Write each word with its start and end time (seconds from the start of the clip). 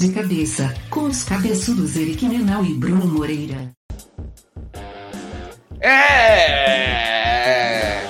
De 0.00 0.10
cabeça, 0.12 0.74
com 0.88 1.00
os 1.02 1.22
cabeçudos 1.22 1.94
Eric 1.94 2.24
Menal 2.24 2.64
e 2.64 2.72
Bruno 2.72 3.06
Moreira. 3.06 3.70
É! 5.78 7.20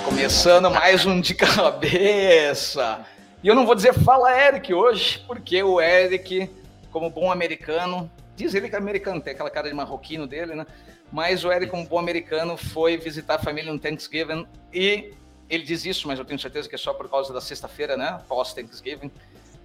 Começando 0.05 0.71
mais 0.71 1.05
um 1.05 1.21
de 1.21 1.35
cabeça. 1.35 3.05
E 3.43 3.49
eu 3.49 3.57
não 3.57 3.67
vou 3.67 3.75
dizer 3.75 3.93
fala 3.93 4.41
Eric 4.41 4.73
hoje, 4.73 5.25
porque 5.27 5.61
o 5.65 5.81
Eric, 5.81 6.49
como 6.93 7.11
bom 7.11 7.29
americano, 7.29 8.09
diz 8.37 8.55
ele 8.55 8.69
que 8.69 8.77
é 8.77 8.79
americano, 8.79 9.21
tem 9.21 9.33
aquela 9.33 9.51
cara 9.51 9.69
de 9.69 9.75
marroquino 9.75 10.29
dele, 10.29 10.55
né? 10.55 10.65
Mas 11.11 11.45
o 11.45 11.51
Eric, 11.51 11.73
como 11.73 11.85
bom 11.89 11.99
americano, 11.99 12.57
foi 12.57 12.97
visitar 12.99 13.35
a 13.35 13.41
família 13.41 13.73
no 13.73 13.81
Thanksgiving 13.81 14.47
e 14.73 15.13
ele 15.49 15.65
diz 15.65 15.85
isso, 15.85 16.07
mas 16.07 16.21
eu 16.21 16.25
tenho 16.25 16.39
certeza 16.39 16.69
que 16.69 16.77
é 16.77 16.79
só 16.79 16.95
por 16.95 17.11
causa 17.11 17.33
da 17.33 17.41
sexta-feira, 17.41 17.97
né? 17.97 18.21
Pós-Thanksgiving, 18.29 19.11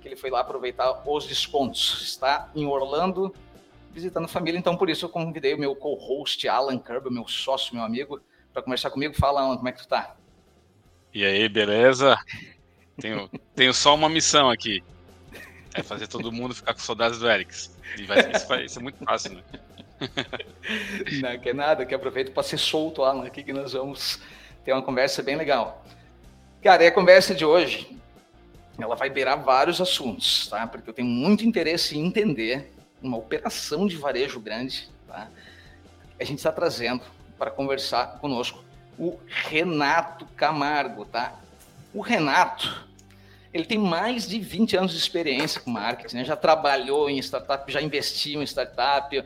que 0.06 0.10
ele 0.10 0.16
foi 0.16 0.30
lá 0.30 0.42
aproveitar 0.42 1.02
os 1.08 1.26
descontos. 1.26 2.02
Está 2.04 2.52
em 2.56 2.68
Orlando 2.68 3.34
visitando 3.92 4.26
a 4.26 4.28
família, 4.28 4.60
então 4.60 4.78
por 4.78 4.90
isso 4.90 5.06
eu 5.06 5.10
convidei 5.10 5.54
o 5.54 5.58
meu 5.58 5.76
co-host 5.76 6.48
Alan 6.48 6.78
Kirby, 6.78 7.10
meu 7.10 7.28
sócio, 7.28 7.74
meu 7.74 7.84
amigo, 7.84 8.22
para 8.54 8.62
conversar 8.62 8.92
comigo. 8.92 9.16
Fala, 9.16 9.42
Alan, 9.42 9.56
como 9.56 9.68
é 9.68 9.72
que 9.72 9.80
tu 9.80 9.88
tá? 9.88 10.16
E 11.14 11.26
aí, 11.26 11.50
beleza? 11.50 12.16
Tenho, 13.00 13.30
tenho 13.56 13.74
só 13.74 13.96
uma 13.96 14.08
missão 14.08 14.50
aqui. 14.50 14.84
É 15.74 15.82
fazer 15.82 16.08
todo 16.08 16.32
mundo 16.32 16.54
ficar 16.54 16.74
com 16.74 16.80
saudades 16.80 17.20
do 17.20 17.30
Erics. 17.30 17.76
E 17.98 18.04
vai, 18.04 18.32
isso, 18.32 18.48
vai, 18.48 18.66
isso 18.66 18.80
é 18.80 18.82
muito 18.84 19.04
fácil, 19.04 19.34
né? 19.34 19.44
Não, 21.22 21.40
que 21.40 21.50
é 21.50 21.54
nada, 21.54 21.86
que 21.86 21.96
aproveito 21.96 22.32
para 22.32 22.44
ser 22.44 22.58
solto, 22.58 23.04
Alan, 23.04 23.26
aqui 23.26 23.44
que 23.44 23.54
nós 23.54 23.74
vamos 23.74 24.22
ter 24.64 24.72
uma 24.74 24.82
conversa 24.82 25.24
bem 25.24 25.36
legal. 25.36 25.84
Cara, 26.62 26.84
e 26.84 26.88
a 26.88 26.92
conversa 26.92 27.34
de 27.34 27.46
hoje, 27.46 27.98
ela 28.78 28.96
vai 28.96 29.10
beirar 29.10 29.42
vários 29.42 29.80
assuntos, 29.80 30.48
tá? 30.48 30.68
Porque 30.68 30.90
eu 30.90 30.94
tenho 30.94 31.08
muito 31.08 31.46
interesse 31.46 31.98
em 31.98 32.06
entender 32.06 32.72
uma 33.02 33.18
operação 33.18 33.88
de 33.88 33.96
varejo 33.96 34.40
grande, 34.40 34.90
tá? 35.08 35.30
A 36.20 36.24
gente 36.24 36.38
está 36.38 36.52
trazendo 36.52 37.02
para 37.38 37.52
conversar 37.52 38.20
conosco 38.20 38.64
o 38.98 39.20
Renato 39.28 40.26
Camargo, 40.38 41.06
tá? 41.06 41.36
O 41.94 42.02
Renato, 42.02 42.86
ele 43.54 43.66
tem 43.66 43.78
mais 43.78 44.28
de 44.28 44.40
20 44.40 44.78
anos 44.78 44.92
de 44.92 44.98
experiência 44.98 45.62
com 45.62 45.70
marketing, 45.70 46.18
né? 46.18 46.26
já 46.26 46.36
trabalhou 46.36 47.10
em 47.10 47.18
startup, 47.20 47.72
já 47.72 47.82
investiu 47.82 48.42
em 48.42 48.46
startup, 48.46 49.24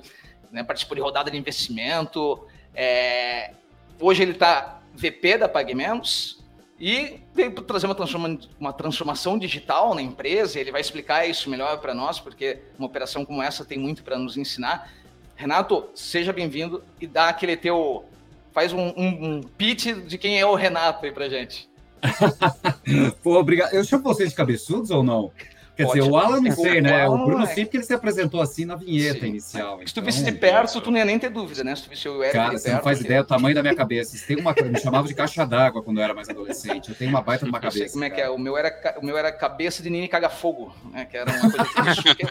né? 0.52 0.64
participou 0.64 0.96
de 0.96 1.02
rodada 1.02 1.32
de 1.32 1.38
investimento. 1.38 2.48
É... 2.76 3.54
Hoje 4.00 4.22
ele 4.22 4.34
está 4.34 4.82
VP 4.94 5.40
da 5.40 5.50
PagMenos, 5.50 6.44
e 6.80 7.20
veio 7.36 7.52
trazer 7.52 7.88
uma, 7.88 7.96
transforma, 7.96 8.40
uma 8.58 8.72
transformação 8.72 9.38
digital 9.38 9.94
na 9.94 10.02
empresa, 10.02 10.60
ele 10.60 10.72
vai 10.72 10.80
explicar 10.80 11.28
isso 11.28 11.50
melhor 11.50 11.80
para 11.80 11.94
nós, 11.94 12.20
porque 12.20 12.60
uma 12.78 12.88
operação 12.88 13.26
como 13.26 13.44
essa 13.44 13.66
tem 13.66 13.78
muito 13.78 14.02
para 14.02 14.18
nos 14.18 14.38
ensinar. 14.38 14.90
Renato, 15.36 15.90
seja 15.94 16.32
bem-vindo 16.32 16.84
e 17.00 17.06
dá 17.06 17.30
aquele 17.30 17.58
teu. 17.58 18.06
Faz 18.54 18.72
um, 18.72 18.94
um, 18.96 19.26
um 19.26 19.44
pitch 19.44 19.88
de 20.08 20.18
quem 20.18 20.40
é 20.40 20.46
o 20.46 20.56
Renato 20.56 21.06
aí 21.06 21.12
pra 21.12 21.28
gente. 21.28 21.70
Pô, 23.22 23.38
obrigado. 23.38 23.74
Eu 23.74 23.84
chamo 23.84 24.04
vocês 24.04 24.30
de 24.30 24.36
cabeçudos 24.36 24.90
ou 24.90 25.04
não? 25.04 25.32
Quer 25.80 25.86
dizer, 25.86 26.02
o 26.02 26.18
Alan 26.18 26.42
não 26.42 26.52
sei, 26.52 26.82
né? 26.82 27.08
O 27.08 27.18
Bruno 27.26 27.46
é. 27.46 27.48
sempre 27.48 27.68
que 27.68 27.78
ele 27.78 27.86
se 27.86 27.94
apresentou 27.94 28.42
assim 28.42 28.66
na 28.66 28.76
vinheta 28.76 29.22
Sim. 29.22 29.28
inicial. 29.28 29.80
Se 29.86 29.94
tu 29.94 30.02
visse 30.02 30.22
de 30.22 30.34
perto, 30.34 30.82
tu 30.82 30.92
não 30.92 30.98
ia 30.98 31.06
nem 31.06 31.18
ter 31.18 31.30
dúvida, 31.30 31.64
né? 31.64 31.74
Se 31.74 31.84
tu 31.84 31.90
visse 31.90 32.10
o 32.10 32.22
Eric 32.22 32.36
Cara, 32.36 32.58
você 32.58 32.74
não 32.74 32.82
faz 32.82 33.00
ideia 33.00 33.24
do 33.24 33.28
tamanho 33.28 33.56
da 33.56 33.62
minha 33.62 33.74
cabeça. 33.74 34.18
Tem 34.28 34.36
uma 34.36 34.54
me 34.54 34.78
chamava 34.78 35.08
de 35.08 35.14
caixa 35.14 35.46
d'água 35.46 35.82
quando 35.82 36.00
eu 36.00 36.04
era 36.04 36.14
mais 36.14 36.28
adolescente. 36.28 36.90
Eu 36.90 36.96
tenho 36.96 37.10
uma 37.10 37.22
baita 37.22 37.46
numa 37.46 37.62
cabeça. 37.62 37.94
como 37.94 38.04
é 38.04 38.10
que 38.10 38.20
é? 38.20 38.30
O 38.30 38.38
meu 38.38 38.58
era, 38.58 39.00
o 39.02 39.06
meu 39.06 39.18
era 39.18 39.32
cabeça 39.32 39.82
de 39.82 39.90
Nini 39.90 40.10
Caga 40.10 40.28
Fogo, 40.28 40.76
né? 40.92 41.06
Que 41.06 41.16
era 41.16 41.32
uma 41.32 41.50
coisa 41.50 42.04
que 42.04 42.24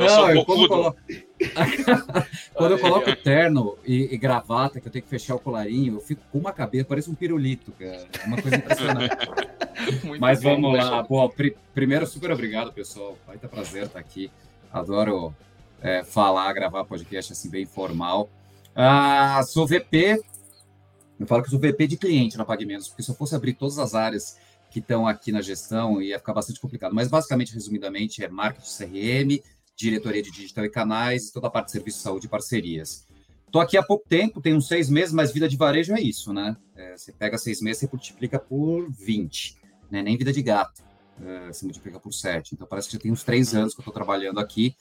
eu 0.00 0.06
não, 0.06 0.30
eu 0.30 0.44
quando, 0.46 0.68
colo... 0.68 0.96
quando 2.54 2.72
eu 2.72 2.78
coloco 2.78 3.14
terno 3.16 3.76
e, 3.84 4.14
e, 4.14 4.18
gravata, 4.18 4.80
que 4.80 4.86
eu 4.86 4.92
tenho 4.92 5.02
que 5.02 5.08
fechar 5.08 5.34
o 5.34 5.38
colarinho, 5.38 5.96
eu 5.96 6.00
fico 6.00 6.22
com 6.30 6.38
uma 6.38 6.52
cabeça, 6.52 6.84
parece 6.84 7.10
um 7.10 7.14
pirulito, 7.14 7.72
cara. 7.72 8.06
É 8.22 8.26
uma 8.26 8.40
coisa 8.40 8.56
impressionante. 8.56 9.16
Mas 10.20 10.42
vamos 10.42 10.76
lá. 10.76 11.02
Bom, 11.02 11.28
pr 11.28 11.48
primeiro, 11.74 12.06
super 12.06 12.30
obrigado, 12.30 12.72
pessoal. 12.72 13.16
Vai 13.26 13.38
ter 13.38 13.48
prazer 13.48 13.84
estar 13.84 13.98
aqui. 13.98 14.30
Adoro 14.72 15.34
é, 15.80 16.04
falar, 16.04 16.52
gravar 16.52 16.84
podcast 16.84 17.32
assim, 17.32 17.50
bem 17.50 17.66
formal. 17.66 18.30
Ah, 18.74 19.42
sou 19.44 19.66
VP. 19.66 20.22
Eu 21.18 21.26
falo 21.26 21.42
que 21.42 21.50
sou 21.50 21.58
VP 21.58 21.86
de 21.86 21.96
cliente 21.96 22.36
na 22.36 22.44
PagMenos, 22.44 22.88
porque 22.88 23.02
se 23.02 23.10
eu 23.10 23.14
fosse 23.14 23.34
abrir 23.34 23.54
todas 23.54 23.78
as 23.78 23.94
áreas 23.94 24.36
que 24.70 24.78
estão 24.78 25.06
aqui 25.06 25.30
na 25.30 25.42
gestão, 25.42 26.00
ia 26.00 26.18
ficar 26.18 26.32
bastante 26.32 26.58
complicado. 26.58 26.94
Mas, 26.94 27.08
basicamente, 27.08 27.52
resumidamente, 27.52 28.24
é 28.24 28.28
marketing 28.28 28.68
CRM, 28.76 29.42
diretoria 29.82 30.22
de 30.22 30.30
digital 30.30 30.64
e 30.64 30.70
canais, 30.70 31.30
toda 31.30 31.46
a 31.46 31.50
parte 31.50 31.66
de 31.66 31.72
serviço, 31.72 32.00
saúde 32.00 32.26
e 32.26 32.28
parcerias. 32.28 33.06
Estou 33.46 33.60
aqui 33.60 33.76
há 33.76 33.82
pouco 33.82 34.08
tempo, 34.08 34.40
tenho 34.40 34.56
uns 34.56 34.66
seis 34.66 34.88
meses, 34.88 35.12
mas 35.12 35.32
vida 35.32 35.48
de 35.48 35.56
varejo 35.56 35.94
é 35.94 36.00
isso, 36.00 36.32
né? 36.32 36.56
É, 36.74 36.96
você 36.96 37.12
pega 37.12 37.36
seis 37.36 37.60
meses 37.60 37.82
e 37.82 37.88
multiplica 37.92 38.38
por 38.38 38.90
20 38.90 39.62
né? 39.92 40.02
nem 40.02 40.16
vida 40.16 40.32
de 40.32 40.42
gato 40.42 40.82
uh, 41.20 41.52
se 41.52 41.64
multiplica 41.64 42.00
por 42.00 42.12
7. 42.12 42.54
Então, 42.54 42.66
parece 42.66 42.88
que 42.88 42.94
já 42.94 43.00
tem 43.00 43.12
uns 43.12 43.22
três 43.22 43.54
anos 43.54 43.74
que 43.74 43.80
eu 43.80 43.82
estou 43.82 43.92
trabalhando 43.92 44.40
aqui. 44.40 44.74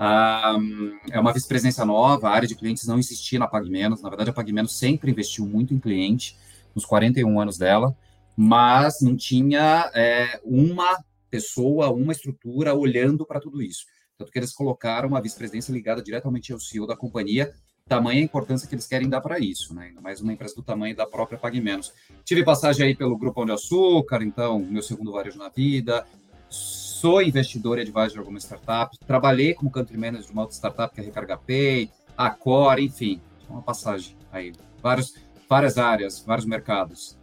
Um, 0.00 0.98
é 1.10 1.18
uma 1.18 1.32
vice-presidência 1.32 1.84
nova, 1.84 2.28
a 2.28 2.32
área 2.32 2.48
de 2.48 2.54
clientes 2.54 2.86
não 2.86 2.98
existia 2.98 3.38
na 3.38 3.46
PagMenos. 3.46 4.02
Na 4.02 4.08
verdade, 4.08 4.30
a 4.30 4.32
PagMenos 4.32 4.76
sempre 4.76 5.10
investiu 5.10 5.46
muito 5.46 5.72
em 5.72 5.78
cliente, 5.78 6.36
nos 6.74 6.84
41 6.84 7.40
anos 7.40 7.56
dela, 7.56 7.96
mas 8.36 9.00
não 9.00 9.16
tinha 9.16 9.90
é, 9.94 10.40
uma 10.44 10.98
pessoa, 11.30 11.90
uma 11.90 12.12
estrutura 12.12 12.74
olhando 12.74 13.24
para 13.24 13.40
tudo 13.40 13.62
isso. 13.62 13.86
Tanto 14.18 14.32
que 14.32 14.38
eles 14.40 14.52
colocaram 14.52 15.08
uma 15.08 15.22
vice-presidência 15.22 15.72
ligada 15.72 16.02
diretamente 16.02 16.52
ao 16.52 16.58
CEO 16.58 16.88
da 16.88 16.96
companhia, 16.96 17.54
tamanha 17.88 18.20
importância 18.20 18.68
que 18.68 18.74
eles 18.74 18.84
querem 18.84 19.08
dar 19.08 19.20
para 19.20 19.38
isso, 19.38 19.72
né? 19.72 19.86
Ainda 19.86 20.00
mais 20.00 20.20
uma 20.20 20.32
empresa 20.32 20.56
do 20.56 20.62
tamanho 20.62 20.96
da 20.96 21.06
própria 21.06 21.38
PagMenos. 21.38 21.92
Tive 22.24 22.44
passagem 22.44 22.84
aí 22.84 22.96
pelo 22.96 23.16
Grupo 23.16 23.44
de 23.44 23.52
Açúcar, 23.52 24.24
então, 24.24 24.58
meu 24.58 24.82
segundo 24.82 25.12
varejo 25.12 25.38
na 25.38 25.48
vida. 25.48 26.04
Sou 26.48 27.22
investidor 27.22 27.78
e 27.78 27.82
advisor 27.82 28.10
de 28.10 28.18
algumas 28.18 28.42
startups. 28.42 28.98
Trabalhei 29.06 29.54
como 29.54 29.70
country 29.70 29.96
manager 29.96 30.26
de 30.26 30.32
uma 30.32 30.42
outra 30.42 30.56
startup, 30.56 30.92
que 30.92 31.00
é 31.00 31.04
a 31.04 31.06
Recarga 31.06 31.38
Pay, 31.38 31.88
a 32.16 32.28
Core, 32.28 32.86
enfim. 32.86 33.20
Uma 33.48 33.62
passagem 33.62 34.16
aí. 34.32 34.52
Vários, 34.82 35.14
várias 35.48 35.78
áreas, 35.78 36.18
vários 36.26 36.44
mercados. 36.44 37.16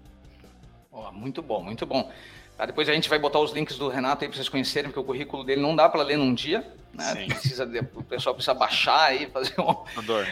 Oh, 0.90 1.12
muito 1.12 1.42
bom, 1.42 1.62
muito 1.62 1.86
bom. 1.86 2.10
Tá, 2.58 2.66
depois 2.66 2.88
a 2.88 2.94
gente 2.94 3.10
vai 3.10 3.20
botar 3.20 3.40
os 3.40 3.52
links 3.52 3.78
do 3.78 3.90
Renato 3.90 4.24
aí 4.24 4.30
para 4.30 4.36
vocês 4.36 4.48
conhecerem, 4.48 4.90
porque 4.90 5.00
o 5.00 5.04
currículo 5.04 5.44
dele 5.44 5.62
não 5.62 5.76
dá 5.76 5.90
para 5.90 6.02
ler 6.02 6.18
num 6.18 6.34
dia. 6.34 6.66
Né? 6.94 7.26
Precisa 7.28 7.66
de, 7.66 7.80
o 7.80 8.04
pessoal 8.04 8.34
precisa 8.34 8.54
baixar 8.54 9.10
aí, 9.10 9.28
fazer 9.28 9.60
um. 9.60 10.02
Dor. 10.04 10.26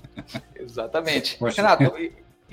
Exatamente. 0.54 1.38
Poxa. 1.38 1.62
Renato, 1.62 1.96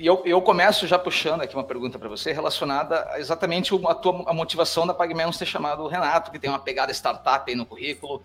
e 0.00 0.06
eu, 0.06 0.22
eu 0.24 0.40
começo 0.40 0.86
já 0.86 0.98
puxando 0.98 1.42
aqui 1.42 1.54
uma 1.54 1.62
pergunta 1.62 1.98
para 1.98 2.08
você 2.08 2.32
relacionada 2.32 3.06
a 3.10 3.20
exatamente 3.20 3.74
a, 3.86 3.94
tua, 3.94 4.30
a 4.30 4.32
motivação 4.32 4.86
da 4.86 4.94
PagMenos 4.94 5.36
ter 5.36 5.44
chamado 5.44 5.82
o 5.82 5.88
Renato, 5.88 6.30
que 6.30 6.38
tem 6.38 6.48
uma 6.48 6.58
pegada 6.58 6.90
startup 6.90 7.50
aí 7.50 7.54
no 7.54 7.66
currículo, 7.66 8.22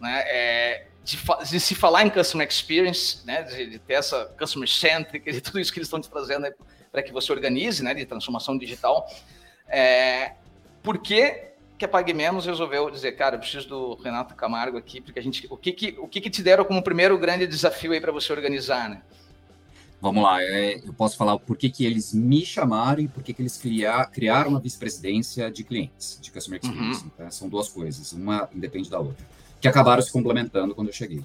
né? 0.00 0.22
É, 0.26 0.86
de, 1.02 1.18
de, 1.50 1.58
se 1.58 1.74
falar 1.74 2.04
em 2.04 2.10
customer 2.10 2.46
experience, 2.46 3.26
né? 3.26 3.42
De, 3.42 3.66
de 3.70 3.78
ter 3.80 3.94
essa 3.94 4.26
customer 4.38 4.68
centric, 4.68 5.32
de 5.32 5.40
tudo 5.40 5.58
isso 5.58 5.72
que 5.72 5.80
eles 5.80 5.88
estão 5.88 6.00
te 6.00 6.08
trazendo 6.08 6.46
para 6.92 7.02
que 7.02 7.12
você 7.12 7.32
organize, 7.32 7.82
né? 7.82 7.92
De 7.92 8.06
transformação 8.06 8.56
digital. 8.56 9.10
É, 9.68 10.32
por 10.82 10.98
que, 10.98 11.50
que 11.78 11.84
a 11.84 11.88
Pague 11.88 12.14
Menos 12.14 12.46
resolveu 12.46 12.90
dizer, 12.90 13.12
cara, 13.12 13.36
eu 13.36 13.40
preciso 13.40 13.68
do 13.68 13.94
Renato 13.96 14.34
Camargo 14.34 14.78
aqui, 14.78 15.00
porque 15.00 15.18
a 15.18 15.22
gente. 15.22 15.46
O 15.50 15.56
que, 15.56 15.72
que, 15.72 15.96
o 15.98 16.08
que, 16.08 16.20
que 16.20 16.30
te 16.30 16.42
deram 16.42 16.64
como 16.64 16.82
primeiro 16.82 17.18
grande 17.18 17.46
desafio 17.46 17.92
aí 17.92 18.00
para 18.00 18.12
você 18.12 18.32
organizar, 18.32 18.88
né? 18.88 19.02
Vamos 20.00 20.22
lá, 20.22 20.42
é, 20.42 20.78
eu 20.84 20.92
posso 20.92 21.16
falar 21.16 21.38
por 21.38 21.56
que, 21.56 21.70
que 21.70 21.84
eles 21.84 22.12
me 22.12 22.44
chamaram 22.44 23.00
e 23.00 23.08
por 23.08 23.22
que, 23.22 23.32
que 23.32 23.40
eles 23.40 23.56
criar, 23.56 24.06
criaram 24.10 24.50
uma 24.50 24.60
vice-presidência 24.60 25.50
de 25.50 25.64
clientes, 25.64 26.18
de 26.20 26.30
Customer 26.30 26.60
Experience. 26.62 27.04
Uhum. 27.18 27.30
São 27.30 27.48
duas 27.48 27.68
coisas, 27.68 28.12
uma 28.12 28.48
independe 28.54 28.90
da 28.90 29.00
outra, 29.00 29.26
que 29.58 29.66
acabaram 29.66 30.02
se 30.02 30.12
complementando 30.12 30.74
quando 30.74 30.88
eu 30.88 30.92
cheguei. 30.92 31.24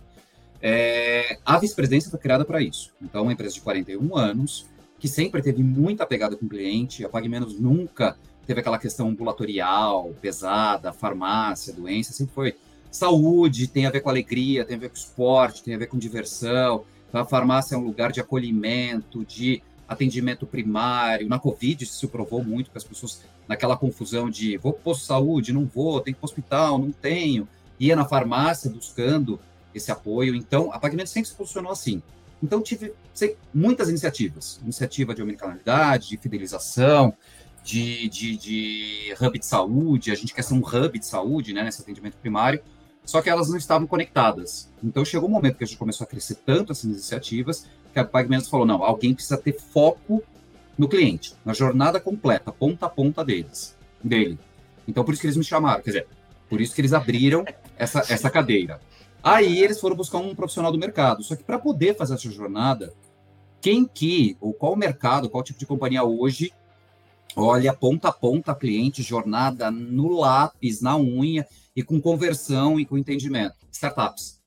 É, 0.61 1.37
a 1.45 1.59
vice-presidência 1.59 2.09
foi 2.09 2.19
criada 2.19 2.45
para 2.45 2.61
isso. 2.61 2.93
Então, 3.01 3.23
uma 3.23 3.33
empresa 3.33 3.55
de 3.55 3.61
41 3.61 4.15
anos, 4.15 4.65
que 4.97 5.07
sempre 5.07 5.41
teve 5.41 5.61
muita 5.61 6.05
pegada 6.05 6.37
com 6.37 6.45
o 6.45 6.49
cliente, 6.49 7.03
a 7.03 7.09
Pague 7.09 7.27
Menos 7.27 7.59
nunca 7.59 8.15
teve 8.51 8.59
aquela 8.59 8.77
questão 8.77 9.07
ambulatorial, 9.07 10.13
pesada, 10.21 10.91
farmácia, 10.91 11.71
doença, 11.71 12.11
sempre 12.11 12.35
foi 12.35 12.55
saúde, 12.91 13.65
tem 13.65 13.85
a 13.85 13.89
ver 13.89 14.01
com 14.01 14.09
alegria, 14.09 14.65
tem 14.65 14.75
a 14.75 14.79
ver 14.79 14.89
com 14.89 14.95
esporte, 14.95 15.63
tem 15.63 15.73
a 15.73 15.77
ver 15.77 15.87
com 15.87 15.97
diversão. 15.97 16.83
Então, 17.07 17.21
a 17.21 17.25
farmácia 17.25 17.75
é 17.75 17.77
um 17.77 17.83
lugar 17.85 18.11
de 18.11 18.19
acolhimento, 18.19 19.23
de 19.23 19.63
atendimento 19.87 20.45
primário. 20.45 21.29
Na 21.29 21.39
Covid 21.39 21.85
isso 21.85 21.93
se 21.93 22.05
provou 22.07 22.43
muito, 22.43 22.71
que 22.71 22.77
as 22.77 22.83
pessoas, 22.83 23.23
naquela 23.47 23.77
confusão 23.77 24.29
de 24.29 24.57
vou 24.57 24.73
para 24.73 24.81
posto 24.81 25.01
de 25.01 25.07
saúde, 25.07 25.53
não 25.53 25.65
vou, 25.65 26.01
tenho 26.01 26.15
que 26.15 26.19
para 26.19 26.25
hospital, 26.25 26.77
não 26.77 26.91
tenho, 26.91 27.47
ia 27.79 27.95
na 27.95 28.03
farmácia 28.03 28.69
buscando 28.69 29.39
esse 29.73 29.93
apoio. 29.93 30.35
Então, 30.35 30.73
a 30.73 30.79
Pagmento 30.79 31.09
sempre 31.09 31.29
se 31.29 31.35
posicionou 31.35 31.71
assim. 31.71 32.01
Então, 32.43 32.61
tive 32.61 32.91
sei, 33.13 33.37
muitas 33.53 33.87
iniciativas. 33.87 34.59
Iniciativa 34.61 35.15
de 35.15 35.21
omnicanalidade, 35.21 36.09
de 36.09 36.17
fidelização, 36.17 37.13
de, 37.63 38.09
de, 38.09 38.37
de 38.37 39.15
hub 39.19 39.37
de 39.37 39.45
saúde, 39.45 40.11
a 40.11 40.15
gente 40.15 40.33
quer 40.33 40.41
ser 40.41 40.53
um 40.53 40.61
hub 40.61 40.97
de 40.97 41.05
saúde, 41.05 41.53
né, 41.53 41.63
nesse 41.63 41.81
atendimento 41.81 42.17
primário, 42.17 42.61
só 43.03 43.21
que 43.21 43.29
elas 43.29 43.49
não 43.49 43.57
estavam 43.57 43.87
conectadas. 43.87 44.69
Então 44.83 45.05
chegou 45.05 45.29
um 45.29 45.31
momento 45.31 45.57
que 45.57 45.63
a 45.63 45.67
gente 45.67 45.77
começou 45.77 46.05
a 46.05 46.07
crescer 46.07 46.35
tanto 46.45 46.71
essas 46.71 46.85
iniciativas 46.85 47.67
que 47.93 47.99
a 47.99 48.05
PagMenos 48.05 48.47
falou: 48.47 48.65
não, 48.65 48.83
alguém 48.83 49.13
precisa 49.13 49.37
ter 49.37 49.53
foco 49.53 50.23
no 50.77 50.87
cliente, 50.87 51.35
na 51.45 51.53
jornada 51.53 51.99
completa, 51.99 52.51
ponta 52.51 52.85
a 52.85 52.89
ponta 52.89 53.23
deles, 53.23 53.77
dele. 54.03 54.39
Então 54.87 55.03
por 55.03 55.13
isso 55.13 55.21
que 55.21 55.27
eles 55.27 55.37
me 55.37 55.43
chamaram, 55.43 55.81
quer 55.81 55.91
dizer, 55.91 56.07
por 56.49 56.59
isso 56.59 56.73
que 56.73 56.81
eles 56.81 56.93
abriram 56.93 57.45
essa, 57.77 57.99
essa 58.09 58.29
cadeira. 58.29 58.79
Aí 59.23 59.63
eles 59.63 59.79
foram 59.79 59.95
buscar 59.95 60.17
um 60.17 60.33
profissional 60.33 60.71
do 60.71 60.79
mercado. 60.79 61.23
Só 61.23 61.35
que 61.35 61.43
para 61.43 61.59
poder 61.59 61.95
fazer 61.95 62.15
essa 62.15 62.31
jornada, 62.31 62.91
quem 63.61 63.85
que, 63.85 64.35
ou 64.41 64.51
qual 64.51 64.75
mercado, 64.75 65.29
qual 65.29 65.43
tipo 65.43 65.59
de 65.59 65.65
companhia 65.65 66.03
hoje 66.03 66.51
olha 67.35 67.73
ponta 67.73 68.09
a 68.09 68.11
ponta 68.11 68.55
cliente, 68.55 69.01
jornada 69.01 69.71
no 69.71 70.19
lápis, 70.19 70.81
na 70.81 70.97
unha 70.97 71.45
e 71.75 71.83
com 71.83 72.01
conversão 72.01 72.79
e 72.79 72.85
com 72.85 72.97
entendimento? 72.97 73.55
Startups. 73.71 74.41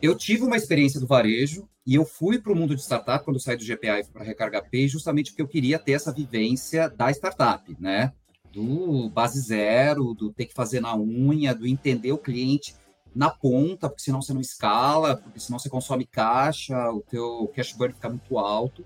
Eu 0.00 0.14
tive 0.16 0.44
uma 0.44 0.56
experiência 0.56 1.00
do 1.00 1.06
varejo 1.06 1.68
e 1.86 1.94
eu 1.94 2.04
fui 2.04 2.38
para 2.38 2.52
o 2.52 2.56
mundo 2.56 2.74
de 2.74 2.82
startup 2.82 3.24
quando 3.24 3.40
saí 3.40 3.56
do 3.56 3.64
GPA 3.64 4.04
para 4.12 4.24
Recarga 4.24 4.62
Pay, 4.62 4.88
justamente 4.88 5.30
porque 5.30 5.42
eu 5.42 5.48
queria 5.48 5.78
ter 5.78 5.92
essa 5.92 6.12
vivência 6.12 6.90
da 6.90 7.10
startup, 7.10 7.76
né? 7.80 8.12
Do 8.52 9.08
base 9.10 9.40
zero, 9.40 10.14
do 10.14 10.32
ter 10.32 10.46
que 10.46 10.54
fazer 10.54 10.80
na 10.80 10.96
unha, 10.96 11.54
do 11.54 11.66
entender 11.66 12.12
o 12.12 12.18
cliente 12.18 12.74
na 13.14 13.30
ponta, 13.30 13.88
porque 13.88 14.02
senão 14.02 14.20
você 14.20 14.34
não 14.34 14.40
escala, 14.40 15.16
porque 15.16 15.40
senão 15.40 15.58
você 15.58 15.70
consome 15.70 16.04
caixa, 16.04 16.90
o 16.90 17.00
teu 17.00 17.50
cash 17.54 17.72
burn 17.72 17.94
fica 17.94 18.10
muito 18.10 18.38
alto. 18.38 18.84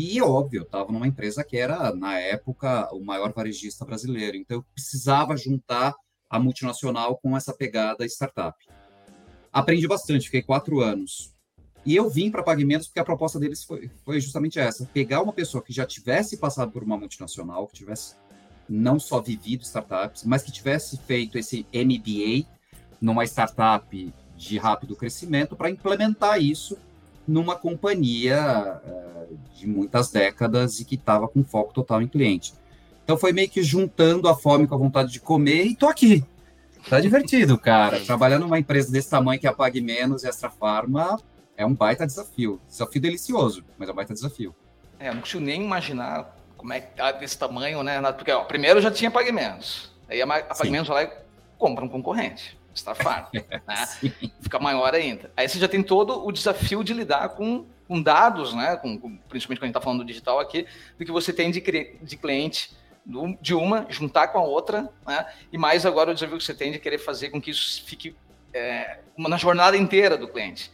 E, 0.00 0.22
óbvio, 0.22 0.60
eu 0.60 0.62
estava 0.62 0.92
numa 0.92 1.08
empresa 1.08 1.42
que 1.42 1.56
era, 1.56 1.92
na 1.92 2.16
época, 2.20 2.88
o 2.94 3.04
maior 3.04 3.32
varejista 3.32 3.84
brasileiro. 3.84 4.36
Então, 4.36 4.58
eu 4.58 4.64
precisava 4.72 5.36
juntar 5.36 5.92
a 6.30 6.38
multinacional 6.38 7.18
com 7.18 7.36
essa 7.36 7.52
pegada 7.52 8.06
startup. 8.06 8.56
Aprendi 9.52 9.88
bastante, 9.88 10.26
fiquei 10.26 10.40
quatro 10.40 10.80
anos. 10.80 11.34
E 11.84 11.96
eu 11.96 12.08
vim 12.08 12.30
para 12.30 12.44
Pagamentos 12.44 12.86
porque 12.86 13.00
a 13.00 13.04
proposta 13.04 13.40
deles 13.40 13.64
foi, 13.64 13.90
foi 14.04 14.20
justamente 14.20 14.60
essa: 14.60 14.86
pegar 14.86 15.20
uma 15.20 15.32
pessoa 15.32 15.64
que 15.64 15.72
já 15.72 15.84
tivesse 15.84 16.36
passado 16.36 16.70
por 16.70 16.84
uma 16.84 16.96
multinacional, 16.96 17.66
que 17.66 17.74
tivesse 17.74 18.14
não 18.68 19.00
só 19.00 19.20
vivido 19.20 19.64
startups, 19.64 20.22
mas 20.22 20.44
que 20.44 20.52
tivesse 20.52 20.96
feito 20.96 21.36
esse 21.36 21.66
MBA, 21.74 22.46
numa 23.00 23.24
startup 23.24 24.14
de 24.36 24.58
rápido 24.58 24.94
crescimento 24.94 25.56
para 25.56 25.70
implementar 25.70 26.40
isso 26.40 26.78
numa 27.28 27.56
companhia 27.56 28.80
uh, 28.86 29.07
de 29.54 29.66
muitas 29.66 30.10
décadas 30.10 30.80
e 30.80 30.84
que 30.84 30.94
estava 30.94 31.28
com 31.28 31.42
foco 31.44 31.72
total 31.72 32.02
em 32.02 32.08
cliente. 32.08 32.54
Então 33.04 33.16
foi 33.16 33.32
meio 33.32 33.48
que 33.48 33.62
juntando 33.62 34.28
a 34.28 34.36
fome 34.36 34.66
com 34.66 34.74
a 34.74 34.78
vontade 34.78 35.10
de 35.10 35.20
comer 35.20 35.64
e 35.64 35.74
tô 35.74 35.88
aqui. 35.88 36.24
Tá 36.88 37.00
divertido, 37.00 37.58
cara. 37.58 38.00
Trabalhando 38.00 38.42
numa 38.42 38.58
empresa 38.58 38.92
desse 38.92 39.10
tamanho 39.10 39.40
que 39.40 39.46
apague 39.46 39.80
menos 39.80 40.24
e 40.24 40.28
Extra 40.28 40.50
Farma 40.50 41.18
é 41.56 41.64
um 41.64 41.74
baita 41.74 42.06
desafio. 42.06 42.60
Desafio 42.68 43.00
delicioso, 43.00 43.64
mas 43.78 43.88
é 43.88 43.92
um 43.92 43.94
baita 43.94 44.12
desafio. 44.12 44.54
É, 44.98 45.08
eu 45.08 45.14
não 45.14 45.20
consigo 45.20 45.42
nem 45.42 45.62
imaginar 45.62 46.36
como 46.56 46.72
é 46.72 46.80
que 46.80 46.96
tá 46.96 47.12
desse 47.12 47.38
tamanho, 47.38 47.82
né? 47.82 48.00
Porque, 48.12 48.32
ó, 48.32 48.44
primeiro 48.44 48.80
já 48.80 48.90
tinha 48.90 49.10
Pague 49.10 49.32
Menos. 49.32 49.90
Aí 50.08 50.20
a 50.20 50.26
Pague 50.26 50.70
Menos 50.70 50.88
vai 50.88 51.04
lá 51.04 51.10
e 51.10 51.16
compra 51.56 51.84
um 51.84 51.88
concorrente. 51.88 52.57
Starfire, 52.78 53.44
né? 53.66 54.12
Fica 54.40 54.58
maior 54.58 54.94
ainda. 54.94 55.30
Aí 55.36 55.48
você 55.48 55.58
já 55.58 55.68
tem 55.68 55.82
todo 55.82 56.26
o 56.26 56.32
desafio 56.32 56.82
de 56.82 56.92
lidar 56.92 57.30
com, 57.30 57.66
com 57.86 58.00
dados, 58.00 58.54
né? 58.54 58.76
Com, 58.76 58.98
com, 58.98 59.16
principalmente 59.28 59.60
quando 59.60 59.64
a 59.64 59.66
gente 59.66 59.76
está 59.76 59.80
falando 59.80 59.98
do 60.00 60.04
digital 60.04 60.40
aqui, 60.40 60.66
do 60.98 61.04
que 61.04 61.12
você 61.12 61.32
tem 61.32 61.50
de, 61.50 61.60
de 61.60 62.16
cliente 62.16 62.76
do, 63.04 63.36
de 63.40 63.54
uma, 63.54 63.86
juntar 63.88 64.28
com 64.28 64.38
a 64.38 64.42
outra, 64.42 64.90
né? 65.06 65.26
E 65.52 65.58
mais 65.58 65.86
agora 65.86 66.10
o 66.10 66.14
desafio 66.14 66.38
que 66.38 66.44
você 66.44 66.54
tem 66.54 66.70
de 66.70 66.78
querer 66.78 66.98
fazer 66.98 67.30
com 67.30 67.40
que 67.40 67.50
isso 67.50 67.82
fique 67.84 68.14
é, 68.52 69.00
uma, 69.16 69.28
na 69.28 69.36
jornada 69.36 69.76
inteira 69.76 70.16
do 70.16 70.28
cliente. 70.28 70.70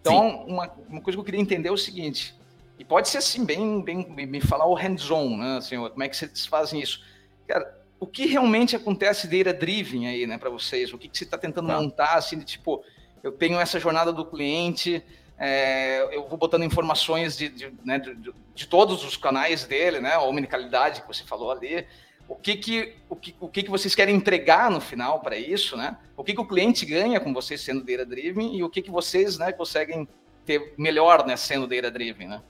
Então, 0.00 0.44
uma, 0.46 0.70
uma 0.88 1.00
coisa 1.00 1.16
que 1.16 1.20
eu 1.20 1.24
queria 1.24 1.40
entender 1.40 1.68
é 1.68 1.72
o 1.72 1.76
seguinte, 1.76 2.34
e 2.78 2.84
pode 2.84 3.08
ser 3.08 3.18
assim, 3.18 3.44
bem, 3.44 3.82
bem 3.82 4.06
me 4.26 4.40
falar 4.40 4.66
o 4.66 4.74
hands-on, 4.74 5.36
né? 5.36 5.58
Assim, 5.58 5.76
como 5.76 6.02
é 6.02 6.08
que 6.08 6.16
vocês 6.16 6.46
fazem 6.46 6.80
isso? 6.80 7.02
Cara, 7.46 7.79
o 8.00 8.06
que 8.06 8.24
realmente 8.24 8.74
acontece 8.74 9.28
data 9.28 9.52
driven 9.52 10.08
aí, 10.08 10.26
né, 10.26 10.38
para 10.38 10.48
vocês? 10.48 10.92
O 10.92 10.98
que, 10.98 11.06
que 11.06 11.18
você 11.18 11.24
está 11.24 11.36
tentando 11.36 11.68
tá. 11.68 11.78
montar, 11.78 12.14
assim, 12.14 12.38
de 12.38 12.46
tipo, 12.46 12.82
eu 13.22 13.30
tenho 13.30 13.60
essa 13.60 13.78
jornada 13.78 14.10
do 14.10 14.24
cliente, 14.24 15.04
é, 15.38 16.16
eu 16.16 16.26
vou 16.26 16.38
botando 16.38 16.64
informações 16.64 17.36
de, 17.36 17.50
de, 17.50 17.72
né, 17.84 17.98
de, 17.98 18.14
de, 18.54 18.66
todos 18.66 19.04
os 19.04 19.18
canais 19.18 19.64
dele, 19.64 20.00
né, 20.00 20.14
a 20.14 20.22
omnicalidade 20.22 21.02
que 21.02 21.08
você 21.08 21.24
falou 21.24 21.50
ali, 21.50 21.86
o 22.26 22.34
que 22.34 22.56
que, 22.56 22.96
o 23.08 23.16
que, 23.16 23.36
o 23.38 23.48
que, 23.48 23.62
que 23.64 23.70
vocês 23.70 23.94
querem 23.94 24.16
entregar 24.16 24.70
no 24.70 24.80
final 24.80 25.20
para 25.20 25.36
isso, 25.36 25.76
né? 25.76 25.98
O 26.16 26.22
que, 26.22 26.32
que 26.32 26.40
o 26.40 26.46
cliente 26.46 26.86
ganha 26.86 27.18
com 27.18 27.34
vocês 27.34 27.60
sendo 27.60 27.82
data 27.84 28.06
driven 28.06 28.56
e 28.56 28.62
o 28.62 28.70
que, 28.70 28.80
que 28.80 28.90
vocês, 28.90 29.36
né, 29.36 29.52
conseguem 29.52 30.08
ter 30.46 30.72
melhor, 30.78 31.26
né, 31.26 31.36
sendo 31.36 31.66
data 31.66 31.90
driven, 31.90 32.28
né? 32.28 32.42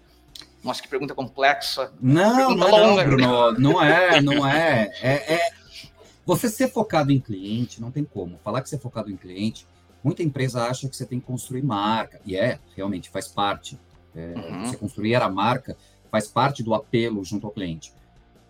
Nossa, 0.62 0.82
que 0.82 0.88
pergunta 0.88 1.14
complexa. 1.14 1.92
Não, 2.00 2.54
não, 2.54 2.70
longa. 2.70 3.04
não, 3.04 3.16
Bruno. 3.16 3.52
Não 3.58 3.82
é, 3.82 4.20
não 4.20 4.46
é. 4.46 4.90
é. 5.00 5.34
é. 5.34 5.50
Você 6.26 6.48
ser 6.48 6.68
focado 6.68 7.10
em 7.10 7.18
cliente, 7.18 7.80
não 7.80 7.90
tem 7.90 8.04
como. 8.04 8.38
Falar 8.44 8.60
que 8.60 8.68
você 8.68 8.76
é 8.76 8.78
focado 8.78 9.10
em 9.10 9.16
cliente, 9.16 9.66
muita 10.04 10.22
empresa 10.22 10.64
acha 10.64 10.88
que 10.88 10.94
você 10.94 11.06
tem 11.06 11.18
que 11.18 11.26
construir 11.26 11.62
marca. 11.62 12.20
E 12.26 12.36
é, 12.36 12.58
realmente, 12.76 13.08
faz 13.08 13.26
parte. 13.26 13.78
É, 14.14 14.34
uhum. 14.36 14.66
Você 14.66 14.76
construir 14.76 15.14
a 15.14 15.28
marca 15.28 15.76
faz 16.10 16.28
parte 16.28 16.62
do 16.62 16.74
apelo 16.74 17.24
junto 17.24 17.46
ao 17.46 17.52
cliente. 17.52 17.92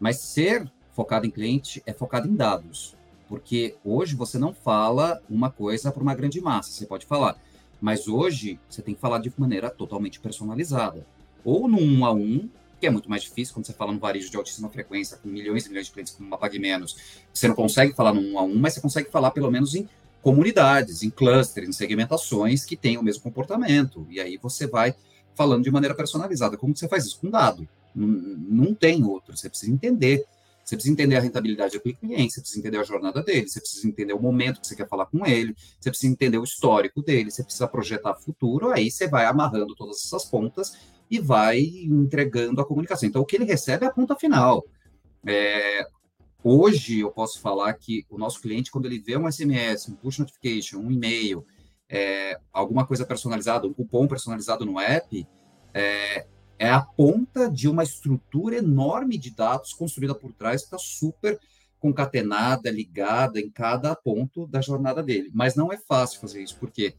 Mas 0.01 0.19
ser 0.19 0.71
focado 0.93 1.27
em 1.27 1.31
cliente 1.31 1.83
é 1.87 1.93
focado 1.93 2.27
em 2.27 2.35
dados. 2.35 2.97
Porque 3.29 3.77
hoje 3.85 4.17
você 4.17 4.37
não 4.39 4.53
fala 4.53 5.23
uma 5.31 5.51
coisa 5.51 5.93
para 5.93 6.03
uma 6.03 6.15
grande 6.15 6.41
massa, 6.41 6.73
você 6.73 6.87
pode 6.87 7.07
falar. 7.07 7.37
Mas 7.81 8.09
hoje 8.09 8.59
você 8.69 8.83
tem 8.83 8.95
que 8.95 9.01
falar 9.01 9.21
de 9.21 9.33
maneira 9.39 9.71
totalmente 9.71 10.19
personalizada 10.19 11.07
ou 11.45 11.69
no 11.69 11.79
um 11.79 12.05
a 12.05 12.13
um, 12.13 12.49
que 12.81 12.87
é 12.87 12.91
muito 12.91 13.11
mais 13.11 13.23
difícil 13.23 13.55
quando 13.55 13.67
você 13.67 13.73
fala 13.73 13.93
no 13.93 13.99
varejo 13.99 14.31
de 14.31 14.37
altíssima 14.37 14.71
frequência, 14.71 15.19
com 15.19 15.29
milhões 15.29 15.67
e 15.67 15.69
milhões 15.69 15.87
de 15.87 15.93
clientes, 15.93 16.15
como 16.15 16.27
uma 16.27 16.39
Pague 16.39 16.59
Menos. 16.59 16.97
Você 17.33 17.47
não 17.47 17.55
consegue 17.55 17.93
falar 17.93 18.15
no 18.15 18.21
um 18.21 18.39
a 18.39 18.43
um, 18.43 18.57
mas 18.57 18.75
você 18.75 18.81
consegue 18.81 19.11
falar 19.11 19.31
pelo 19.33 19.51
menos 19.51 19.75
em 19.75 19.89
comunidades, 20.23 21.03
em 21.03 21.11
clusters, 21.11 21.69
em 21.69 21.73
segmentações 21.73 22.65
que 22.65 22.77
têm 22.77 22.97
o 22.97 23.03
mesmo 23.03 23.23
comportamento. 23.23 24.07
E 24.11 24.19
aí 24.19 24.39
você 24.39 24.67
vai 24.67 24.95
falando 25.35 25.65
de 25.65 25.71
maneira 25.71 25.95
personalizada. 25.95 26.57
Como 26.57 26.75
você 26.75 26.89
faz 26.89 27.05
isso? 27.05 27.19
Com 27.21 27.31
dado. 27.31 27.69
Não, 27.95 28.07
não 28.07 28.75
tem 28.75 29.05
outro. 29.05 29.37
Você 29.37 29.49
precisa 29.49 29.73
entender. 29.73 30.25
Você 30.65 30.77
precisa 30.77 30.93
entender 30.93 31.17
a 31.17 31.21
rentabilidade 31.21 31.73
do 31.73 31.81
cliente, 31.81 32.35
você 32.35 32.41
precisa 32.41 32.61
entender 32.61 32.79
a 32.79 32.85
jornada 32.85 33.23
dele, 33.25 33.49
você 33.49 33.61
precisa 33.61 33.89
entender 33.89 34.13
o 34.13 34.21
momento 34.21 34.61
que 34.61 34.69
você 34.69 34.77
quer 34.77 34.87
falar 34.87 35.07
com 35.07 35.27
ele, 35.27 35.57
você 35.81 35.91
precisa 35.91 36.13
entender 36.13 36.39
o 36.39 36.45
histórico 36.45 37.03
dele, 37.03 37.29
você 37.29 37.43
precisa 37.43 37.67
projetar 37.67 38.15
futuro, 38.15 38.71
aí 38.71 38.89
você 38.89 39.09
vai 39.09 39.25
amarrando 39.25 39.75
todas 39.75 39.97
essas 40.05 40.25
pontas 40.27 40.77
e 41.11 41.19
vai 41.19 41.61
entregando 41.61 42.61
a 42.61 42.65
comunicação. 42.65 43.09
Então, 43.09 43.23
o 43.23 43.27
que 43.27 43.37
ele 43.37 43.45
recebe 43.45 43.85
é 43.85 43.89
a 43.89 43.93
ponta 43.93 44.15
final. 44.15 44.65
É, 45.27 45.85
hoje, 46.45 47.01
eu 47.01 47.11
posso 47.11 47.41
falar 47.41 47.73
que 47.75 48.07
o 48.09 48.17
nosso 48.17 48.41
cliente, 48.41 48.71
quando 48.71 48.87
ele 48.87 49.01
vê 49.01 49.17
um 49.17 49.31
SMS, 49.31 49.89
um 49.89 49.97
push 49.97 50.19
notification, 50.19 50.79
um 50.79 50.91
e-mail, 50.91 51.45
é, 51.89 52.39
alguma 52.53 52.87
coisa 52.87 53.05
personalizada, 53.05 53.67
um 53.67 53.73
cupom 53.73 54.07
personalizado 54.07 54.65
no 54.65 54.79
app, 54.79 55.27
é, 55.75 56.27
é 56.59 56.71
a 56.71 56.81
ponta 56.81 57.51
de 57.51 57.69
uma 57.69 57.83
estrutura 57.83 58.59
enorme 58.59 59.19
de 59.19 59.35
dados 59.35 59.73
construída 59.73 60.15
por 60.15 60.33
trás, 60.33 60.61
que 60.61 60.67
está 60.67 60.79
super 60.79 61.41
concatenada, 61.81 62.71
ligada 62.71 63.41
em 63.41 63.51
cada 63.51 63.97
ponto 63.97 64.47
da 64.47 64.61
jornada 64.61 65.03
dele. 65.03 65.31
Mas 65.35 65.57
não 65.57 65.73
é 65.73 65.79
fácil 65.79 66.21
fazer 66.21 66.43
isso, 66.43 66.57
porque 66.61 66.95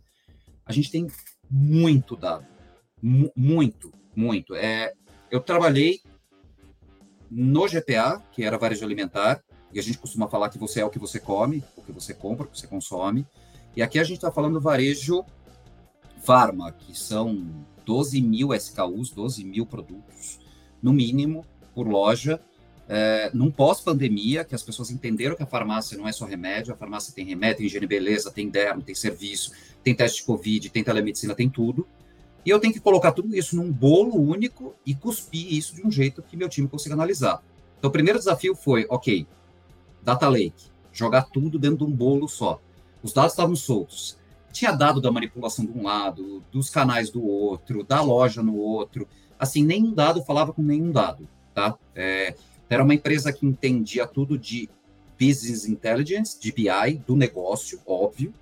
a 0.65 0.73
gente 0.73 0.91
tem 0.91 1.07
muito 1.49 2.15
dado, 2.15 2.45
muito 3.01 4.00
muito. 4.15 4.55
É, 4.55 4.93
eu 5.29 5.39
trabalhei 5.39 6.01
no 7.29 7.65
GPA, 7.67 8.21
que 8.31 8.43
era 8.43 8.57
varejo 8.57 8.83
alimentar, 8.83 9.41
e 9.73 9.79
a 9.79 9.83
gente 9.83 9.97
costuma 9.97 10.27
falar 10.27 10.49
que 10.49 10.57
você 10.57 10.81
é 10.81 10.85
o 10.85 10.89
que 10.89 10.99
você 10.99 11.19
come, 11.19 11.63
o 11.77 11.81
que 11.81 11.91
você 11.91 12.13
compra, 12.13 12.45
o 12.45 12.49
que 12.49 12.59
você 12.59 12.67
consome. 12.67 13.25
E 13.75 13.81
aqui 13.81 13.99
a 13.99 14.03
gente 14.03 14.17
está 14.17 14.31
falando 14.31 14.55
do 14.55 14.61
varejo 14.61 15.23
farma, 16.21 16.71
que 16.71 16.97
são 16.97 17.65
12 17.85 18.21
mil 18.21 18.53
SKUs, 18.53 19.11
12 19.11 19.43
mil 19.45 19.65
produtos, 19.65 20.39
no 20.81 20.91
mínimo, 20.91 21.45
por 21.73 21.87
loja, 21.87 22.39
é, 22.87 23.31
num 23.33 23.49
pós-pandemia, 23.49 24.43
que 24.43 24.53
as 24.53 24.61
pessoas 24.61 24.91
entenderam 24.91 25.35
que 25.35 25.43
a 25.43 25.45
farmácia 25.45 25.97
não 25.97 26.07
é 26.07 26.11
só 26.11 26.25
remédio, 26.25 26.73
a 26.73 26.75
farmácia 26.75 27.13
tem 27.13 27.25
remédio, 27.25 27.59
tem 27.59 27.65
higiene 27.67 27.87
beleza, 27.87 28.29
tem 28.29 28.49
dermo, 28.49 28.81
tem 28.81 28.93
serviço, 28.93 29.53
tem 29.81 29.95
teste 29.95 30.19
de 30.19 30.25
Covid, 30.25 30.69
tem 30.69 30.83
telemedicina, 30.83 31.33
tem 31.33 31.49
tudo. 31.49 31.87
E 32.45 32.49
eu 32.49 32.59
tenho 32.59 32.73
que 32.73 32.79
colocar 32.79 33.11
tudo 33.11 33.35
isso 33.35 33.55
num 33.55 33.71
bolo 33.71 34.15
único 34.19 34.75
e 34.85 34.95
cuspir 34.95 35.53
isso 35.53 35.75
de 35.75 35.85
um 35.85 35.91
jeito 35.91 36.23
que 36.23 36.35
meu 36.35 36.49
time 36.49 36.67
consiga 36.67 36.95
analisar. 36.95 37.43
Então, 37.77 37.89
o 37.89 37.93
primeiro 37.93 38.19
desafio 38.19 38.55
foi, 38.55 38.85
ok, 38.89 39.27
data 40.01 40.27
lake, 40.27 40.69
jogar 40.91 41.23
tudo 41.23 41.59
dentro 41.59 41.77
de 41.77 41.83
um 41.83 41.91
bolo 41.91 42.27
só. 42.27 42.59
Os 43.03 43.13
dados 43.13 43.33
estavam 43.33 43.55
soltos. 43.55 44.17
Tinha 44.51 44.71
dado 44.71 44.99
da 44.99 45.11
manipulação 45.11 45.65
de 45.65 45.71
um 45.71 45.83
lado, 45.83 46.43
dos 46.51 46.69
canais 46.69 47.09
do 47.09 47.25
outro, 47.25 47.83
da 47.83 48.01
loja 48.01 48.43
no 48.43 48.55
outro. 48.55 49.07
Assim, 49.39 49.63
nenhum 49.63 49.93
dado 49.93 50.23
falava 50.23 50.51
com 50.51 50.61
nenhum 50.61 50.91
dado, 50.91 51.27
tá? 51.53 51.77
É, 51.95 52.35
era 52.69 52.83
uma 52.83 52.93
empresa 52.93 53.31
que 53.31 53.45
entendia 53.45 54.05
tudo 54.05 54.37
de 54.37 54.69
business 55.19 55.67
intelligence, 55.67 56.39
de 56.39 56.51
BI, 56.51 57.01
do 57.05 57.15
negócio, 57.15 57.79
óbvio, 57.85 58.33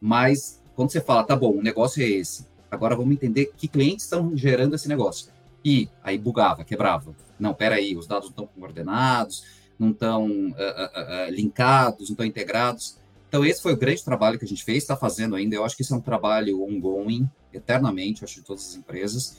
Mas 0.00 0.62
quando 0.74 0.90
você 0.90 1.00
fala, 1.00 1.24
tá 1.24 1.34
bom, 1.34 1.52
o 1.52 1.62
negócio 1.62 2.02
é 2.02 2.06
esse, 2.06 2.46
agora 2.70 2.96
vamos 2.96 3.12
entender 3.12 3.52
que 3.56 3.68
clientes 3.68 4.04
estão 4.04 4.36
gerando 4.36 4.74
esse 4.74 4.88
negócio. 4.88 5.32
E 5.64 5.88
aí 6.02 6.16
bugava, 6.18 6.64
quebrava. 6.64 7.14
Não, 7.38 7.54
peraí, 7.54 7.96
os 7.96 8.06
dados 8.06 8.26
não 8.26 8.30
estão 8.30 8.46
coordenados, 8.46 9.44
não 9.78 9.90
estão 9.90 10.26
uh, 10.26 10.52
uh, 10.52 11.28
uh, 11.28 11.30
linkados, 11.30 12.08
não 12.08 12.14
estão 12.14 12.26
integrados. 12.26 12.96
Então, 13.28 13.44
esse 13.44 13.62
foi 13.62 13.74
o 13.74 13.76
grande 13.76 14.02
trabalho 14.02 14.38
que 14.38 14.44
a 14.44 14.48
gente 14.48 14.64
fez, 14.64 14.82
está 14.82 14.96
fazendo 14.96 15.36
ainda. 15.36 15.54
Eu 15.54 15.64
acho 15.64 15.76
que 15.76 15.82
isso 15.82 15.94
é 15.94 15.96
um 15.96 16.00
trabalho 16.00 16.62
ongoing, 16.62 17.28
eternamente, 17.52 18.24
acho, 18.24 18.36
de 18.36 18.42
todas 18.42 18.68
as 18.68 18.74
empresas. 18.76 19.36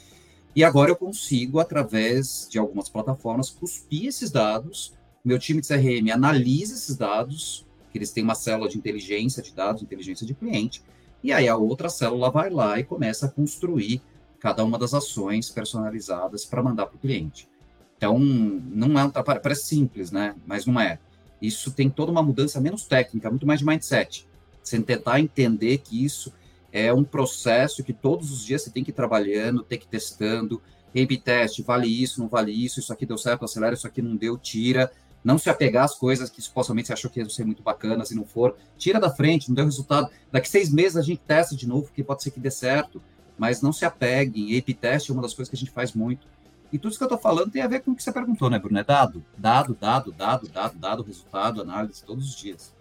E 0.55 0.63
agora 0.63 0.91
eu 0.91 0.95
consigo, 0.95 1.59
através 1.59 2.48
de 2.50 2.59
algumas 2.59 2.89
plataformas, 2.89 3.50
cuspir 3.50 4.07
esses 4.07 4.31
dados. 4.31 4.93
Meu 5.24 5.39
time 5.39 5.62
de 5.62 5.67
CRM 5.67 6.12
analisa 6.13 6.75
esses 6.75 6.95
dados, 6.95 7.65
que 7.91 7.98
eles 7.98 8.12
têm 8.12 8.24
uma 8.24 8.36
célula 8.36 8.69
de 8.69 8.77
inteligência 8.77 9.41
de 9.41 9.53
dados, 9.53 9.81
inteligência 9.81 10.25
de 10.25 10.33
cliente, 10.33 10.83
e 11.24 11.32
aí 11.34 11.48
a 11.48 11.58
outra 11.58 11.90
célula 11.90 12.30
vai 12.32 12.50
lá 12.50 12.80
e 12.80 12.84
começa 12.84 13.26
a 13.26 13.30
construir 13.30 14.02
cada 14.40 14.64
uma 14.64 14.78
das 14.80 14.94
ações 14.94 15.50
personalizadas 15.50 16.46
para 16.46 16.64
mandar 16.64 16.86
para 16.86 16.96
o 16.96 17.00
cliente. 17.00 17.50
Então, 17.98 18.18
não 18.18 18.98
é 18.98 19.04
um 19.04 19.10
trabalho, 19.10 19.42
parece 19.42 19.66
simples, 19.66 20.12
né? 20.12 20.34
Mas 20.46 20.66
não 20.66 20.80
é. 20.80 20.98
Isso 21.42 21.72
tem 21.72 21.90
toda 21.90 22.12
uma 22.12 22.24
mudança 22.24 22.60
menos 22.62 22.86
técnica, 22.86 23.30
muito 23.30 23.46
mais 23.46 23.60
de 23.60 23.66
mindset. 23.66 24.26
Você 24.64 24.82
tentar 24.82 25.20
entender 25.20 25.80
que 25.80 26.04
isso 26.04 26.34
é 26.72 26.94
um 26.94 27.04
processo 27.04 27.84
que 27.84 27.94
todos 27.94 28.32
os 28.32 28.46
dias 28.46 28.62
você 28.62 28.72
tem 28.72 28.84
que 28.84 28.92
ir 28.92 28.94
trabalhando, 28.94 29.64
tem 29.64 29.78
que 29.78 29.86
ir 29.86 29.90
testando, 29.90 30.62
A-B 30.96 31.18
teste, 31.18 31.62
vale 31.62 31.88
isso, 31.88 32.20
não 32.20 32.28
vale 32.28 32.52
isso, 32.52 32.80
isso 32.80 32.94
aqui 32.94 33.06
deu 33.06 33.18
certo, 33.18 33.46
acelera, 33.46 33.74
isso 33.74 33.88
aqui 33.88 34.02
não 34.02 34.16
deu, 34.16 34.38
tira. 34.38 34.92
Não 35.24 35.38
se 35.38 35.50
apegar 35.50 35.84
às 35.84 35.96
coisas 35.96 36.30
que 36.30 36.42
supostamente 36.42 36.88
você 36.88 36.94
achou 36.94 37.12
que 37.12 37.20
iam 37.20 37.30
ser 37.30 37.46
muito 37.46 37.62
bacanas, 37.62 38.08
se 38.08 38.16
não 38.16 38.26
for, 38.26 38.56
tira 38.78 39.00
da 39.00 39.10
frente, 39.10 39.50
não 39.50 39.56
deu 39.56 39.66
resultado. 39.66 40.10
Daqui 40.32 40.50
seis 40.50 40.72
meses 40.72 40.96
a 40.98 41.02
gente 41.02 41.22
testa 41.26 41.56
de 41.56 41.68
novo, 41.68 41.88
porque 41.88 42.04
pode 42.04 42.24
ser 42.24 42.32
que 42.32 42.40
dê 42.40 42.50
certo, 42.50 43.02
mas 43.38 43.62
não 43.62 43.74
se 43.74 43.86
apeguem. 43.86 44.62
Teste 44.62 45.12
é 45.12 45.14
uma 45.14 45.22
das 45.22 45.34
coisas 45.34 45.50
que 45.50 45.56
a 45.56 45.60
gente 45.60 45.72
faz 45.72 45.94
muito 45.94 46.26
e 46.72 46.78
tudo 46.78 46.92
isso 46.92 47.00
que 47.00 47.04
eu 47.04 47.08
estou 47.08 47.20
falando 47.20 47.52
tem 47.52 47.62
a 47.62 47.68
ver 47.68 47.82
com 47.82 47.92
o 47.92 47.96
que 47.96 48.04
você 48.04 48.12
perguntou, 48.12 48.50
né, 48.50 48.60
Bruno? 48.60 48.80
É 48.80 48.84
dado, 48.84 49.26
dado, 49.36 49.74
dado, 49.74 50.12
dado, 50.12 50.48
dado, 50.48 50.78
dado, 50.78 51.04
resultado, 51.04 51.62
análise, 51.62 52.04
todos 52.04 52.28
os 52.28 52.36
dias. 52.36 52.74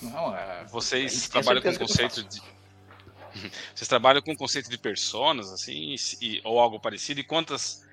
Não, 0.00 0.34
é, 0.34 0.64
Vocês 0.64 1.28
trabalham 1.28 1.62
com 1.62 1.76
conceito 1.76 2.22
de. 2.24 2.40
Vocês 3.74 3.86
trabalham 3.86 4.22
com 4.22 4.34
conceito 4.34 4.70
de 4.70 4.78
personas, 4.78 5.52
assim, 5.52 5.94
e, 6.22 6.40
ou 6.42 6.58
algo 6.58 6.80
parecido? 6.80 7.20
E 7.20 7.24
quantas, 7.24 7.84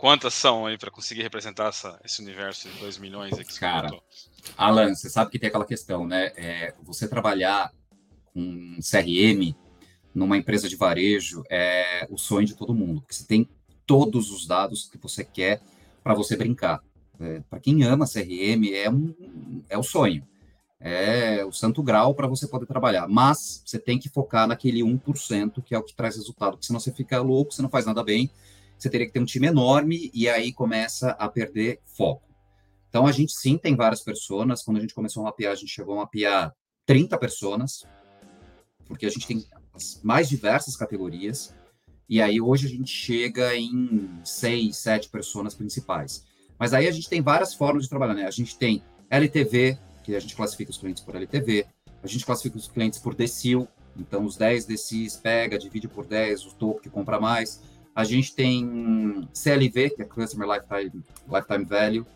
quantas 0.00 0.32
são 0.32 0.64
aí 0.64 0.78
para 0.78 0.90
conseguir 0.90 1.22
representar 1.22 1.68
essa, 1.68 2.00
esse 2.02 2.22
universo 2.22 2.66
de 2.70 2.78
2 2.78 2.96
milhões 2.96 3.38
aqui? 3.38 3.60
Cara, 3.60 3.90
Alan, 4.56 4.94
você 4.94 5.10
sabe 5.10 5.30
que 5.30 5.38
tem 5.38 5.48
aquela 5.48 5.66
questão, 5.66 6.06
né? 6.06 6.32
É, 6.36 6.74
você 6.82 7.06
trabalhar 7.06 7.70
com 8.32 8.78
CRM 8.78 9.54
numa 10.14 10.38
empresa 10.38 10.70
de 10.70 10.74
varejo 10.74 11.44
é 11.50 12.06
o 12.10 12.16
sonho 12.16 12.46
de 12.46 12.54
todo 12.54 12.74
mundo, 12.74 13.02
porque 13.02 13.14
você 13.14 13.26
tem 13.26 13.46
todos 13.86 14.30
os 14.30 14.46
dados 14.46 14.88
que 14.88 14.96
você 14.96 15.22
quer 15.22 15.60
para 16.02 16.14
você 16.14 16.34
brincar. 16.34 16.82
É, 17.20 17.40
para 17.50 17.60
quem 17.60 17.82
ama 17.82 18.06
CRM, 18.06 18.72
é, 18.72 18.88
um, 18.88 19.62
é 19.68 19.76
o 19.76 19.82
sonho. 19.82 20.26
É 20.80 21.44
o 21.44 21.52
santo 21.52 21.82
grau 21.82 22.14
para 22.14 22.26
você 22.26 22.48
poder 22.48 22.64
trabalhar. 22.64 23.06
Mas 23.06 23.62
você 23.66 23.78
tem 23.78 23.98
que 23.98 24.08
focar 24.08 24.48
naquele 24.48 24.80
1%, 24.80 25.62
que 25.62 25.74
é 25.74 25.78
o 25.78 25.82
que 25.82 25.94
traz 25.94 26.16
resultado, 26.16 26.52
porque 26.52 26.66
senão 26.66 26.80
você 26.80 26.90
fica 26.90 27.20
louco, 27.20 27.52
você 27.52 27.60
não 27.60 27.68
faz 27.68 27.84
nada 27.84 28.02
bem. 28.02 28.30
Você 28.80 28.88
teria 28.88 29.06
que 29.06 29.12
ter 29.12 29.20
um 29.20 29.26
time 29.26 29.46
enorme 29.46 30.10
e 30.14 30.28
aí 30.28 30.52
começa 30.52 31.10
a 31.10 31.28
perder 31.28 31.80
foco. 31.84 32.26
Então, 32.88 33.06
a 33.06 33.12
gente 33.12 33.32
sim 33.32 33.58
tem 33.58 33.76
várias 33.76 34.02
pessoas. 34.02 34.62
Quando 34.62 34.78
a 34.78 34.80
gente 34.80 34.94
começou 34.94 35.22
a 35.22 35.26
mapear, 35.26 35.52
a 35.52 35.54
gente 35.54 35.68
chegou 35.68 35.94
a 35.94 35.98
mapear 35.98 36.52
30 36.86 37.18
pessoas, 37.18 37.84
porque 38.86 39.04
a 39.04 39.10
gente 39.10 39.26
tem 39.26 39.44
as 39.74 40.00
mais 40.02 40.28
diversas 40.28 40.76
categorias. 40.76 41.54
E 42.08 42.20
aí 42.20 42.40
hoje 42.40 42.66
a 42.66 42.70
gente 42.70 42.90
chega 42.90 43.54
em 43.54 44.18
seis, 44.24 44.78
sete 44.78 45.08
pessoas 45.08 45.54
principais. 45.54 46.24
Mas 46.58 46.72
aí 46.74 46.88
a 46.88 46.90
gente 46.90 47.08
tem 47.08 47.22
várias 47.22 47.54
formas 47.54 47.84
de 47.84 47.88
trabalhar, 47.88 48.14
né? 48.14 48.26
A 48.26 48.30
gente 48.30 48.58
tem 48.58 48.82
LTV, 49.08 49.78
que 50.02 50.16
a 50.16 50.20
gente 50.20 50.34
classifica 50.34 50.70
os 50.70 50.78
clientes 50.78 51.02
por 51.02 51.14
LTV, 51.14 51.66
a 52.02 52.06
gente 52.06 52.24
classifica 52.24 52.56
os 52.56 52.66
clientes 52.66 52.98
por 52.98 53.14
decil, 53.14 53.68
então 53.96 54.24
os 54.24 54.36
10 54.36 54.64
decis 54.64 55.16
pega, 55.16 55.58
divide 55.58 55.86
por 55.86 56.06
10, 56.06 56.46
o 56.46 56.54
topo 56.54 56.80
que 56.80 56.90
compra 56.90 57.20
mais. 57.20 57.60
A 57.94 58.04
gente 58.04 58.34
tem 58.34 59.28
CLV, 59.32 59.90
que 59.90 60.02
é 60.02 60.04
Customer 60.04 60.48
Lifetime, 60.48 61.02
Lifetime 61.28 61.64
Value, 61.64 62.06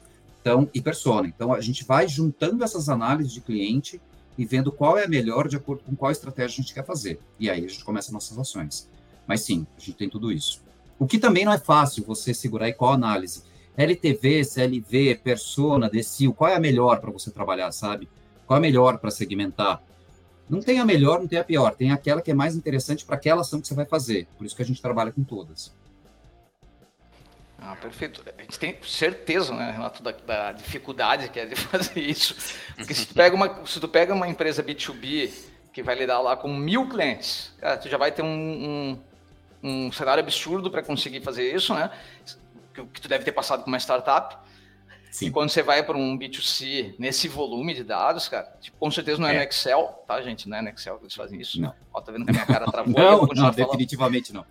então, 0.41 0.69
e 0.75 0.81
persona. 0.81 1.27
Então 1.27 1.53
a 1.53 1.61
gente 1.61 1.85
vai 1.85 2.07
juntando 2.07 2.63
essas 2.63 2.89
análises 2.89 3.33
de 3.33 3.41
cliente 3.41 4.01
e 4.37 4.45
vendo 4.45 4.71
qual 4.71 4.99
é 4.99 5.05
a 5.05 5.09
melhor 5.09 5.49
de 5.49 5.57
acordo 5.57 5.83
com 5.85 5.97
qual 5.97 6.13
estratégia 6.13 6.55
a 6.55 6.63
gente 6.63 6.75
quer 6.75 6.85
fazer. 6.85 7.19
E 7.39 7.49
aí 7.49 7.65
a 7.65 7.69
gente 7.69 7.85
começa 7.85 8.13
nossas 8.13 8.39
ações. 8.39 8.89
Mas 9.27 9.41
sim, 9.41 9.67
a 9.77 9.81
gente 9.81 9.97
tem 9.97 10.09
tudo 10.09 10.31
isso. 10.31 10.63
O 10.99 11.07
que 11.07 11.19
também 11.19 11.45
não 11.45 11.53
é 11.53 11.59
fácil 11.59 12.05
você 12.05 12.35
segurar 12.35 12.69
e 12.69 12.73
qual 12.73 12.93
análise. 12.93 13.43
LTV, 13.77 14.45
CLV, 14.45 15.21
persona, 15.25 15.89
decil, 15.89 16.33
qual 16.33 16.51
é 16.51 16.57
a 16.57 16.61
melhor 16.61 17.01
para 17.01 17.11
você 17.11 17.31
trabalhar, 17.31 17.73
sabe? 17.73 18.09
Qual 18.47 18.57
é 18.57 18.59
a 18.59 18.61
melhor 18.61 18.99
para 18.99 19.11
segmentar? 19.11 19.83
Não 20.49 20.61
tem 20.61 20.79
a 20.79 20.85
melhor, 20.85 21.21
não 21.21 21.27
tem 21.27 21.39
a 21.39 21.45
pior. 21.45 21.75
Tem 21.75 21.91
aquela 21.91 22.21
que 22.21 22.31
é 22.31 22.35
mais 22.35 22.55
interessante 22.55 23.05
para 23.05 23.17
aquela 23.17 23.41
ação 23.41 23.61
que 23.61 23.69
você 23.69 23.75
vai 23.75 23.85
fazer. 23.85 24.27
Por 24.37 24.47
isso 24.47 24.55
que 24.55 24.63
a 24.63 24.65
gente 24.65 24.81
trabalha 24.81 25.11
com 25.11 25.25
todas. 25.25 25.75
Ah, 27.59 27.77
perfeito. 27.77 28.23
A 28.37 28.43
gente 28.43 28.59
tem 28.59 28.77
certeza, 28.83 29.55
né, 29.55 29.71
Renato, 29.71 30.03
da, 30.03 30.13
da 30.13 30.53
dificuldade 30.53 31.31
que 31.31 31.41
é 31.41 31.47
de 31.47 31.57
fazer 31.57 31.99
isso. 31.99 32.37
Porque 32.77 32.93
se 32.95 33.07
tu 33.07 33.15
pega 33.15 33.35
uma, 33.35 33.67
se 33.67 33.81
tu 33.81 33.89
pega 33.89 34.13
uma 34.13 34.29
empresa 34.29 34.63
B2B 34.63 35.31
que 35.73 35.83
vai 35.83 35.95
lidar 35.97 36.21
lá 36.21 36.37
com 36.37 36.49
mil 36.49 36.89
clientes, 36.89 37.53
cara, 37.59 37.77
tu 37.77 37.89
já 37.89 37.97
vai 37.97 38.13
ter 38.13 38.23
um, 38.23 38.27
um 38.93 38.99
um 39.65 39.91
cenário 39.91 40.23
absurdo 40.23 40.71
para 40.71 40.83
conseguir 40.83 41.23
fazer 41.23 41.55
isso, 41.55 41.75
né? 41.75 41.91
Que, 42.75 42.85
que, 42.85 43.01
tu 43.01 43.09
deve 43.09 43.25
ter 43.25 43.33
passado 43.33 43.65
com 43.65 43.69
uma 43.69 43.79
startup. 43.79 44.37
Sim. 45.15 45.27
E 45.27 45.31
quando 45.31 45.49
você 45.49 45.63
vai 45.63 45.81
para 45.81 45.97
um 45.97 46.19
B2C 46.19 46.97
nesse 46.99 47.29
volume 47.29 47.73
de 47.73 47.85
dados, 47.85 48.27
cara, 48.27 48.53
tipo, 48.61 48.77
com 48.77 48.91
certeza 48.91 49.21
não 49.21 49.29
é, 49.29 49.37
é, 49.37 49.39
no 49.39 49.45
Excel, 49.45 50.03
tá, 50.09 50.21
gente? 50.21 50.49
Não 50.49 50.57
é 50.57 50.63
no 50.63 50.71
Excel 50.71 50.97
que 50.99 51.05
eles 51.05 51.15
fazem 51.15 51.41
isso. 51.41 51.61
Não. 51.61 51.73
Ó, 51.93 52.01
tá 52.01 52.11
vendo 52.11 52.25
que 52.25 52.33
a 52.33 52.35
minha 52.35 52.45
cara 52.45 52.67
travou? 52.73 52.93
não, 52.93 53.27
não, 53.33 53.51
definitivamente 53.53 54.33
não. 54.33 54.45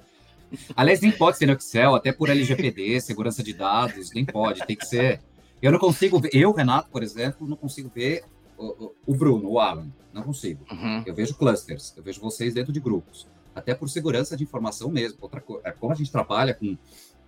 Aliás, 0.74 1.02
nem 1.02 1.12
pode 1.12 1.38
ser 1.38 1.48
no 1.48 1.52
Excel, 1.52 1.96
até 1.96 2.14
por 2.14 2.30
LGPD, 2.30 3.02
segurança 3.02 3.44
de 3.44 3.54
dados, 3.54 4.14
nem 4.14 4.24
pode, 4.24 4.66
tem 4.66 4.78
que 4.78 4.86
ser. 4.86 5.20
Eu 5.62 5.70
não 5.70 5.80
consigo 5.80 6.18
ver, 6.18 6.30
eu, 6.32 6.54
Renato, 6.54 6.90
por 6.90 7.04
exemplo, 7.04 7.46
não 7.46 7.58
consigo 7.58 7.92
ver 7.94 8.24
o, 8.58 8.94
o 9.06 9.14
Bruno, 9.14 9.50
o 9.50 9.60
Alan, 9.60 9.92
não 10.14 10.24
consigo. 10.24 10.66
Uhum. 10.72 11.04
Eu 11.06 11.14
vejo 11.14 11.36
clusters, 11.36 11.94
eu 11.98 12.04
vejo 12.04 12.22
vocês 12.22 12.54
dentro 12.54 12.72
de 12.72 12.80
grupos 12.80 13.28
até 13.54 13.76
por 13.76 13.90
segurança 13.90 14.36
de 14.38 14.44
informação 14.44 14.90
mesmo. 14.90 15.18
Outra 15.22 15.42
coisa, 15.42 15.62
é 15.68 15.72
como 15.72 15.92
a 15.92 15.96
gente 15.96 16.12
trabalha 16.12 16.54
com, 16.54 16.78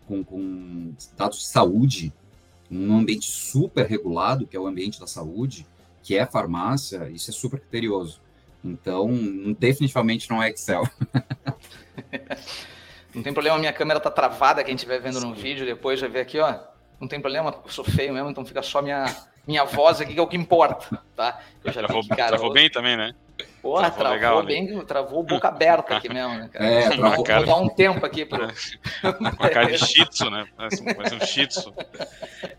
com, 0.07 0.23
com 0.23 0.93
dados 1.17 1.39
de 1.39 1.47
saúde, 1.47 2.13
num 2.69 2.97
ambiente 2.97 3.29
super 3.29 3.85
regulado, 3.85 4.47
que 4.47 4.55
é 4.55 4.59
o 4.59 4.67
ambiente 4.67 4.99
da 4.99 5.07
saúde, 5.07 5.65
que 6.03 6.15
é 6.15 6.21
a 6.21 6.27
farmácia, 6.27 7.09
isso 7.09 7.29
é 7.29 7.33
super 7.33 7.59
criterioso. 7.59 8.21
Então, 8.63 9.09
definitivamente 9.59 10.29
não 10.29 10.41
é 10.41 10.49
Excel. 10.49 10.87
não 13.13 13.21
tem 13.21 13.33
problema, 13.33 13.57
minha 13.57 13.73
câmera 13.73 13.99
tá 13.99 14.09
travada, 14.09 14.63
quem 14.63 14.75
estiver 14.75 14.99
vendo 14.99 15.19
no 15.19 15.33
vídeo 15.33 15.65
depois 15.65 15.99
vai 15.99 16.09
ver 16.09 16.21
aqui, 16.21 16.39
ó. 16.39 16.59
Não 16.99 17.07
tem 17.07 17.19
problema, 17.19 17.53
eu 17.63 17.71
sou 17.71 17.83
feio 17.83 18.13
mesmo, 18.13 18.29
então 18.29 18.45
fica 18.45 18.63
só 18.63 18.81
minha, 18.81 19.05
minha 19.47 19.65
voz 19.65 20.01
aqui, 20.01 20.13
que 20.13 20.19
é 20.19 20.23
o 20.23 20.27
que 20.27 20.37
importa, 20.37 20.99
tá? 21.15 21.39
Eu 21.63 21.71
já 21.71 21.83
travou, 21.83 22.01
vi, 22.01 22.09
cara, 22.09 22.29
travou 22.29 22.53
bem 22.53 22.69
também, 22.69 22.97
né? 22.97 23.13
Porra, 23.65 23.89
travou, 23.89 23.97
travou 23.97 24.13
legal, 24.13 24.45
bem, 24.45 24.67
né? 24.67 24.85
travou 24.85 25.23
boca 25.23 25.47
aberta 25.47 25.97
aqui 25.97 26.07
mesmo, 26.07 26.35
né, 26.35 26.47
cara? 26.53 26.65
É, 26.67 26.95
vou, 26.95 27.23
cara... 27.23 27.39
vou 27.39 27.47
dar 27.47 27.61
um 27.63 27.67
tempo 27.67 28.05
aqui 28.05 28.23
pro. 28.23 28.47
Com 29.37 29.43
a 29.43 29.49
cara 29.49 29.71
de 29.71 29.83
shih 29.83 30.05
tzu, 30.05 30.29
né? 30.29 30.47
Parece 30.55 30.83
um, 30.83 30.93
parece 30.93 31.15
um 31.15 31.25
shih 31.25 31.47
tzu. 31.47 31.73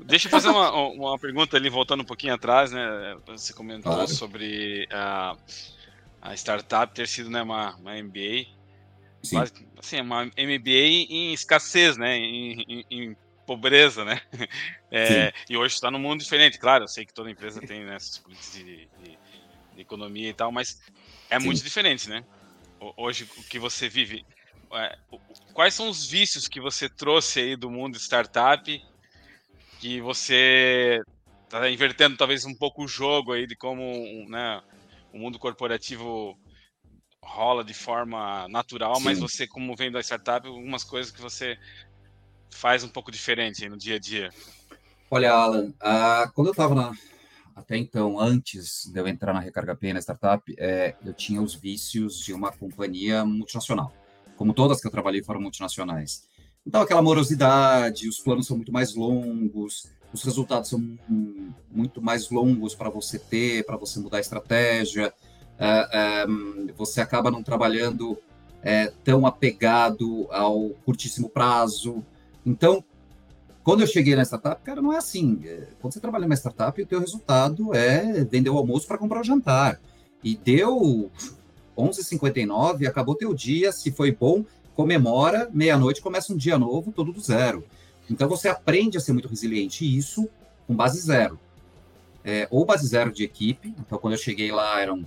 Deixa 0.00 0.26
eu 0.26 0.30
fazer 0.32 0.48
uma, 0.48 0.72
uma 0.72 1.16
pergunta 1.16 1.56
ali, 1.56 1.70
voltando 1.70 2.00
um 2.00 2.04
pouquinho 2.04 2.34
atrás, 2.34 2.72
né? 2.72 3.16
Você 3.24 3.52
comentou 3.52 3.92
claro. 3.92 4.08
sobre 4.08 4.88
a, 4.90 5.36
a 6.20 6.34
startup 6.34 6.92
ter 6.92 7.06
sido 7.06 7.30
né, 7.30 7.40
uma, 7.40 7.76
uma 7.76 7.94
MBA. 8.02 8.46
Sim. 9.22 9.44
Assim, 9.78 10.00
uma 10.00 10.24
MBA 10.24 11.06
em 11.08 11.32
escassez, 11.32 11.96
né? 11.96 12.16
Em, 12.16 12.64
em, 12.68 12.84
em 12.90 13.16
pobreza, 13.46 14.04
né? 14.04 14.20
É, 14.90 15.32
e 15.50 15.56
hoje 15.56 15.74
está 15.74 15.90
num 15.90 15.98
mundo 15.98 16.20
diferente. 16.20 16.58
Claro, 16.58 16.84
eu 16.84 16.88
sei 16.88 17.04
que 17.04 17.12
toda 17.12 17.30
empresa 17.30 17.60
tem 17.60 17.84
né, 17.84 17.96
essas 17.96 18.18
políticas 18.18 18.54
de, 18.54 18.88
de, 19.02 19.18
de, 19.76 19.82
economia 19.82 20.30
e 20.30 20.34
tal, 20.34 20.50
mas 20.50 20.76
é 21.30 21.38
Sim. 21.38 21.46
muito 21.46 21.62
diferente, 21.62 22.08
né? 22.08 22.22
Hoje, 22.96 23.28
o 23.36 23.42
que 23.44 23.58
você 23.58 23.88
vive. 23.88 24.24
É, 24.72 24.96
quais 25.54 25.74
são 25.74 25.88
os 25.88 26.06
vícios 26.06 26.48
que 26.48 26.60
você 26.60 26.88
trouxe 26.88 27.40
aí 27.40 27.56
do 27.56 27.70
mundo 27.70 27.96
startup 27.96 28.80
que 29.78 30.00
você 30.00 31.00
está 31.44 31.70
invertendo 31.70 32.16
talvez 32.16 32.44
um 32.44 32.54
pouco 32.54 32.84
o 32.84 32.88
jogo 32.88 33.32
aí 33.32 33.46
de 33.46 33.54
como 33.56 34.28
né, 34.28 34.60
o 35.12 35.18
mundo 35.18 35.38
corporativo 35.38 36.36
rola 37.22 37.64
de 37.64 37.74
forma 37.74 38.48
natural, 38.48 38.96
Sim. 38.96 39.04
mas 39.04 39.18
você, 39.18 39.46
como 39.46 39.76
vem 39.76 39.90
da 39.90 40.00
startup, 40.00 40.46
algumas 40.46 40.84
coisas 40.84 41.12
que 41.12 41.20
você 41.20 41.56
faz 42.52 42.84
um 42.84 42.88
pouco 42.88 43.10
diferente 43.10 43.68
no 43.68 43.76
dia 43.76 43.96
a 43.96 43.98
dia? 43.98 44.30
Olha, 45.10 45.32
Alan, 45.32 45.68
uh, 45.68 46.32
quando 46.34 46.48
eu 46.48 46.52
estava 46.52 46.92
até 47.56 47.78
então, 47.78 48.20
antes 48.20 48.84
de 48.92 49.00
eu 49.00 49.08
entrar 49.08 49.32
na 49.32 49.40
Recarga 49.40 49.74
P, 49.74 49.90
na 49.90 49.98
startup, 50.02 50.54
é, 50.58 50.94
eu 51.02 51.14
tinha 51.14 51.40
os 51.40 51.54
vícios 51.54 52.18
de 52.18 52.34
uma 52.34 52.52
companhia 52.52 53.24
multinacional. 53.24 53.90
Como 54.36 54.52
todas 54.52 54.78
que 54.78 54.86
eu 54.86 54.90
trabalhei 54.90 55.22
foram 55.22 55.40
multinacionais. 55.40 56.28
Então, 56.66 56.82
aquela 56.82 57.00
morosidade, 57.00 58.10
os 58.10 58.18
planos 58.18 58.46
são 58.46 58.58
muito 58.58 58.70
mais 58.70 58.94
longos, 58.94 59.88
os 60.12 60.22
resultados 60.22 60.68
são 60.68 60.98
muito 61.70 62.02
mais 62.02 62.28
longos 62.28 62.74
para 62.74 62.90
você 62.90 63.18
ter, 63.18 63.64
para 63.64 63.78
você 63.78 63.98
mudar 64.00 64.18
a 64.18 64.20
estratégia. 64.20 65.14
É, 65.58 65.88
é, 65.92 66.26
você 66.76 67.00
acaba 67.00 67.30
não 67.30 67.42
trabalhando 67.42 68.18
é, 68.62 68.92
tão 69.02 69.24
apegado 69.24 70.26
ao 70.30 70.70
curtíssimo 70.84 71.30
prazo. 71.30 72.04
Então, 72.44 72.84
quando 73.66 73.80
eu 73.80 73.86
cheguei 73.88 74.14
na 74.14 74.22
startup, 74.22 74.62
cara, 74.62 74.80
não 74.80 74.92
é 74.92 74.98
assim. 74.98 75.40
É, 75.44 75.66
quando 75.80 75.92
você 75.92 75.98
trabalha 75.98 76.24
numa 76.24 76.36
startup, 76.36 76.80
o 76.80 76.86
teu 76.86 77.00
resultado 77.00 77.74
é 77.74 78.22
vender 78.22 78.48
o 78.48 78.56
almoço 78.56 78.86
para 78.86 78.96
comprar 78.96 79.22
o 79.22 79.24
jantar. 79.24 79.80
E 80.22 80.36
deu 80.36 81.10
11h59, 81.76 82.86
acabou 82.86 83.16
teu 83.16 83.34
dia, 83.34 83.72
se 83.72 83.90
foi 83.90 84.12
bom, 84.12 84.44
comemora, 84.76 85.50
meia-noite 85.52 86.00
começa 86.00 86.32
um 86.32 86.36
dia 86.36 86.56
novo, 86.56 86.92
todo 86.92 87.12
do 87.12 87.20
zero. 87.20 87.64
Então 88.08 88.28
você 88.28 88.46
aprende 88.48 88.98
a 88.98 89.00
ser 89.00 89.12
muito 89.12 89.26
resiliente, 89.26 89.84
e 89.84 89.96
isso 89.96 90.28
com 90.64 90.76
base 90.76 91.00
zero. 91.00 91.36
É, 92.24 92.46
ou 92.52 92.64
base 92.64 92.86
zero 92.86 93.10
de 93.10 93.24
equipe, 93.24 93.74
então 93.80 93.98
quando 93.98 94.14
eu 94.14 94.20
cheguei 94.20 94.52
lá 94.52 94.80
eram 94.80 95.04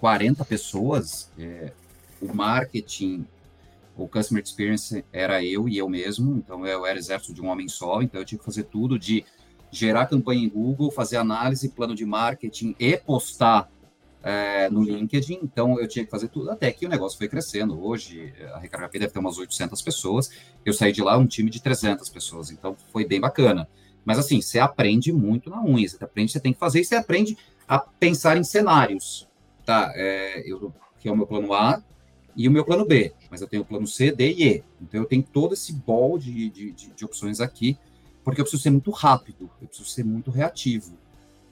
40 0.00 0.42
pessoas, 0.46 1.30
é, 1.38 1.70
o 2.18 2.32
marketing 2.32 3.26
o 3.96 4.08
Customer 4.08 4.42
Experience 4.42 5.04
era 5.12 5.44
eu 5.44 5.68
e 5.68 5.78
eu 5.78 5.88
mesmo, 5.88 6.36
então 6.36 6.66
eu 6.66 6.84
era 6.84 6.98
exército 6.98 7.32
de 7.32 7.40
um 7.40 7.48
homem 7.48 7.68
só, 7.68 8.02
então 8.02 8.20
eu 8.20 8.24
tinha 8.24 8.38
que 8.38 8.44
fazer 8.44 8.64
tudo 8.64 8.98
de 8.98 9.24
gerar 9.70 10.06
campanha 10.06 10.44
em 10.44 10.48
Google, 10.48 10.90
fazer 10.90 11.16
análise, 11.16 11.68
plano 11.68 11.94
de 11.94 12.04
marketing 12.04 12.74
e 12.78 12.96
postar 12.96 13.70
é, 14.22 14.70
no 14.70 14.82
LinkedIn, 14.82 15.40
então 15.42 15.78
eu 15.78 15.86
tinha 15.86 16.04
que 16.04 16.10
fazer 16.10 16.28
tudo, 16.28 16.50
até 16.50 16.72
que 16.72 16.86
o 16.86 16.88
negócio 16.88 17.18
foi 17.18 17.28
crescendo. 17.28 17.78
Hoje, 17.84 18.32
a 18.54 18.58
Recarga 18.58 18.88
P 18.88 18.98
deve 18.98 19.12
ter 19.12 19.18
umas 19.18 19.36
800 19.36 19.82
pessoas, 19.82 20.30
eu 20.64 20.72
saí 20.72 20.92
de 20.92 21.02
lá 21.02 21.16
um 21.18 21.26
time 21.26 21.50
de 21.50 21.60
300 21.60 22.08
pessoas, 22.08 22.50
então 22.50 22.76
foi 22.90 23.04
bem 23.04 23.20
bacana. 23.20 23.68
Mas 24.04 24.18
assim, 24.18 24.40
você 24.40 24.58
aprende 24.58 25.12
muito 25.12 25.50
na 25.50 25.62
unha, 25.62 25.88
você 25.88 26.02
aprende, 26.02 26.32
você 26.32 26.40
tem 26.40 26.52
que 26.52 26.58
fazer, 26.58 26.80
e 26.80 26.84
você 26.84 26.94
aprende 26.94 27.36
a 27.68 27.78
pensar 27.78 28.36
em 28.36 28.44
cenários, 28.44 29.28
tá? 29.64 29.92
É, 29.94 30.42
eu, 30.50 30.72
que 30.98 31.08
é 31.08 31.12
o 31.12 31.16
meu 31.16 31.26
plano 31.26 31.52
A, 31.52 31.82
e 32.36 32.48
o 32.48 32.50
meu 32.50 32.64
plano 32.64 32.84
B, 32.84 33.12
mas 33.30 33.40
eu 33.40 33.46
tenho 33.46 33.62
o 33.62 33.66
plano 33.66 33.86
C, 33.86 34.10
D 34.10 34.32
e 34.32 34.48
E. 34.48 34.64
Então 34.80 35.00
eu 35.00 35.06
tenho 35.06 35.22
todo 35.22 35.54
esse 35.54 35.72
bol 35.72 36.18
de, 36.18 36.50
de, 36.50 36.72
de, 36.72 36.90
de 36.90 37.04
opções 37.04 37.40
aqui, 37.40 37.78
porque 38.22 38.40
eu 38.40 38.44
preciso 38.44 38.62
ser 38.62 38.70
muito 38.70 38.90
rápido, 38.90 39.50
eu 39.60 39.68
preciso 39.68 39.88
ser 39.88 40.04
muito 40.04 40.30
reativo. 40.30 40.96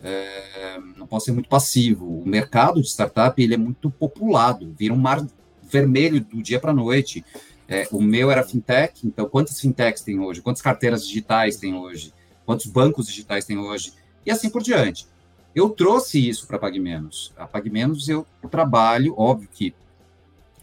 É, 0.03 0.81
não 0.97 1.07
posso 1.07 1.27
ser 1.27 1.33
muito 1.33 1.49
passivo. 1.49 2.07
O 2.07 2.27
mercado 2.27 2.83
de 2.83 2.89
startup 2.89 3.41
ele 3.41 3.55
é 3.55 3.59
muito 3.59 3.91
populado, 3.91 4.75
vira 4.77 4.93
um 4.93 4.97
mar 4.97 5.25
vermelho 5.63 6.21
do 6.21 6.43
dia 6.43 6.59
para 6.59 6.73
a 6.73 6.75
noite. 6.75 7.25
É, 7.69 7.87
o 7.93 8.03
meu 8.03 8.31
era 8.31 8.43
fintech, 8.43 9.07
então 9.07 9.29
quantas 9.29 9.61
fintechs 9.61 10.03
tem 10.03 10.19
hoje? 10.19 10.43
Quantas 10.43 10.61
carteiras 10.61 11.07
digitais 11.07 11.57
tem 11.57 11.75
hoje? 11.75 12.13
Quantos 12.45 12.67
bancos 12.67 13.07
digitais 13.07 13.45
tem 13.45 13.57
hoje? 13.57 13.93
E 14.27 14.31
assim 14.31 14.51
por 14.51 14.63
diante. 14.63 15.07
Eu 15.55 15.71
trouxe 15.71 16.29
isso 16.29 16.47
para 16.47 16.57
a 16.57 16.61
PagMenos. 16.61 17.33
A 17.37 17.47
PagMenos 17.47 18.09
eu 18.09 18.27
trabalho, 18.51 19.15
óbvio 19.17 19.49
que 19.51 19.75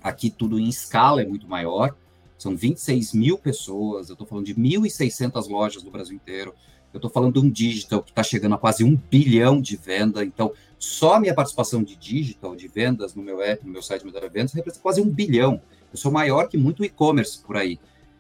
Aqui 0.01 0.29
tudo 0.29 0.60
em 0.60 0.68
escala 0.68 1.22
é 1.22 1.25
muito 1.25 1.48
maior, 1.48 1.96
são 2.38 2.56
26 2.56 3.13
mil 3.13 3.38
pessoas, 3.38 4.10
eu 4.10 4.13
estou 4.13 4.25
falando 4.25 4.46
de 4.46 4.56
1.600 4.56 5.50
lojas 5.50 5.84
no 5.84 5.91
Brasil 5.91 6.15
inteiro, 6.15 6.53
eu 6.94 6.98
estou 6.98 7.12
falando 7.12 7.34
de 7.34 7.46
um 7.46 7.50
digital 7.50 8.01
que 8.01 8.12
está 8.12 8.24
chegando 8.24 8.56
a 8.56 8.58
quase 8.58 8.84
um 8.84 8.96
bilhão 8.96 9.62
de 9.62 9.75
venda, 9.75 10.24
então 10.24 10.51
só 10.79 11.15
a 11.15 11.20
minha 11.20 11.34
participação 11.34 11.84
de 11.84 11.96
digital, 11.96 12.56
de 12.56 12.68
vendas 12.68 13.14
no 13.14 13.22
meu 13.22 13.42
app, 13.42 13.66
no 13.66 13.72
meu 13.72 13.81
site, 13.81 14.05
no 14.05 14.12
meu 14.12 14.22
vendas, 14.31 14.53
representa 14.53 14.81
quase 14.81 15.01
um 15.01 15.09
bilhão. 15.09 15.62
Eu 15.92 15.98
sou 15.98 16.12
maior 16.12 16.48
que 16.48 16.57
muito 16.57 16.83
e-commerce 16.83 17.40
por 17.40 17.57
aí. 17.57 17.77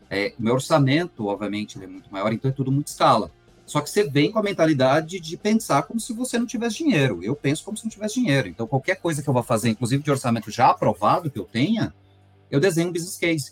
É, 0.09 0.33
meu 0.37 0.55
orçamento, 0.55 1.27
obviamente, 1.27 1.81
é 1.81 1.87
muito 1.87 2.11
maior, 2.11 2.33
então 2.33 2.51
é 2.51 2.53
tudo 2.53 2.71
muito 2.71 2.87
escala. 2.87 3.31
Só 3.69 3.81
que 3.81 3.89
você 3.89 4.03
vem 4.03 4.31
com 4.31 4.39
a 4.39 4.41
mentalidade 4.41 5.19
de 5.19 5.37
pensar 5.37 5.83
como 5.83 5.99
se 5.99 6.11
você 6.11 6.39
não 6.39 6.47
tivesse 6.47 6.79
dinheiro. 6.79 7.23
Eu 7.23 7.35
penso 7.35 7.63
como 7.63 7.77
se 7.77 7.83
não 7.83 7.91
tivesse 7.91 8.15
dinheiro. 8.15 8.47
Então, 8.47 8.65
qualquer 8.65 8.95
coisa 8.95 9.21
que 9.21 9.29
eu 9.29 9.33
vou 9.33 9.43
fazer, 9.43 9.69
inclusive 9.69 10.01
de 10.01 10.09
orçamento 10.09 10.49
já 10.49 10.71
aprovado 10.71 11.29
que 11.29 11.37
eu 11.37 11.45
tenha, 11.45 11.93
eu 12.49 12.59
desenho 12.59 12.89
um 12.89 12.91
business 12.91 13.15
case. 13.15 13.51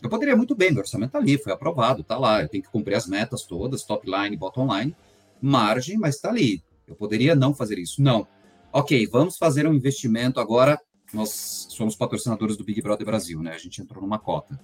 Eu 0.00 0.08
poderia 0.08 0.36
muito 0.36 0.54
bem, 0.54 0.70
meu 0.70 0.78
orçamento 0.78 1.08
está 1.08 1.18
ali, 1.18 1.36
foi 1.38 1.52
aprovado, 1.52 2.02
está 2.02 2.16
lá. 2.16 2.40
Eu 2.40 2.48
tenho 2.48 2.62
que 2.62 2.70
cumprir 2.70 2.94
as 2.94 3.08
metas 3.08 3.42
todas, 3.42 3.82
top 3.82 4.08
line, 4.08 4.36
bottom 4.36 4.78
line, 4.78 4.94
margem, 5.40 5.98
mas 5.98 6.14
está 6.14 6.28
ali. 6.28 6.62
Eu 6.86 6.94
poderia 6.94 7.34
não 7.34 7.52
fazer 7.52 7.80
isso. 7.80 8.00
Não. 8.00 8.24
Ok, 8.72 9.08
vamos 9.08 9.36
fazer 9.36 9.66
um 9.66 9.74
investimento 9.74 10.38
agora. 10.38 10.80
Nós 11.12 11.66
somos 11.68 11.96
patrocinadores 11.96 12.56
do 12.56 12.62
Big 12.62 12.80
Brother 12.80 13.04
Brasil, 13.04 13.42
né? 13.42 13.54
A 13.54 13.58
gente 13.58 13.82
entrou 13.82 14.00
numa 14.00 14.20
cota. 14.20 14.58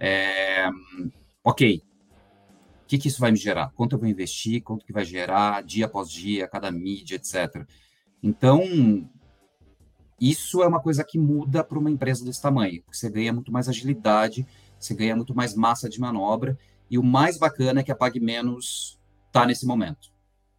É... 0.00 0.66
Ok, 1.44 1.82
o 2.84 2.86
que, 2.86 2.98
que 2.98 3.08
isso 3.08 3.18
vai 3.18 3.30
me 3.32 3.38
gerar? 3.38 3.72
Quanto 3.74 3.94
eu 3.94 3.98
vou 3.98 4.06
investir? 4.06 4.62
Quanto 4.62 4.84
que 4.84 4.92
vai 4.92 5.06
gerar 5.06 5.62
dia 5.62 5.86
após 5.86 6.10
dia, 6.10 6.46
cada 6.46 6.70
mídia, 6.70 7.16
etc. 7.16 7.66
Então, 8.22 8.62
isso 10.20 10.62
é 10.62 10.68
uma 10.68 10.80
coisa 10.80 11.02
que 11.02 11.18
muda 11.18 11.64
para 11.64 11.78
uma 11.78 11.90
empresa 11.90 12.22
desse 12.22 12.42
tamanho, 12.42 12.82
porque 12.82 12.96
você 12.96 13.10
ganha 13.10 13.32
muito 13.32 13.50
mais 13.50 13.70
agilidade, 13.70 14.46
você 14.78 14.94
ganha 14.94 15.16
muito 15.16 15.34
mais 15.34 15.54
massa 15.54 15.88
de 15.88 15.98
manobra, 15.98 16.58
e 16.90 16.98
o 16.98 17.02
mais 17.02 17.38
bacana 17.38 17.80
é 17.80 17.82
que 17.82 17.90
a 17.90 17.96
Pag 17.96 18.20
Menos 18.20 19.00
está 19.26 19.46
nesse 19.46 19.64
momento. 19.64 20.12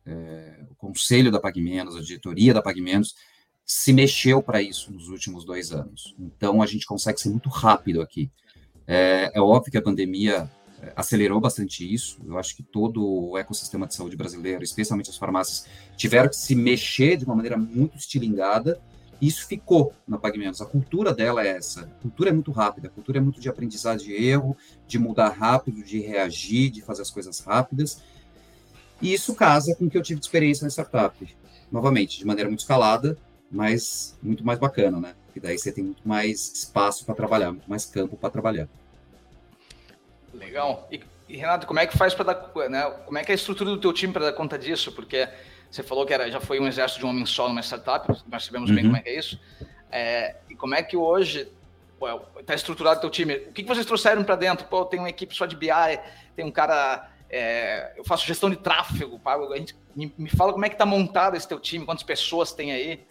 É, 0.04 0.66
o 0.70 0.76
conselho 0.76 1.32
da 1.32 1.40
Pag 1.40 1.62
Menos, 1.62 1.96
a 1.96 2.02
diretoria 2.02 2.56
da 2.56 2.62
Pag 2.62 2.82
Menos, 2.82 3.16
se 3.64 3.94
mexeu 3.94 4.42
para 4.42 4.64
isso 4.64 4.92
nos 4.92 5.10
últimos 5.10 5.46
dois 5.46 5.72
anos. 5.72 6.16
Então, 6.20 6.60
a 6.60 6.66
gente 6.66 6.88
consegue 6.88 7.22
ser 7.22 7.30
muito 7.30 7.50
rápido 7.50 8.02
aqui. 8.02 8.32
É, 8.88 9.32
é 9.34 9.42
óbvio 9.42 9.72
que 9.72 9.78
a 9.78 9.82
pandemia 9.82 10.50
acelerou 10.96 11.40
bastante 11.40 11.92
isso. 11.92 12.20
Eu 12.26 12.38
acho 12.38 12.56
que 12.56 12.64
todo 12.64 13.30
o 13.30 13.38
ecossistema 13.38 13.88
de 13.88 13.96
saúde 13.96 14.16
brasileiro, 14.16 14.64
especialmente 14.64 15.10
as 15.10 15.18
farmácias, 15.18 15.66
tiveram 15.96 16.30
que 16.30 16.36
se 16.36 16.56
mexer 16.56 17.18
de 17.18 17.26
uma 17.26 17.36
maneira 17.36 17.58
muito 17.58 17.98
estilingada. 17.98 18.80
Isso 19.22 19.48
ficou 19.48 19.94
na 20.08 20.18
PagMenos. 20.18 20.62
A 20.62 20.66
cultura 20.66 21.14
dela 21.14 21.46
é 21.46 21.50
essa. 21.50 21.82
A 21.82 22.02
cultura 22.02 22.30
é 22.30 22.34
muito 22.34 22.52
rápida, 22.52 22.88
a 22.88 22.92
cultura 22.92 23.18
é 23.18 23.22
muito 23.22 23.40
de 23.40 23.48
aprendizado 23.48 24.00
de 24.00 24.14
erro, 24.14 24.58
de 24.88 25.00
mudar 25.00 25.30
rápido, 25.30 25.84
de 25.84 26.00
reagir, 26.00 26.70
de 26.70 26.82
fazer 26.82 27.02
as 27.02 27.10
coisas 27.10 27.40
rápidas. 27.40 28.02
E 29.02 29.14
isso 29.14 29.34
casa 29.36 29.76
com 29.76 29.86
o 29.86 29.90
que 29.90 29.98
eu 29.98 30.02
tive 30.02 30.20
de 30.20 30.26
experiência 30.26 30.64
na 30.64 30.70
startup. 30.70 31.36
Novamente, 31.72 32.20
de 32.20 32.26
maneira 32.26 32.50
muito 32.50 32.62
escalada, 32.62 33.18
mas 33.52 34.18
muito 34.22 34.46
mais 34.46 34.60
bacana, 34.60 35.00
né? 35.00 35.16
E 35.36 35.40
daí 35.40 35.58
você 35.58 35.72
tem 35.72 35.84
muito 35.84 36.08
mais 36.08 36.52
espaço 36.54 37.06
para 37.06 37.16
trabalhar, 37.16 37.52
muito 37.52 37.70
mais 37.70 37.86
campo 37.86 38.16
para 38.16 38.30
trabalhar. 38.30 38.70
Legal. 40.38 40.88
E, 40.92 41.02
e, 41.28 41.38
Renato, 41.38 41.66
como 41.66 41.80
é 41.80 41.88
que 41.88 41.98
faz 41.98 42.14
para 42.14 42.34
dar, 42.34 42.70
né, 42.70 42.84
como 43.06 43.18
é 43.18 43.24
que 43.24 43.32
é 43.32 43.34
a 43.34 43.36
estrutura 43.36 43.70
do 43.72 43.80
teu 43.80 43.94
time 43.94 44.14
para 44.14 44.26
dar 44.26 44.34
conta 44.34 44.58
disso? 44.58 44.92
Porque 44.92 45.28
você 45.70 45.84
falou 45.84 46.06
que 46.06 46.14
era, 46.14 46.30
já 46.30 46.40
foi 46.40 46.60
um 46.60 46.68
exército 46.68 47.00
de 47.00 47.06
um 47.06 47.10
homem 47.10 47.26
só 47.26 47.48
numa 47.48 47.62
startup, 47.62 48.08
nós 48.28 48.46
sabemos 48.46 48.70
uhum. 48.70 48.76
bem 48.76 48.86
como 48.86 48.98
é 48.98 49.02
que 49.02 49.10
é 49.10 49.20
isso. 49.20 49.40
É, 49.92 50.36
e 50.50 50.56
como 50.56 50.76
é 50.76 50.84
que 50.84 50.96
hoje 50.96 51.52
está 52.40 52.54
estruturado 52.54 52.98
o 52.98 53.02
teu 53.02 53.10
time? 53.10 53.36
O 53.36 53.54
que, 53.54 53.64
que 53.64 53.68
vocês 53.68 53.86
trouxeram 53.86 54.24
para 54.24 54.36
dentro? 54.36 54.68
Pô, 54.68 54.86
tem 54.86 55.00
uma 55.00 55.10
equipe 55.10 55.36
só 55.36 55.46
de 55.46 55.56
BI, 55.56 55.70
tem 56.36 56.46
um 56.46 56.52
cara... 56.52 57.10
É, 57.28 57.94
eu 57.98 58.06
faço 58.06 58.26
gestão 58.26 58.50
de 58.50 58.56
tráfego, 58.56 59.18
pago. 59.18 59.52
A 59.52 59.58
gente, 59.58 59.76
me, 59.96 60.14
me 60.18 60.30
fala 60.30 60.54
como 60.54 60.64
é 60.64 60.70
que 60.70 60.76
está 60.76 60.86
montado 60.86 61.36
esse 61.36 61.48
teu 61.48 61.60
time, 61.60 61.86
quantas 61.86 62.04
pessoas 62.04 62.54
tem 62.54 62.72
aí? 62.72 63.04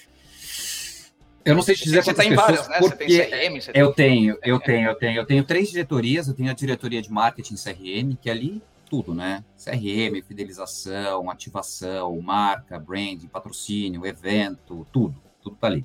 Eu 1.44 1.54
não 1.54 1.62
sei 1.62 1.74
te 1.74 1.84
dizer 1.84 2.02
você 2.02 2.14
tem 2.14 2.34
várias, 2.34 2.68
né? 2.68 2.78
Você 2.80 2.96
tem 2.96 3.08
CRM, 3.08 3.58
eu 3.74 3.92
tenho, 3.92 4.38
eu 4.42 4.58
tenho, 4.58 4.88
eu 4.88 4.94
tenho, 4.94 5.16
eu 5.18 5.26
tenho 5.26 5.44
três 5.44 5.70
diretorias. 5.70 6.26
Eu 6.26 6.34
tenho 6.34 6.50
a 6.50 6.54
diretoria 6.54 7.02
de 7.02 7.10
marketing 7.10 7.54
CRM, 7.54 8.16
que 8.20 8.28
é 8.28 8.32
ali 8.32 8.62
tudo, 8.88 9.14
né? 9.14 9.44
CRM, 9.62 10.22
fidelização, 10.26 11.30
ativação, 11.30 12.20
marca, 12.20 12.78
branding, 12.78 13.26
patrocínio, 13.26 14.06
evento, 14.06 14.86
tudo, 14.92 15.14
tudo 15.42 15.56
tá 15.56 15.66
ali. 15.66 15.84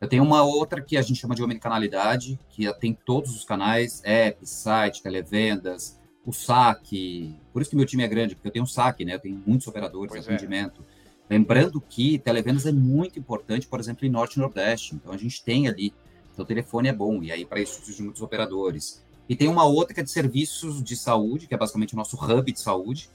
Eu 0.00 0.08
tenho 0.08 0.22
uma 0.22 0.42
outra 0.42 0.82
que 0.82 0.96
a 0.96 1.02
gente 1.02 1.18
chama 1.18 1.34
de 1.34 1.42
omnicanalidade, 1.42 2.38
que 2.50 2.70
tem 2.74 2.92
todos 2.92 3.34
os 3.34 3.44
canais, 3.44 4.02
app, 4.04 4.46
site, 4.46 5.02
televendas, 5.02 5.98
o 6.26 6.32
saque. 6.32 7.34
Por 7.52 7.62
isso 7.62 7.70
que 7.70 7.76
meu 7.76 7.86
time 7.86 8.02
é 8.02 8.08
grande, 8.08 8.34
porque 8.34 8.48
eu 8.48 8.52
tenho 8.52 8.64
um 8.64 8.68
saque, 8.68 9.04
né? 9.04 9.14
Eu 9.14 9.20
tenho 9.20 9.42
muitos 9.46 9.66
operadores, 9.66 10.12
pois 10.12 10.28
é. 10.28 10.34
atendimento. 10.34 10.84
É. 10.90 10.93
Lembrando 11.28 11.80
que 11.80 12.18
televendas 12.18 12.66
é 12.66 12.72
muito 12.72 13.18
importante, 13.18 13.66
por 13.66 13.80
exemplo, 13.80 14.06
em 14.06 14.10
Norte 14.10 14.36
e 14.36 14.40
Nordeste. 14.40 14.94
Então 14.94 15.12
a 15.12 15.16
gente 15.16 15.42
tem 15.42 15.66
ali, 15.68 15.94
então 16.32 16.44
o 16.44 16.48
telefone 16.48 16.88
é 16.88 16.92
bom, 16.92 17.22
e 17.22 17.32
aí 17.32 17.44
para 17.44 17.60
isso 17.60 17.84
surgem 17.84 18.04
muitos 18.04 18.22
operadores. 18.22 19.02
E 19.28 19.34
tem 19.34 19.48
uma 19.48 19.64
outra 19.64 19.94
que 19.94 20.00
é 20.00 20.02
de 20.02 20.10
serviços 20.10 20.82
de 20.82 20.96
saúde, 20.96 21.46
que 21.46 21.54
é 21.54 21.56
basicamente 21.56 21.94
o 21.94 21.96
nosso 21.96 22.16
hub 22.16 22.52
de 22.52 22.60
saúde, 22.60 23.08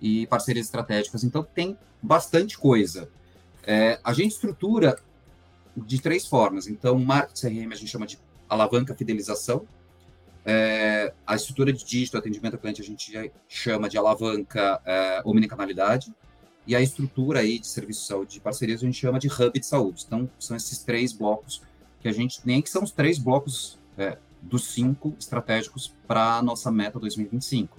e 0.00 0.26
parcerias 0.26 0.66
estratégicas. 0.66 1.22
Então 1.24 1.42
tem 1.42 1.76
bastante 2.02 2.58
coisa. 2.58 3.08
É, 3.64 4.00
a 4.02 4.12
gente 4.12 4.32
estrutura 4.32 4.98
de 5.76 6.00
três 6.00 6.26
formas. 6.26 6.66
Então, 6.66 6.98
marketing 6.98 7.62
CRM 7.62 7.72
a 7.72 7.76
gente 7.76 7.88
chama 7.88 8.06
de 8.06 8.18
alavanca 8.48 8.94
fidelização. 8.94 9.66
É, 10.44 11.12
a 11.26 11.36
estrutura 11.36 11.72
de 11.72 11.84
dígito, 11.84 12.16
atendimento 12.16 12.54
ao 12.54 12.60
cliente, 12.60 12.80
a 12.80 12.84
gente 12.84 13.32
chama 13.48 13.88
de 13.88 13.98
alavanca 13.98 14.80
é, 14.84 15.22
omnicanalidade 15.24 16.12
e 16.68 16.76
a 16.76 16.82
estrutura 16.82 17.40
aí 17.40 17.58
de 17.58 17.66
serviço 17.66 18.02
de 18.02 18.06
saúde 18.06 18.32
de 18.34 18.40
parcerias 18.40 18.82
a 18.82 18.84
gente 18.84 18.98
chama 18.98 19.18
de 19.18 19.26
hub 19.26 19.58
de 19.58 19.64
saúde. 19.64 20.04
Então, 20.06 20.28
são 20.38 20.54
esses 20.54 20.80
três 20.80 21.14
blocos 21.14 21.62
que 21.98 22.06
a 22.06 22.12
gente 22.12 22.42
nem 22.44 22.60
que 22.60 22.68
são 22.68 22.82
os 22.84 22.90
três 22.90 23.18
blocos 23.18 23.78
é, 23.96 24.18
dos 24.42 24.66
cinco 24.66 25.16
estratégicos 25.18 25.94
para 26.06 26.36
a 26.36 26.42
nossa 26.42 26.70
meta 26.70 27.00
2025. 27.00 27.78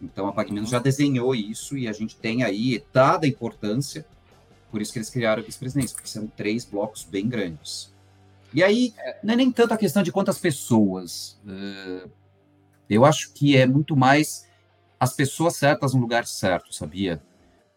Então, 0.00 0.28
a 0.28 0.32
PagMenos 0.32 0.70
já 0.70 0.78
desenhou 0.78 1.34
isso 1.34 1.76
e 1.76 1.88
a 1.88 1.92
gente 1.92 2.14
tem 2.14 2.44
aí, 2.44 2.84
dada 2.92 3.26
a 3.26 3.28
importância, 3.28 4.06
por 4.70 4.80
isso 4.80 4.92
que 4.92 5.00
eles 5.00 5.10
criaram 5.10 5.42
a 5.42 5.44
vice-presidência, 5.44 5.96
porque 5.96 6.08
são 6.08 6.28
três 6.28 6.64
blocos 6.64 7.02
bem 7.02 7.28
grandes. 7.28 7.92
E 8.54 8.62
aí, 8.62 8.94
não 9.24 9.34
é 9.34 9.36
nem 9.36 9.50
tanto 9.50 9.74
a 9.74 9.76
questão 9.76 10.00
de 10.00 10.12
quantas 10.12 10.38
pessoas. 10.38 11.40
Uh, 11.44 12.08
eu 12.88 13.04
acho 13.04 13.32
que 13.32 13.56
é 13.56 13.66
muito 13.66 13.96
mais 13.96 14.46
as 15.00 15.12
pessoas 15.12 15.56
certas 15.56 15.92
no 15.92 16.00
lugar 16.00 16.24
certo, 16.24 16.72
sabia? 16.72 17.20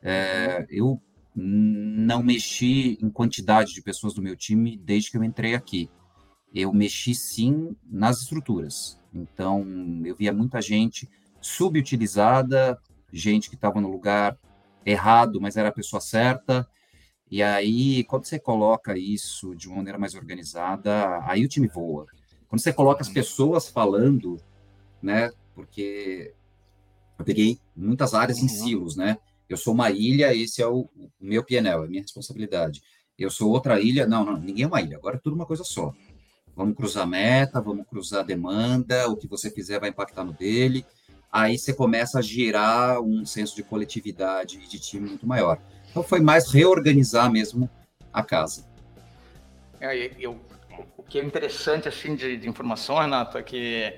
É, 0.07 0.67
eu 0.69 1.01
não 1.35 2.21
mexi 2.21 2.95
em 3.01 3.09
quantidade 3.09 3.73
de 3.73 3.81
pessoas 3.81 4.13
do 4.13 4.21
meu 4.21 4.35
time 4.35 4.77
desde 4.77 5.09
que 5.09 5.17
eu 5.17 5.23
entrei 5.23 5.55
aqui. 5.55 5.89
Eu 6.53 6.71
mexi 6.71 7.15
sim 7.15 7.75
nas 7.83 8.21
estruturas. 8.21 9.01
Então, 9.11 9.65
eu 10.05 10.15
via 10.15 10.31
muita 10.31 10.61
gente 10.61 11.09
subutilizada, 11.41 12.79
gente 13.11 13.49
que 13.49 13.55
estava 13.55 13.81
no 13.81 13.89
lugar 13.89 14.37
errado, 14.85 15.41
mas 15.41 15.57
era 15.57 15.69
a 15.69 15.73
pessoa 15.73 15.99
certa. 15.99 16.67
E 17.29 17.41
aí, 17.41 18.03
quando 18.03 18.25
você 18.25 18.37
coloca 18.37 18.95
isso 18.95 19.55
de 19.55 19.67
uma 19.67 19.77
maneira 19.77 19.97
mais 19.97 20.13
organizada, 20.13 21.19
aí 21.25 21.43
o 21.43 21.49
time 21.49 21.67
voa. 21.67 22.05
Quando 22.47 22.61
você 22.61 22.71
coloca 22.71 23.01
as 23.01 23.09
pessoas 23.09 23.67
falando, 23.67 24.37
né? 25.01 25.31
Porque 25.55 26.31
eu 27.17 27.25
peguei 27.25 27.57
muitas 27.75 28.13
áreas 28.13 28.37
em 28.37 28.43
uhum. 28.43 28.49
silos, 28.49 28.95
né? 28.95 29.17
Eu 29.49 29.57
sou 29.57 29.73
uma 29.73 29.91
ilha, 29.91 30.33
esse 30.33 30.61
é 30.61 30.67
o, 30.67 30.89
o 30.95 31.09
meu 31.19 31.43
PNL, 31.43 31.83
é 31.83 31.85
a 31.85 31.89
minha 31.89 32.01
responsabilidade. 32.01 32.81
Eu 33.17 33.29
sou 33.29 33.51
outra 33.51 33.79
ilha, 33.79 34.05
não, 34.05 34.25
não, 34.25 34.37
ninguém 34.37 34.63
é 34.63 34.67
uma 34.67 34.81
ilha, 34.81 34.97
agora 34.97 35.17
é 35.17 35.19
tudo 35.19 35.35
uma 35.35 35.45
coisa 35.45 35.63
só. 35.63 35.93
Vamos 36.55 36.75
cruzar 36.75 37.05
meta, 37.05 37.61
vamos 37.61 37.85
cruzar 37.87 38.25
demanda, 38.25 39.07
o 39.09 39.17
que 39.17 39.27
você 39.27 39.49
fizer 39.49 39.79
vai 39.79 39.89
impactar 39.89 40.23
no 40.23 40.33
dele. 40.33 40.85
Aí 41.31 41.57
você 41.57 41.73
começa 41.73 42.19
a 42.19 42.21
gerar 42.21 43.01
um 43.01 43.25
senso 43.25 43.55
de 43.55 43.63
coletividade 43.63 44.57
e 44.63 44.67
de 44.67 44.79
time 44.79 45.09
muito 45.09 45.27
maior. 45.27 45.59
Então 45.89 46.01
foi 46.01 46.19
mais 46.19 46.51
reorganizar 46.51 47.29
mesmo 47.29 47.69
a 48.11 48.23
casa. 48.23 48.65
É, 49.79 50.11
eu, 50.17 50.39
o 50.97 51.03
que 51.03 51.19
é 51.19 51.23
interessante 51.23 51.87
assim 51.87 52.15
de, 52.15 52.37
de 52.37 52.47
informação, 52.47 52.97
Renato, 52.97 53.37
é 53.37 53.43
que 53.43 53.93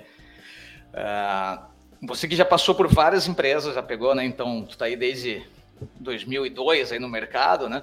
uh, 0.88 1.64
você 2.02 2.28
que 2.28 2.36
já 2.36 2.44
passou 2.44 2.74
por 2.74 2.86
várias 2.88 3.26
empresas, 3.26 3.74
já 3.74 3.82
pegou, 3.82 4.14
né? 4.14 4.24
Então, 4.24 4.62
tu 4.62 4.72
está 4.72 4.84
aí 4.84 4.96
desde 4.96 5.42
2002 6.00 6.92
aí 6.92 6.98
no 6.98 7.08
mercado, 7.08 7.68
né? 7.68 7.82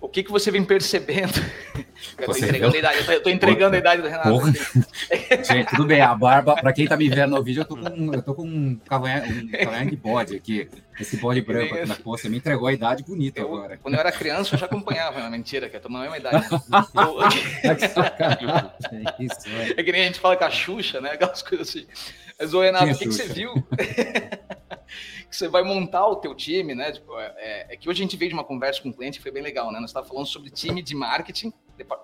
O 0.00 0.08
que, 0.08 0.22
que 0.22 0.30
você 0.30 0.50
vem 0.50 0.64
percebendo? 0.64 1.32
Eu 2.16 2.26
tô 2.26 2.36
entregando, 2.36 2.76
a 2.76 2.78
idade, 2.78 3.12
eu 3.12 3.22
tô 3.22 3.28
entregando 3.28 3.74
a 3.74 3.78
idade 3.78 4.02
do 4.02 4.08
Renato. 4.08 4.52
Gente, 5.44 5.70
tudo 5.70 5.84
bem. 5.84 6.00
A 6.00 6.14
barba, 6.14 6.54
para 6.54 6.72
quem 6.72 6.86
tá 6.86 6.96
me 6.96 7.08
vendo 7.08 7.30
no 7.30 7.42
vídeo, 7.42 7.62
eu 7.62 7.64
tô 7.64 7.76
com, 7.76 8.14
eu 8.14 8.22
tô 8.22 8.34
com 8.34 8.44
um 8.44 8.80
cavanhaque, 8.88 9.32
um 9.32 9.48
cavanhaque 9.50 9.90
de 9.90 9.96
bode 9.96 10.36
aqui. 10.36 10.68
Esse 10.98 11.16
bode 11.16 11.40
branco 11.40 11.74
aqui 11.74 11.88
na 11.88 11.96
costa. 11.96 12.22
Você 12.22 12.28
me 12.28 12.36
entregou 12.38 12.68
a 12.68 12.72
idade 12.72 13.02
bonita 13.02 13.40
eu, 13.40 13.46
agora. 13.46 13.76
Quando 13.78 13.94
eu 13.94 14.00
era 14.00 14.12
criança, 14.12 14.54
eu 14.54 14.58
já 14.60 14.66
acompanhava. 14.66 15.20
Não, 15.20 15.30
mentira, 15.30 15.68
que 15.68 15.76
eu 15.76 15.80
tô 15.80 15.88
na 15.88 16.00
mesma 16.00 16.18
idade. 16.18 16.46
é, 17.64 17.74
isso, 19.24 19.48
é. 19.48 19.80
é 19.80 19.82
que 19.82 19.92
nem 19.92 20.02
a 20.02 20.04
gente 20.04 20.20
fala 20.20 20.36
com 20.36 20.44
a 20.44 20.50
Xuxa, 20.50 21.00
né? 21.00 21.10
Aquelas 21.10 21.42
coisas 21.42 21.68
assim. 21.68 21.86
Mas, 22.38 22.54
ô 22.54 22.60
Renato, 22.60 22.92
o 22.92 22.98
que, 22.98 23.06
que 23.06 23.12
você 23.12 23.26
viu? 23.26 23.52
que 25.28 25.36
você 25.36 25.48
vai 25.48 25.62
montar 25.62 26.06
o 26.06 26.16
teu 26.16 26.34
time, 26.34 26.74
né? 26.74 26.92
Tipo, 26.92 27.18
é, 27.18 27.66
é, 27.70 27.76
que 27.76 27.88
hoje 27.88 28.00
a 28.00 28.04
gente 28.04 28.16
veio 28.16 28.30
de 28.30 28.34
uma 28.34 28.44
conversa 28.44 28.80
com 28.80 28.88
um 28.88 28.92
cliente 28.92 29.18
que 29.18 29.22
foi 29.22 29.32
bem 29.32 29.42
legal, 29.42 29.72
né? 29.72 29.80
Nós 29.80 29.90
estávamos 29.90 30.08
falando 30.08 30.26
sobre 30.26 30.50
time 30.50 30.80
de 30.80 30.94
marketing, 30.94 31.52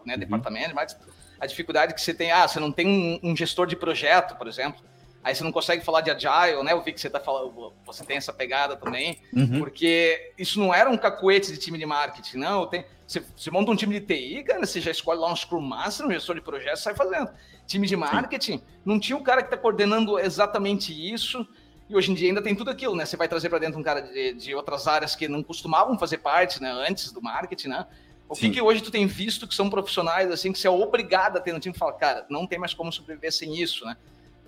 né, 0.04 0.14
uhum. 0.14 0.18
departamento 0.18 0.68
de 0.68 0.74
marketing, 0.74 1.00
a 1.40 1.46
dificuldade 1.46 1.94
que 1.94 2.00
você 2.00 2.12
tem, 2.12 2.30
ah, 2.30 2.46
você 2.46 2.60
não 2.60 2.70
tem 2.70 2.86
um, 2.86 3.30
um, 3.30 3.36
gestor 3.36 3.66
de 3.66 3.76
projeto, 3.76 4.36
por 4.36 4.46
exemplo, 4.46 4.82
aí 5.24 5.34
você 5.34 5.42
não 5.42 5.50
consegue 5.50 5.82
falar 5.82 6.02
de 6.02 6.10
agile, 6.10 6.62
né? 6.62 6.72
Eu 6.72 6.82
vi 6.82 6.92
que 6.92 7.00
você 7.00 7.08
tá 7.08 7.18
falando, 7.18 7.72
você 7.86 8.04
tem 8.04 8.18
essa 8.18 8.32
pegada 8.32 8.76
também, 8.76 9.18
uhum. 9.32 9.58
porque 9.58 10.32
isso 10.36 10.60
não 10.60 10.72
era 10.72 10.90
um 10.90 10.98
cacuete 10.98 11.50
de 11.50 11.56
time 11.56 11.78
de 11.78 11.86
marketing, 11.86 12.36
não. 12.36 12.66
Tem, 12.66 12.84
você, 13.06 13.24
você, 13.34 13.50
monta 13.50 13.70
um 13.70 13.76
time 13.76 13.98
de 13.98 14.06
TI, 14.06 14.44
cara, 14.44 14.64
você 14.64 14.82
já 14.82 14.90
escolhe 14.90 15.18
lá 15.18 15.32
um 15.32 15.34
Scrum 15.34 15.62
Master, 15.62 16.06
um 16.06 16.10
gestor 16.10 16.34
de 16.34 16.42
projeto, 16.42 16.76
sai 16.76 16.94
fazendo. 16.94 17.30
Time 17.66 17.86
de 17.86 17.96
marketing, 17.96 18.58
Sim. 18.58 18.62
não 18.84 19.00
tinha 19.00 19.16
um 19.16 19.22
cara 19.22 19.40
que 19.40 19.46
está 19.46 19.56
coordenando 19.56 20.18
exatamente 20.18 20.92
isso. 20.92 21.46
E 21.88 21.96
hoje 21.96 22.12
em 22.12 22.14
dia 22.14 22.28
ainda 22.28 22.42
tem 22.42 22.54
tudo 22.54 22.70
aquilo, 22.70 22.94
né? 22.94 23.06
Você 23.06 23.16
vai 23.16 23.28
trazer 23.28 23.48
para 23.48 23.58
dentro 23.58 23.78
um 23.78 23.82
cara 23.82 24.00
de, 24.02 24.34
de, 24.34 24.54
outras 24.54 24.86
áreas 24.86 25.16
que 25.16 25.28
não 25.28 25.42
costumavam 25.42 25.98
fazer 25.98 26.18
parte, 26.18 26.60
né? 26.60 26.70
Antes 26.70 27.12
do 27.12 27.22
marketing, 27.22 27.68
né? 27.68 27.86
O 28.28 28.34
que, 28.34 28.50
que, 28.50 28.60
hoje 28.60 28.82
tu 28.82 28.90
tem 28.90 29.06
visto 29.06 29.46
que 29.46 29.54
são 29.54 29.68
profissionais 29.68 30.30
assim 30.30 30.50
que 30.50 30.58
você 30.58 30.66
é 30.66 30.70
obrigado 30.70 31.36
a 31.36 31.40
ter 31.40 31.52
no 31.52 31.60
time 31.60 31.74
e 31.74 31.78
fala, 31.78 31.92
cara, 31.92 32.26
não 32.30 32.46
tem 32.46 32.58
mais 32.58 32.72
como 32.72 32.90
sobreviver 32.90 33.32
sem 33.32 33.60
isso, 33.60 33.84
né? 33.84 33.96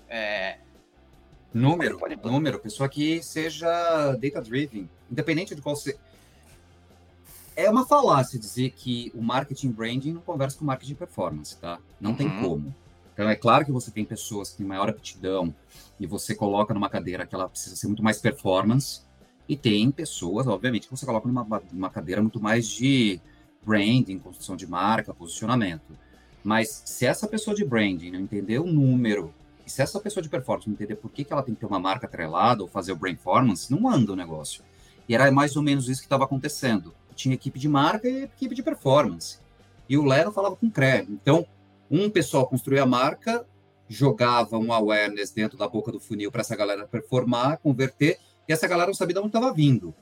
É... 0.09 0.59
Número, 1.57 1.99
pode, 1.99 2.17
pode... 2.17 2.35
número, 2.35 2.59
pessoa 2.59 2.89
que 2.89 3.23
seja 3.23 3.67
data 4.17 4.41
driven, 4.41 4.89
independente 5.11 5.55
de 5.55 5.63
qual 5.63 5.77
ser. 5.77 5.99
É 7.55 7.71
uma 7.71 7.87
falácia 7.87 8.39
dizer 8.39 8.71
que 8.71 9.11
o 9.15 9.23
marketing 9.23 9.71
branding 9.71 10.13
não 10.13 10.21
conversa 10.21 10.59
com 10.59 10.65
o 10.65 10.67
marketing 10.67 10.95
performance, 10.95 11.57
tá? 11.57 11.79
Não 12.01 12.11
uhum. 12.11 12.17
tem 12.17 12.41
como. 12.43 12.75
Então, 13.15 13.29
é 13.31 13.35
claro 13.35 13.65
que 13.65 13.73
você 13.73 13.91
tem 13.91 14.05
pessoas 14.05 14.51
que 14.51 14.59
têm 14.59 14.67
maior 14.67 14.91
aptidão 14.91 15.55
e 15.99 16.07
você 16.07 16.35
coloca 16.35 16.75
numa 16.75 16.91
cadeira 16.91 17.27
que 17.27 17.35
ela 17.35 17.49
precisa 17.49 17.75
ser 17.75 17.87
muito 17.87 18.03
mais 18.03 18.19
performance, 18.19 19.07
e 19.49 19.57
tem 19.57 19.91
pessoas, 19.91 20.47
obviamente, 20.47 20.89
que 20.89 20.91
você 20.91 21.07
coloca 21.07 21.29
numa, 21.29 21.63
numa 21.73 21.91
cadeira 21.91 22.21
muito 22.21 22.41
mais 22.41 22.69
de 22.69 23.21
branding, 23.65 24.19
construção 24.19 24.57
de 24.57 24.67
marca, 24.67 25.15
posicionamento. 25.15 25.97
Mas 26.43 26.83
se 26.85 27.07
essa 27.07 27.27
pessoa 27.27 27.55
de 27.55 27.65
branding 27.65 28.11
não 28.11 28.21
entender 28.21 28.59
o 28.59 28.67
número, 28.67 29.33
e 29.67 29.71
se 29.71 29.83
essa 29.83 29.99
pessoa 29.99 30.23
de 30.23 30.29
performance 30.29 30.71
entender 30.71 30.95
por 30.95 31.11
que, 31.11 31.25
que 31.25 31.33
ela 31.33 31.43
tem 31.43 31.53
que 31.53 31.61
ter 31.61 31.67
uma 31.67 31.81
marca 31.81 32.07
atrelada 32.07 32.63
ou 32.63 32.69
fazer 32.69 32.93
o 32.93 32.99
performance, 32.99 33.71
não 33.71 33.89
anda 33.89 34.13
o 34.13 34.17
negócio. 34.17 34.63
E 35.09 35.15
era 35.15 35.31
mais 35.33 35.57
ou 35.57 35.63
menos 35.63 35.89
isso 35.89 36.01
que 36.01 36.07
estava 36.07 36.25
acontecendo. 36.25 36.95
Tinha 37.17 37.35
equipe 37.35 37.59
de 37.59 37.69
marca 37.69 38.09
e 38.09 38.25
equipe 38.25 38.55
de 38.55 38.63
performance. 38.63 39.39
E 39.89 39.99
o 39.99 40.05
Lero 40.05 40.31
falava 40.31 40.55
com 40.55 40.67
o 40.67 40.71
CRE. 40.71 41.07
Então, 41.11 41.47
um 41.91 42.09
pessoal 42.09 42.47
construía 42.47 42.85
a 42.85 42.87
marca, 42.87 43.45
jogava 43.89 44.57
um 44.57 44.73
awareness 44.73 45.33
dentro 45.33 45.59
da 45.59 45.69
boca 45.69 45.91
do 45.91 45.99
funil 45.99 46.31
para 46.31 46.43
essa 46.43 46.55
galera 46.55 46.87
performar, 46.87 47.59
converter, 47.59 48.19
e 48.49 48.53
essa 48.53 48.69
galera 48.69 48.87
não 48.87 48.95
sabia 48.95 49.15
de 49.15 49.21
onde 49.21 49.29
estava 49.29 49.53
vindo, 49.53 49.93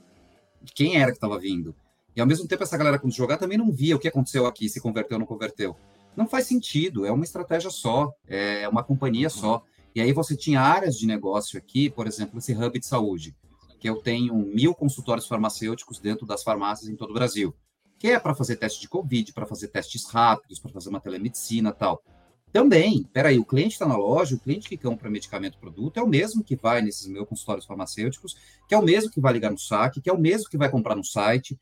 quem 0.73 0.97
era 0.97 1.11
que 1.11 1.17
estava 1.17 1.39
vindo. 1.39 1.75
E 2.15 2.21
ao 2.21 2.27
mesmo 2.27 2.47
tempo, 2.47 2.63
essa 2.63 2.77
galera, 2.77 2.97
quando 2.97 3.13
jogar, 3.13 3.37
também 3.37 3.57
não 3.57 3.71
via 3.71 3.95
o 3.95 3.99
que 3.99 4.07
aconteceu 4.07 4.45
aqui, 4.45 4.69
se 4.69 4.79
converteu 4.79 5.15
ou 5.15 5.19
não 5.19 5.25
converteu. 5.25 5.75
Não 6.15 6.27
faz 6.27 6.47
sentido, 6.47 7.05
é 7.05 7.11
uma 7.11 7.23
estratégia 7.23 7.69
só, 7.69 8.13
é 8.27 8.67
uma 8.67 8.83
companhia 8.83 9.29
só. 9.29 9.63
E 9.93 10.01
aí 10.01 10.11
você 10.13 10.35
tinha 10.35 10.61
áreas 10.61 10.97
de 10.97 11.05
negócio 11.05 11.57
aqui, 11.57 11.89
por 11.89 12.07
exemplo, 12.07 12.39
esse 12.39 12.53
hub 12.53 12.79
de 12.79 12.85
saúde, 12.85 13.35
que 13.79 13.89
eu 13.89 13.97
tenho 13.97 14.35
mil 14.35 14.73
consultórios 14.73 15.27
farmacêuticos 15.27 15.99
dentro 15.99 16.25
das 16.25 16.43
farmácias 16.43 16.89
em 16.89 16.95
todo 16.95 17.11
o 17.11 17.13
Brasil 17.13 17.55
que 17.97 18.09
é 18.09 18.19
para 18.19 18.35
fazer 18.35 18.57
teste 18.57 18.81
de 18.81 18.89
Covid, 18.89 19.33
para 19.33 19.45
fazer 19.45 19.69
testes 19.69 20.05
rápidos, 20.05 20.59
para 20.59 20.71
fazer 20.71 20.89
uma 20.89 20.99
telemedicina 20.99 21.71
tal. 21.71 22.03
Também, 22.51 23.03
peraí, 23.11 23.37
o 23.37 23.45
cliente 23.45 23.73
está 23.73 23.85
na 23.85 23.97
loja, 23.97 24.35
o 24.35 24.39
cliente 24.39 24.69
que 24.69 24.77
compra 24.77 25.09
medicamento 25.09 25.57
produto 25.57 25.97
é 25.97 26.03
o 26.03 26.07
mesmo 26.07 26.43
que 26.43 26.55
vai 26.55 26.81
nesses 26.81 27.07
meus 27.07 27.27
consultórios 27.27 27.65
farmacêuticos, 27.65 28.37
que 28.67 28.73
é 28.73 28.77
o 28.77 28.83
mesmo 28.83 29.11
que 29.11 29.19
vai 29.19 29.33
ligar 29.33 29.51
no 29.51 29.57
saque, 29.57 29.99
que 29.99 30.09
é 30.09 30.13
o 30.13 30.19
mesmo 30.19 30.49
que 30.49 30.57
vai 30.57 30.69
comprar 30.69 30.95
no 30.95 31.03
site. 31.03 31.59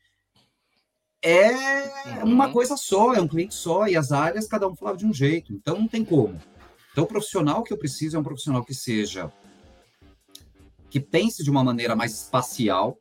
É 1.26 2.22
uhum. 2.22 2.32
uma 2.32 2.52
coisa 2.52 2.76
só, 2.76 3.14
é 3.14 3.20
um 3.20 3.26
cliente 3.26 3.54
só, 3.54 3.88
e 3.88 3.96
as 3.96 4.12
áreas 4.12 4.46
cada 4.46 4.68
um 4.68 4.76
falava 4.76 4.98
de 4.98 5.06
um 5.06 5.12
jeito, 5.12 5.54
então 5.54 5.78
não 5.78 5.88
tem 5.88 6.04
como. 6.04 6.38
Então, 6.92 7.04
o 7.04 7.06
profissional 7.06 7.62
que 7.62 7.72
eu 7.72 7.78
preciso 7.78 8.16
é 8.16 8.20
um 8.20 8.22
profissional 8.22 8.62
que 8.62 8.74
seja 8.74 9.32
que 10.90 11.00
pense 11.00 11.42
de 11.42 11.50
uma 11.50 11.64
maneira 11.64 11.96
mais 11.96 12.12
espacial, 12.12 12.98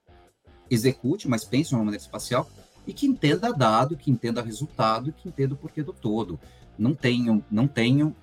execute, 0.68 1.28
mas 1.28 1.44
pense 1.44 1.70
de 1.70 1.76
uma 1.76 1.84
maneira 1.84 2.02
espacial, 2.02 2.50
e 2.88 2.94
que 2.94 3.06
entenda 3.06 3.52
dado, 3.52 3.98
que 3.98 4.10
entenda 4.10 4.42
resultado, 4.42 5.12
que 5.12 5.28
entenda 5.28 5.54
o 5.54 5.58
porquê 5.58 5.84
do 5.84 5.94
todo. 5.94 6.40
Não 6.78 6.96
tenho, 6.96 7.44
não 7.52 7.68
tenho 7.68 8.16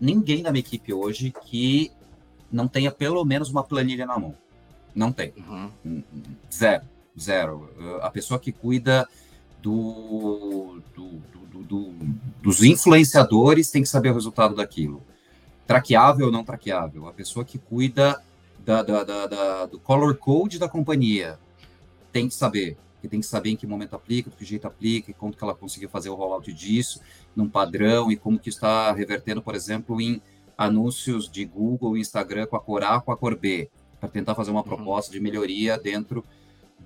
ninguém 0.00 0.42
da 0.42 0.50
minha 0.50 0.60
equipe 0.60 0.92
hoje 0.92 1.32
que 1.44 1.92
não 2.50 2.66
tenha 2.66 2.90
pelo 2.90 3.24
menos 3.24 3.50
uma 3.50 3.62
planilha 3.62 4.06
na 4.06 4.18
mão. 4.18 4.34
Não 4.94 5.12
tem. 5.12 5.34
Uhum. 5.36 6.02
Zero. 6.52 6.84
Zero. 7.20 7.70
A 8.02 8.10
pessoa 8.10 8.38
que 8.40 8.52
cuida 8.52 9.08
do, 9.60 10.80
do, 10.94 11.20
do, 11.50 11.62
do, 11.62 11.92
dos 12.42 12.62
influenciadores 12.62 13.70
tem 13.70 13.82
que 13.82 13.88
saber 13.88 14.10
o 14.10 14.14
resultado 14.14 14.54
daquilo. 14.54 15.02
Traqueável 15.66 16.26
ou 16.26 16.32
não 16.32 16.44
traqueável. 16.44 17.06
A 17.08 17.12
pessoa 17.12 17.44
que 17.44 17.58
cuida 17.58 18.20
da, 18.64 18.82
da, 18.82 19.04
da, 19.04 19.66
do 19.66 19.78
color 19.78 20.16
code 20.16 20.58
da 20.58 20.68
companhia 20.68 21.38
tem 22.12 22.28
que 22.28 22.34
saber 22.34 22.76
que 23.00 23.08
tem 23.08 23.20
que 23.20 23.26
saber 23.26 23.50
em 23.50 23.56
que 23.56 23.66
momento 23.66 23.96
aplica, 23.96 24.30
que 24.30 24.44
jeito 24.44 24.66
aplica, 24.66 25.10
e 25.10 25.14
como 25.14 25.32
que 25.32 25.42
ela 25.42 25.54
conseguiu 25.54 25.88
fazer 25.88 26.10
o 26.10 26.14
rollout 26.14 26.52
disso, 26.52 27.00
num 27.34 27.48
padrão, 27.48 28.12
e 28.12 28.16
como 28.16 28.38
que 28.38 28.50
está 28.50 28.92
revertendo, 28.92 29.40
por 29.40 29.54
exemplo, 29.54 30.00
em 30.00 30.20
anúncios 30.56 31.30
de 31.30 31.44
Google 31.44 31.96
e 31.96 32.00
Instagram 32.00 32.46
com 32.46 32.56
a 32.56 32.60
cor 32.60 32.84
A 32.84 33.00
com 33.00 33.10
a 33.10 33.16
cor 33.16 33.36
B, 33.36 33.70
para 33.98 34.08
tentar 34.08 34.34
fazer 34.34 34.50
uma 34.50 34.60
uhum. 34.60 34.66
proposta 34.66 35.10
de 35.10 35.20
melhoria 35.20 35.78
dentro 35.78 36.24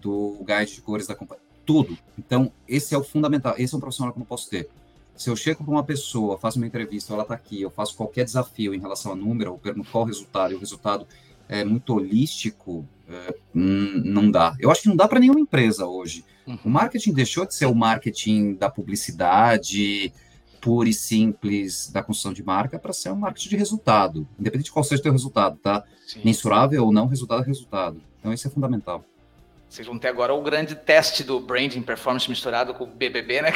do 0.00 0.44
guide 0.44 0.74
de 0.74 0.80
cores 0.80 1.06
da 1.06 1.14
companhia, 1.14 1.44
tudo. 1.64 1.96
Então, 2.18 2.52
esse 2.68 2.94
é 2.94 2.98
o 2.98 3.04
fundamental, 3.04 3.54
esse 3.58 3.74
é 3.74 3.76
um 3.76 3.80
profissional 3.80 4.12
que 4.12 4.18
eu 4.18 4.20
não 4.20 4.26
posso 4.26 4.48
ter. 4.48 4.68
Se 5.16 5.30
eu 5.30 5.36
chego 5.36 5.62
para 5.62 5.72
uma 5.72 5.84
pessoa, 5.84 6.38
faço 6.38 6.58
uma 6.58 6.66
entrevista, 6.66 7.12
ela 7.12 7.22
está 7.22 7.34
aqui, 7.34 7.62
eu 7.62 7.70
faço 7.70 7.96
qualquer 7.96 8.24
desafio 8.24 8.74
em 8.74 8.80
relação 8.80 9.12
a 9.12 9.14
número, 9.14 9.52
eu 9.52 9.58
pergunto 9.58 9.90
qual 9.90 10.04
o 10.04 10.06
resultado, 10.06 10.52
e 10.52 10.56
o 10.56 10.58
resultado 10.58 11.06
é 11.48 11.64
muito 11.64 11.94
holístico, 11.94 12.86
é, 13.08 13.34
hum, 13.54 14.02
não 14.04 14.30
dá. 14.30 14.56
Eu 14.58 14.70
acho 14.70 14.82
que 14.82 14.88
não 14.88 14.96
dá 14.96 15.06
para 15.06 15.20
nenhuma 15.20 15.40
empresa 15.40 15.86
hoje. 15.86 16.24
Uhum. 16.46 16.58
O 16.64 16.70
marketing 16.70 17.12
deixou 17.12 17.46
de 17.46 17.54
ser 17.54 17.66
o 17.66 17.74
marketing 17.74 18.54
da 18.54 18.68
publicidade 18.68 20.12
pura 20.60 20.88
e 20.88 20.94
simples 20.94 21.90
da 21.90 22.02
construção 22.02 22.32
de 22.32 22.42
marca 22.42 22.78
para 22.78 22.92
ser 22.92 23.10
um 23.10 23.16
marketing 23.16 23.50
de 23.50 23.56
resultado, 23.56 24.26
independente 24.40 24.66
de 24.66 24.72
qual 24.72 24.82
seja 24.82 25.00
o 25.00 25.02
teu 25.02 25.12
resultado, 25.12 25.58
tá? 25.58 25.84
Sim. 26.06 26.22
Mensurável 26.24 26.84
ou 26.84 26.92
não, 26.92 27.06
resultado 27.06 27.42
é 27.42 27.46
resultado. 27.46 28.00
Então 28.18 28.32
isso 28.32 28.48
é 28.48 28.50
fundamental. 28.50 29.04
Vocês 29.74 29.88
vão 29.88 29.98
ter 29.98 30.06
agora 30.06 30.32
o 30.32 30.40
grande 30.40 30.76
teste 30.76 31.24
do 31.24 31.40
branding 31.40 31.82
performance 31.82 32.30
misturado 32.30 32.72
com 32.74 32.84
o 32.84 32.86
BBB, 32.86 33.42
né, 33.42 33.50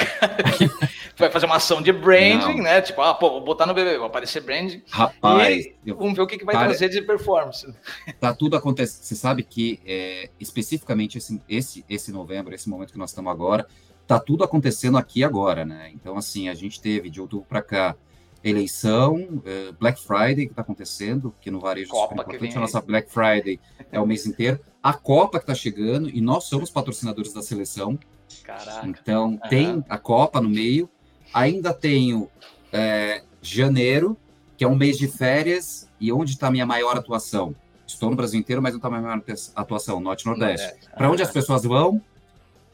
vai 1.16 1.30
fazer 1.30 1.46
uma 1.46 1.54
ação 1.54 1.80
de 1.80 1.92
branding, 1.92 2.56
Não. 2.56 2.64
né? 2.64 2.80
Tipo, 2.80 3.02
ah, 3.02 3.14
pô, 3.14 3.30
vou 3.30 3.40
botar 3.40 3.66
no 3.66 3.72
BBB, 3.72 3.98
vai 3.98 4.08
aparecer 4.08 4.40
branding. 4.42 4.82
Rapaz, 4.90 5.66
e 5.86 5.92
vamos 5.92 6.14
ver 6.14 6.22
o 6.22 6.26
que, 6.26 6.36
que 6.36 6.44
vai 6.44 6.56
cara, 6.56 6.66
trazer 6.70 6.88
de 6.88 7.02
performance. 7.02 7.72
Tá 8.18 8.34
tudo 8.34 8.56
acontecendo. 8.56 9.00
Você 9.04 9.14
sabe 9.14 9.44
que, 9.44 9.78
é, 9.86 10.28
especificamente, 10.40 11.18
esse, 11.18 11.40
esse, 11.48 11.84
esse 11.88 12.10
novembro, 12.10 12.52
esse 12.52 12.68
momento 12.68 12.92
que 12.92 12.98
nós 12.98 13.10
estamos 13.10 13.30
agora, 13.30 13.64
tá 14.04 14.18
tudo 14.18 14.42
acontecendo 14.42 14.98
aqui 14.98 15.22
agora, 15.22 15.64
né? 15.64 15.92
Então, 15.94 16.18
assim, 16.18 16.48
a 16.48 16.54
gente 16.54 16.80
teve 16.80 17.10
de 17.10 17.20
outubro 17.20 17.46
para 17.48 17.62
cá 17.62 17.94
eleição, 18.42 19.42
é, 19.44 19.72
Black 19.72 20.00
Friday 20.00 20.46
que 20.46 20.52
está 20.52 20.62
acontecendo, 20.62 21.34
que 21.40 21.50
no 21.50 21.60
varejo 21.60 21.90
Copa 21.90 22.16
super 22.16 22.34
importante, 22.34 22.56
a 22.56 22.60
nossa 22.60 22.80
Black 22.80 23.10
Friday 23.10 23.58
é 23.90 24.00
o 24.00 24.06
mês 24.06 24.26
inteiro, 24.26 24.60
a 24.82 24.92
Copa 24.92 25.38
que 25.38 25.44
está 25.44 25.54
chegando, 25.54 26.08
e 26.08 26.20
nós 26.20 26.44
somos 26.44 26.70
patrocinadores 26.70 27.32
da 27.32 27.42
seleção. 27.42 27.98
Caraca. 28.44 28.86
Então, 28.86 29.30
uhum. 29.30 29.38
tem 29.48 29.84
a 29.88 29.98
Copa 29.98 30.40
no 30.40 30.48
meio, 30.48 30.88
ainda 31.32 31.72
tenho 31.74 32.30
é, 32.72 33.22
janeiro, 33.42 34.16
que 34.56 34.64
é 34.64 34.68
um 34.68 34.76
mês 34.76 34.98
de 34.98 35.08
férias, 35.08 35.88
e 36.00 36.12
onde 36.12 36.32
está 36.32 36.46
a 36.46 36.50
minha 36.50 36.66
maior 36.66 36.96
atuação? 36.96 37.54
Estou 37.86 38.10
no 38.10 38.16
Brasil 38.16 38.38
inteiro, 38.38 38.60
mas 38.62 38.72
não 38.72 38.78
está 38.78 38.88
a 38.88 38.90
minha 38.90 39.02
maior 39.02 39.22
atuação, 39.56 40.00
Norte 40.00 40.22
e 40.22 40.26
Nordeste. 40.26 40.74
Para 40.96 41.10
onde 41.10 41.22
as 41.22 41.30
pessoas 41.30 41.64
vão? 41.64 42.00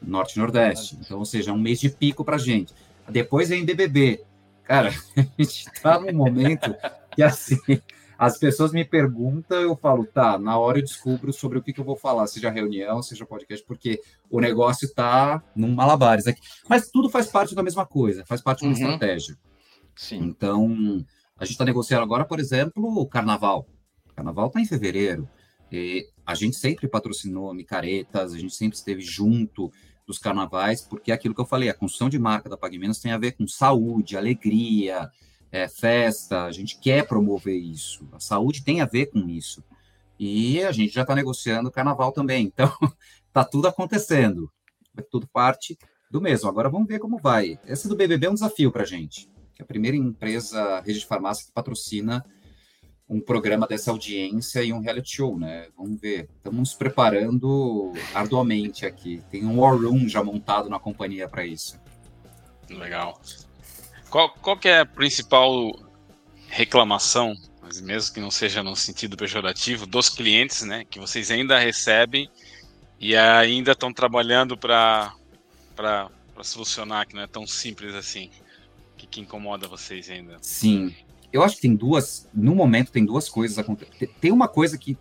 Norte 0.01 0.35
e 0.35 0.39
Nordeste. 0.39 0.97
Então, 1.01 1.19
ou 1.19 1.25
seja, 1.25 1.51
é 1.51 1.53
um 1.53 1.57
mês 1.57 1.79
de 1.79 1.89
pico 1.89 2.23
para 2.23 2.37
gente. 2.37 2.73
Depois 3.09 3.49
vem 3.49 3.63
BBB. 3.63 4.23
Cara, 4.65 4.89
a 5.15 5.21
gente 5.21 5.69
está 5.73 5.99
num 5.99 6.13
momento 6.13 6.75
que, 7.15 7.23
assim, 7.23 7.57
as 8.17 8.37
pessoas 8.37 8.71
me 8.71 8.83
perguntam, 8.83 9.61
eu 9.61 9.75
falo, 9.75 10.05
tá, 10.05 10.37
na 10.37 10.57
hora 10.57 10.79
eu 10.79 10.83
descubro 10.83 11.31
sobre 11.31 11.57
o 11.57 11.61
que, 11.61 11.71
que 11.71 11.79
eu 11.79 11.85
vou 11.85 11.95
falar, 11.95 12.27
seja 12.27 12.49
reunião, 12.49 13.01
seja 13.01 13.25
podcast, 13.25 13.65
porque 13.65 14.01
o 14.29 14.39
negócio 14.39 14.85
está 14.85 15.43
num 15.55 15.73
malabares 15.73 16.27
aqui. 16.27 16.41
Mas 16.67 16.89
tudo 16.89 17.09
faz 17.09 17.27
parte 17.27 17.53
da 17.53 17.63
mesma 17.63 17.85
coisa, 17.85 18.25
faz 18.25 18.41
parte 18.41 18.59
de 18.59 18.65
uma 18.65 18.75
uhum. 18.75 18.81
estratégia. 18.81 19.37
Sim. 19.95 20.17
Então, 20.17 21.05
a 21.37 21.45
gente 21.45 21.53
está 21.53 21.65
negociando 21.65 22.03
agora, 22.03 22.25
por 22.25 22.39
exemplo, 22.39 22.83
o 22.99 23.07
carnaval. 23.07 23.67
O 24.09 24.13
carnaval 24.13 24.47
está 24.47 24.59
em 24.59 24.65
fevereiro. 24.65 25.29
E 25.71 26.07
a 26.25 26.35
gente 26.35 26.55
sempre 26.55 26.87
patrocinou 26.87 27.53
micaretas, 27.53 28.33
a 28.33 28.37
gente 28.37 28.55
sempre 28.55 28.77
esteve 28.77 29.01
junto 29.01 29.71
dos 30.05 30.19
carnavais, 30.19 30.81
porque 30.81 31.11
é 31.11 31.15
aquilo 31.15 31.33
que 31.33 31.41
eu 31.41 31.45
falei, 31.45 31.69
a 31.69 31.73
construção 31.73 32.09
de 32.09 32.19
marca 32.19 32.49
da 32.49 32.57
PagMenos 32.57 32.99
tem 32.99 33.11
a 33.11 33.17
ver 33.17 33.33
com 33.33 33.47
saúde, 33.47 34.15
alegria, 34.15 35.09
é, 35.51 35.67
festa, 35.67 36.43
a 36.43 36.51
gente 36.51 36.77
quer 36.79 37.07
promover 37.07 37.57
isso. 37.57 38.07
A 38.11 38.19
saúde 38.19 38.63
tem 38.63 38.81
a 38.81 38.85
ver 38.85 39.07
com 39.07 39.19
isso. 39.29 39.63
E 40.19 40.63
a 40.63 40.71
gente 40.71 40.93
já 40.93 41.01
está 41.01 41.15
negociando 41.15 41.69
o 41.69 41.71
carnaval 41.71 42.11
também. 42.11 42.45
Então, 42.45 42.71
está 43.27 43.43
tudo 43.45 43.67
acontecendo. 43.67 44.51
É 44.97 45.01
tudo 45.01 45.27
parte 45.27 45.77
do 46.09 46.21
mesmo. 46.21 46.49
Agora 46.49 46.69
vamos 46.69 46.87
ver 46.87 46.99
como 46.99 47.17
vai. 47.17 47.59
Esse 47.65 47.87
do 47.87 47.95
BBB 47.95 48.27
é 48.27 48.29
um 48.29 48.35
desafio 48.35 48.71
para 48.71 48.83
a 48.83 48.85
gente. 48.85 49.29
Que 49.53 49.61
é 49.61 49.63
a 49.63 49.67
primeira 49.67 49.97
empresa, 49.97 50.81
rede 50.81 50.99
de 50.99 51.05
farmácia, 51.05 51.45
que 51.45 51.51
patrocina 51.51 52.23
um 53.07 53.19
programa 53.19 53.67
dessa 53.67 53.91
audiência 53.91 54.63
e 54.63 54.73
um 54.73 54.79
reality 54.79 55.17
show, 55.17 55.37
né? 55.37 55.67
Vamos 55.77 55.99
ver. 55.99 56.27
Estamos 56.37 56.59
nos 56.59 56.73
preparando 56.73 57.93
arduamente 58.13 58.85
aqui. 58.85 59.21
Tem 59.29 59.45
um 59.45 59.59
war 59.59 59.77
room 59.77 60.07
já 60.07 60.23
montado 60.23 60.69
na 60.69 60.79
companhia 60.79 61.29
para 61.29 61.45
isso. 61.45 61.79
Legal. 62.69 63.21
Qual, 64.09 64.29
qual 64.41 64.57
que 64.57 64.67
é 64.67 64.79
a 64.79 64.85
principal 64.85 65.71
reclamação, 66.47 67.35
mas 67.61 67.79
mesmo 67.79 68.13
que 68.13 68.19
não 68.19 68.31
seja 68.31 68.63
no 68.63 68.75
sentido 68.75 69.15
pejorativo, 69.15 69.85
dos 69.85 70.09
clientes, 70.09 70.63
né? 70.63 70.85
Que 70.89 70.99
vocês 70.99 71.29
ainda 71.29 71.59
recebem 71.59 72.29
e 72.99 73.15
ainda 73.15 73.73
estão 73.73 73.93
trabalhando 73.93 74.57
para 74.57 75.13
solucionar, 76.41 77.07
que 77.07 77.13
não 77.13 77.21
é 77.21 77.27
tão 77.27 77.45
simples 77.45 77.93
assim. 77.93 78.31
O 78.93 78.97
que, 78.97 79.05
que 79.05 79.21
incomoda 79.21 79.67
vocês 79.67 80.09
ainda? 80.09 80.37
Sim, 80.41 80.95
eu 81.35 81.43
acho 81.43 81.57
que 81.57 81.63
tem 81.63 81.75
duas, 81.75 82.29
no 82.33 82.55
momento 82.55 82.91
tem 82.91 83.05
duas 83.05 83.27
coisas 83.27 83.59
acontecendo. 83.59 84.09
Tem 84.21 84.31
uma 84.31 84.47
coisa 84.47 84.77
que 84.77 84.97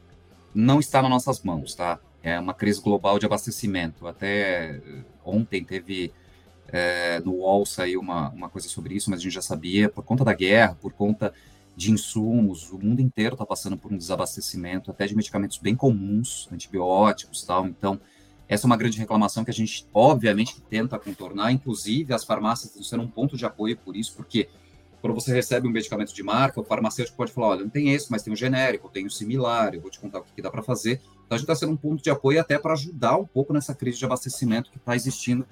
não 0.53 0.81
está 0.81 1.01
nas 1.01 1.11
nossas 1.11 1.41
mãos, 1.43 1.75
tá? 1.75 2.01
É 2.23 2.41
uma 2.41 2.53
crise 2.53 2.81
global 2.81 3.21
de 3.21 3.27
abastecimento. 3.27 4.07
Até 4.07 4.77
eh, 4.77 5.05
ontem 5.25 5.63
teve 5.63 6.13
é, 6.69 7.21
no 7.21 7.35
UOL 7.35 7.65
saiu 7.65 8.01
uma, 8.01 8.31
uma 8.31 8.49
coisa 8.49 8.69
sobre 8.69 8.97
isso, 8.97 9.11
mas 9.11 9.21
a 9.21 9.23
gente 9.23 9.33
já 9.33 9.43
sabia, 9.43 9.89
por 9.89 10.03
conta 10.03 10.25
da 10.25 10.35
guerra, 10.35 10.77
por 10.81 10.93
conta 10.93 11.33
de 11.77 11.93
insumos, 11.93 12.73
o 12.73 12.79
mundo 12.79 13.01
inteiro 13.01 13.35
está 13.35 13.47
passando 13.47 13.77
por 13.77 13.93
um 13.93 13.97
desabastecimento, 13.97 14.91
até 14.91 15.07
de 15.07 15.15
medicamentos 15.15 15.59
bem 15.59 15.77
comuns, 15.77 16.49
antibióticos 16.51 17.45
tal. 17.45 17.67
Então, 17.69 18.01
essa 18.49 18.67
é 18.67 18.69
uma 18.69 18.77
grande 18.77 18.99
reclamação 18.99 19.45
que 19.45 19.53
a 19.53 19.55
gente, 19.55 19.87
obviamente, 19.95 20.61
tenta 20.63 20.99
contornar. 20.99 21.53
Inclusive, 21.53 22.13
as 22.13 22.25
farmácias 22.25 22.71
estão 22.71 22.83
sendo 22.83 23.05
um 23.05 23.09
ponto 23.09 23.37
de 23.37 23.45
apoio 23.45 23.77
por 23.77 23.95
isso, 23.95 24.15
porque 24.17 24.49
quando 25.05 25.17
você 25.17 25.35
recebe 25.35 25.69
um 25.69 25.71
medicamento 25.71 26.15
de 26.15 26.23
marca, 26.23 26.59
o 26.59 26.65
farmacêutico 26.65 27.15
pode 27.15 27.31
falar: 27.31 27.49
olha, 27.49 27.61
não 27.61 27.69
tem 27.69 27.93
esse, 27.93 28.11
mas 28.11 28.23
tem 28.23 28.33
o 28.33 28.37
genérico, 28.37 28.89
tem 28.89 29.05
o 29.05 29.11
similar, 29.11 29.75
eu 29.75 29.83
vou 29.83 29.91
te 29.91 30.01
contar 30.01 30.21
o 30.21 30.23
que, 30.23 30.33
que 30.33 30.41
dá 30.41 30.51
para 30.51 30.63
fazer. 30.63 30.99
Então 31.27 31.37
a 31.37 31.37
gente 31.37 31.43
está 31.43 31.55
sendo 31.55 31.73
um 31.73 31.77
ponto 31.77 32.03
de 32.03 32.09
apoio 32.09 32.41
até 32.41 32.59
para 32.59 32.73
ajudar 32.73 33.19
um 33.19 33.27
pouco 33.27 33.53
nessa 33.53 33.75
crise 33.75 33.99
de 33.99 34.05
abastecimento 34.07 34.71
que 34.71 34.79
está 34.79 34.97
existindo 34.97 35.47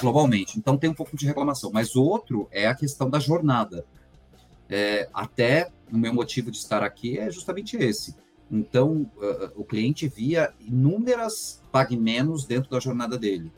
globalmente. 0.00 0.58
Então 0.58 0.76
tem 0.76 0.90
um 0.90 0.94
pouco 0.94 1.16
de 1.16 1.24
reclamação. 1.24 1.70
Mas 1.72 1.94
outro 1.94 2.48
é 2.50 2.66
a 2.66 2.74
questão 2.74 3.08
da 3.08 3.20
jornada. 3.20 3.86
É, 4.68 5.08
até 5.14 5.70
o 5.92 5.96
meu 5.96 6.12
motivo 6.12 6.50
de 6.50 6.56
estar 6.56 6.82
aqui 6.82 7.16
é 7.16 7.30
justamente 7.30 7.76
esse. 7.76 8.16
Então, 8.50 9.08
uh, 9.18 9.52
o 9.54 9.64
cliente 9.64 10.08
via 10.08 10.52
inúmeras 10.58 11.62
pague 11.70 11.96
menos 11.96 12.44
dentro 12.44 12.68
da 12.68 12.80
jornada 12.80 13.16
dele 13.16 13.52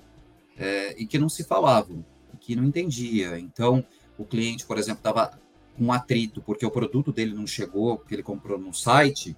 é, 0.59 0.95
e 1.01 1.07
que 1.07 1.19
não 1.19 1.31
se 1.31 1.43
falavam, 1.43 2.05
que 2.39 2.55
não 2.55 2.65
entendia. 2.65 3.39
Então, 3.39 3.83
o 4.19 4.25
cliente, 4.25 4.67
por 4.67 4.77
exemplo, 4.77 4.99
estava 4.99 5.39
com 5.77 5.85
um 5.85 5.93
atrito 5.93 6.43
porque 6.43 6.67
o 6.67 6.71
produto 6.71 7.13
dele 7.13 7.33
não 7.33 7.47
chegou, 7.47 7.97
porque 7.97 8.15
ele 8.15 8.23
comprou 8.23 8.59
no 8.59 8.75
site, 8.75 9.37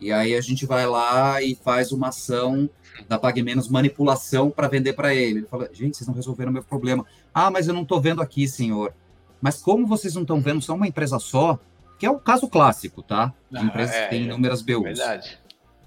e 0.00 0.12
aí 0.12 0.34
a 0.34 0.40
gente 0.40 0.66
vai 0.66 0.86
lá 0.86 1.40
e 1.42 1.54
faz 1.54 1.90
uma 1.90 2.08
ação 2.08 2.68
da 3.08 3.18
Pague 3.18 3.42
Menos 3.42 3.68
manipulação 3.68 4.50
para 4.50 4.68
vender 4.68 4.92
para 4.92 5.14
ele. 5.14 5.40
Ele 5.40 5.46
fala, 5.46 5.70
gente, 5.72 5.96
vocês 5.96 6.06
não 6.06 6.14
resolveram 6.14 6.50
o 6.50 6.52
meu 6.52 6.62
problema. 6.62 7.06
Ah, 7.32 7.50
mas 7.50 7.66
eu 7.66 7.74
não 7.74 7.82
estou 7.82 8.00
vendo 8.00 8.20
aqui, 8.20 8.46
senhor. 8.46 8.92
Mas 9.40 9.60
como 9.60 9.86
vocês 9.86 10.14
não 10.14 10.22
estão 10.22 10.40
vendo, 10.40 10.60
só 10.60 10.74
uma 10.74 10.86
empresa 10.86 11.18
só, 11.18 11.58
que 11.98 12.04
é 12.04 12.10
o 12.10 12.18
caso 12.18 12.48
clássico, 12.48 13.02
tá? 13.02 13.32
De 13.50 13.58
ah, 13.58 13.62
empresas 13.62 13.94
é, 13.94 14.04
que 14.04 14.10
têm 14.10 14.24
inúmeras 14.24 14.60
BUs. 14.60 14.82
Verdade. 14.82 15.38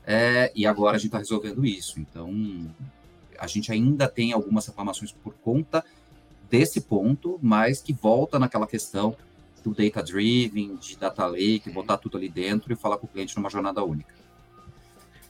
É, 0.05 0.51
e 0.55 0.65
agora 0.65 0.95
a 0.95 0.99
gente 0.99 1.07
está 1.07 1.19
resolvendo 1.19 1.63
isso. 1.63 1.99
Então, 1.99 2.31
a 3.37 3.45
gente 3.45 3.71
ainda 3.71 4.07
tem 4.07 4.33
algumas 4.33 4.65
reclamações 4.65 5.11
por 5.11 5.33
conta 5.35 5.85
desse 6.49 6.81
ponto, 6.81 7.39
mas 7.41 7.81
que 7.81 7.93
volta 7.93 8.39
naquela 8.39 8.67
questão 8.67 9.15
do 9.63 9.73
data 9.73 10.01
driven, 10.01 10.75
de 10.77 10.97
data 10.97 11.25
lake, 11.25 11.69
botar 11.69 11.97
tudo 11.97 12.17
ali 12.17 12.29
dentro 12.29 12.71
e 12.71 12.75
falar 12.75 12.97
com 12.97 13.05
o 13.05 13.09
cliente 13.09 13.35
numa 13.35 13.49
jornada 13.49 13.83
única. 13.83 14.13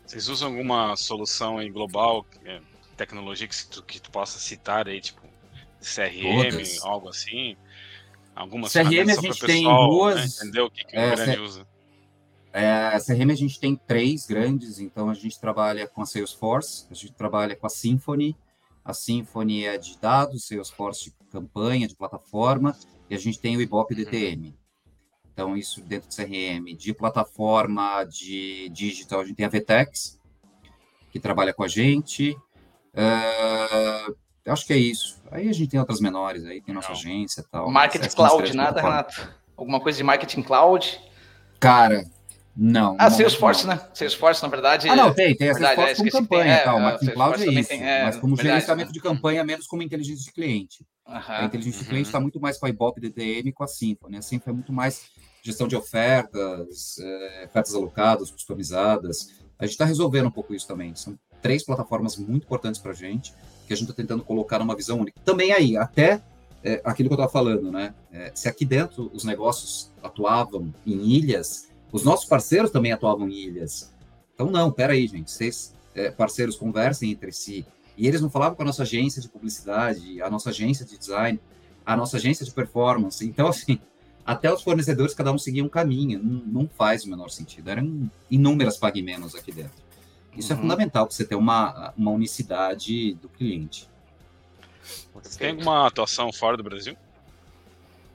Vocês 0.06 0.28
usam 0.28 0.50
alguma 0.50 0.96
solução 0.96 1.58
aí 1.58 1.70
global, 1.70 2.26
é, 2.46 2.62
tecnologia 2.98 3.48
que 3.48 3.66
tu, 3.66 3.84
que 3.84 4.00
tu 4.00 4.10
possa 4.10 4.40
citar 4.40 4.88
aí, 4.88 5.00
tipo 5.02 5.22
CRM, 5.80 6.52
Todas. 6.52 6.84
algo 6.84 7.10
assim? 7.10 7.56
Algumas 8.36 8.72
CRM 8.72 9.10
a 9.10 9.22
gente 9.22 9.40
tem 9.40 9.64
pessoal, 9.64 9.82
né, 9.82 9.90
duas. 9.90 10.16
Né? 10.16 10.26
Entendeu 10.26 10.66
o 10.66 10.72
que, 10.72 10.84
que 10.84 10.96
é, 10.96 11.16
grande 11.16 11.32
C... 11.36 11.40
usa? 11.40 11.68
É, 12.52 12.98
CRM 13.00 13.32
a 13.32 13.36
gente 13.36 13.60
tem 13.60 13.76
três 13.76 14.26
grandes, 14.26 14.80
então 14.80 15.10
a 15.10 15.14
gente 15.14 15.40
trabalha 15.40 15.88
com 15.88 16.02
a 16.02 16.06
Salesforce, 16.06 16.86
a 16.90 16.94
gente 16.94 17.14
trabalha 17.14 17.56
com 17.56 17.68
a 17.68 17.70
Symfony, 17.70 18.36
a 18.84 18.94
Symfony 18.94 19.66
é 19.66 19.78
de 19.78 19.98
dados, 20.00 20.48
Salesforce 20.48 21.06
de 21.06 21.12
campanha, 21.32 21.88
de 21.88 21.96
plataforma, 21.96 22.76
e 23.10 23.16
a 23.16 23.18
gente 23.18 23.40
tem 23.40 23.56
o 23.56 23.62
Ibope 23.62 23.96
DTM. 23.96 24.48
Uhum. 24.48 24.54
Então, 25.32 25.56
isso 25.56 25.82
dentro 25.82 26.10
do 26.10 26.16
CRM. 26.16 26.76
De 26.78 26.94
plataforma 26.94 28.04
de 28.04 28.70
digital, 28.70 29.22
a 29.22 29.26
gente 29.26 29.38
tem 29.38 29.46
a 29.46 29.50
Vtex, 29.50 30.20
que 31.12 31.20
trabalha 31.20 31.54
com 31.54 31.64
a 31.64 31.68
gente. 31.68 32.32
Uh, 32.94 34.16
acho 34.46 34.66
que 34.66 34.74
é 34.74 34.78
isso. 34.78 35.22
Aí 35.32 35.48
a 35.48 35.54
gente 35.54 35.70
tem 35.70 35.80
outras 35.80 36.02
menores, 36.02 36.44
aí 36.46 36.62
tem 36.62 36.74
nossa 36.74 36.90
Não. 36.90 36.96
agência 36.96 37.42
e 37.42 37.44
tal. 37.46 37.72
Marketing 37.72 38.10
Cloud, 38.10 38.56
nada, 38.56 38.82
Renato? 38.82 39.34
Alguma 39.56 39.80
coisa 39.80 39.98
de 39.98 40.04
Marketing 40.04 40.42
Cloud? 40.42 41.00
Cara, 41.60 42.06
Não. 42.62 42.98
Ah, 43.00 43.10
Salesforce, 43.10 43.66
né? 43.66 43.80
Salesforce, 43.94 44.44
na 44.44 44.50
verdade. 44.50 44.90
Ah, 44.90 44.96
não, 44.96 45.14
tem, 45.14 45.34
tem 45.34 45.50
a 45.50 45.54
Salesforce 45.54 46.04
com 46.04 46.10
campanha 46.10 46.56
e 46.58 46.64
tal, 46.66 46.78
é, 46.78 46.82
mas 46.82 47.10
Cloud 47.14 47.42
é 47.42 47.52
isso. 47.54 47.70
Tem, 47.70 47.82
é, 47.82 48.04
mas 48.04 48.18
como 48.18 48.36
verdade, 48.36 48.56
gerenciamento 48.56 48.90
né? 48.90 48.94
de 48.94 49.00
campanha, 49.00 49.46
menos 49.46 49.66
como 49.66 49.82
inteligência 49.82 50.26
de 50.26 50.34
cliente. 50.34 50.86
Uhum, 51.08 51.22
a 51.26 51.46
inteligência 51.46 51.78
uhum. 51.78 51.84
de 51.84 51.90
cliente 51.90 52.08
está 52.10 52.20
muito 52.20 52.38
mais 52.42 52.58
com 52.58 52.66
a 52.66 52.70
Ibope 52.70 53.00
DTM 53.00 53.50
e 53.50 53.54
com 53.54 53.64
a 53.64 53.68
Symfony. 53.68 54.18
A 54.18 54.22
Symfony 54.22 54.52
é 54.52 54.56
muito 54.56 54.74
mais 54.74 55.04
gestão 55.42 55.70
de 55.70 55.76
ofertas, 55.78 56.98
é, 57.00 57.46
ofertas 57.46 57.74
alocadas, 57.74 58.30
customizadas. 58.30 59.30
A 59.58 59.64
gente 59.64 59.74
está 59.74 59.86
resolvendo 59.86 60.28
um 60.28 60.32
pouco 60.32 60.54
isso 60.54 60.68
também. 60.68 60.94
São 60.96 61.18
três 61.42 61.64
plataformas 61.64 62.18
muito 62.18 62.44
importantes 62.44 62.82
para 62.82 62.92
a 62.92 62.96
gente, 62.96 63.34
que 63.68 63.72
a 63.72 63.76
gente 63.76 63.90
está 63.90 63.94
tentando 63.94 64.22
colocar 64.22 64.60
numa 64.60 64.76
visão 64.76 65.00
única. 65.00 65.18
Também 65.24 65.54
aí, 65.54 65.78
até 65.78 66.22
é, 66.62 66.82
aquilo 66.84 67.08
que 67.08 67.14
eu 67.14 67.16
estava 67.16 67.32
falando, 67.32 67.72
né? 67.72 67.94
É, 68.12 68.34
se 68.36 68.50
aqui 68.50 68.66
dentro 68.66 69.10
os 69.14 69.24
negócios 69.24 69.94
atuavam 70.04 70.74
em 70.86 71.10
ilhas, 71.10 71.69
os 71.92 72.04
nossos 72.04 72.26
parceiros 72.26 72.72
também 72.72 72.92
atuavam 72.92 73.28
em 73.28 73.34
ilhas. 73.34 73.94
Então, 74.34 74.50
não, 74.50 74.72
peraí, 74.72 75.08
gente, 75.08 75.32
vocês, 75.32 75.74
é, 75.96 76.12
parceiros, 76.12 76.56
conversem 76.56 77.12
entre 77.12 77.32
si. 77.32 77.66
E 77.98 78.08
eles 78.08 78.22
não 78.22 78.30
falavam 78.30 78.56
com 78.56 78.62
a 78.62 78.66
nossa 78.66 78.84
agência 78.84 79.22
de 79.22 79.28
publicidade, 79.28 80.22
a 80.22 80.30
nossa 80.30 80.50
agência 80.52 80.86
de 80.86 80.98
design, 80.98 81.40
a 81.86 81.98
nossa 81.98 82.18
agência 82.18 82.46
de 82.46 82.52
performance. 82.52 83.26
Então, 83.26 83.48
assim, 83.48 83.80
até 84.26 84.52
os 84.54 84.62
fornecedores, 84.62 85.14
cada 85.14 85.32
um 85.32 85.38
seguia 85.38 85.64
um 85.64 85.70
caminho. 85.70 86.22
Não, 86.24 86.62
não 86.62 86.70
faz 86.70 87.04
o 87.04 87.10
menor 87.10 87.30
sentido. 87.30 87.70
Eram 87.70 88.10
inúmeras 88.30 88.78
pague 88.78 89.02
menos 89.02 89.36
aqui 89.36 89.52
dentro. 89.52 89.90
Isso 90.38 90.54
é 90.54 90.56
uhum. 90.56 90.60
é 90.60 90.62
fundamental 90.62 91.08
para 91.08 91.16
você 91.16 91.26
ter 91.26 91.36
uma, 91.36 91.94
uma 91.98 92.12
unicidade 92.12 93.16
do 93.16 93.28
cliente. 93.28 93.90
Você 95.14 95.38
tem 95.38 95.50
alguma 95.50 95.88
atuação 95.88 96.32
fora 96.32 96.56
do 96.56 96.64
Brasil? 96.64 96.96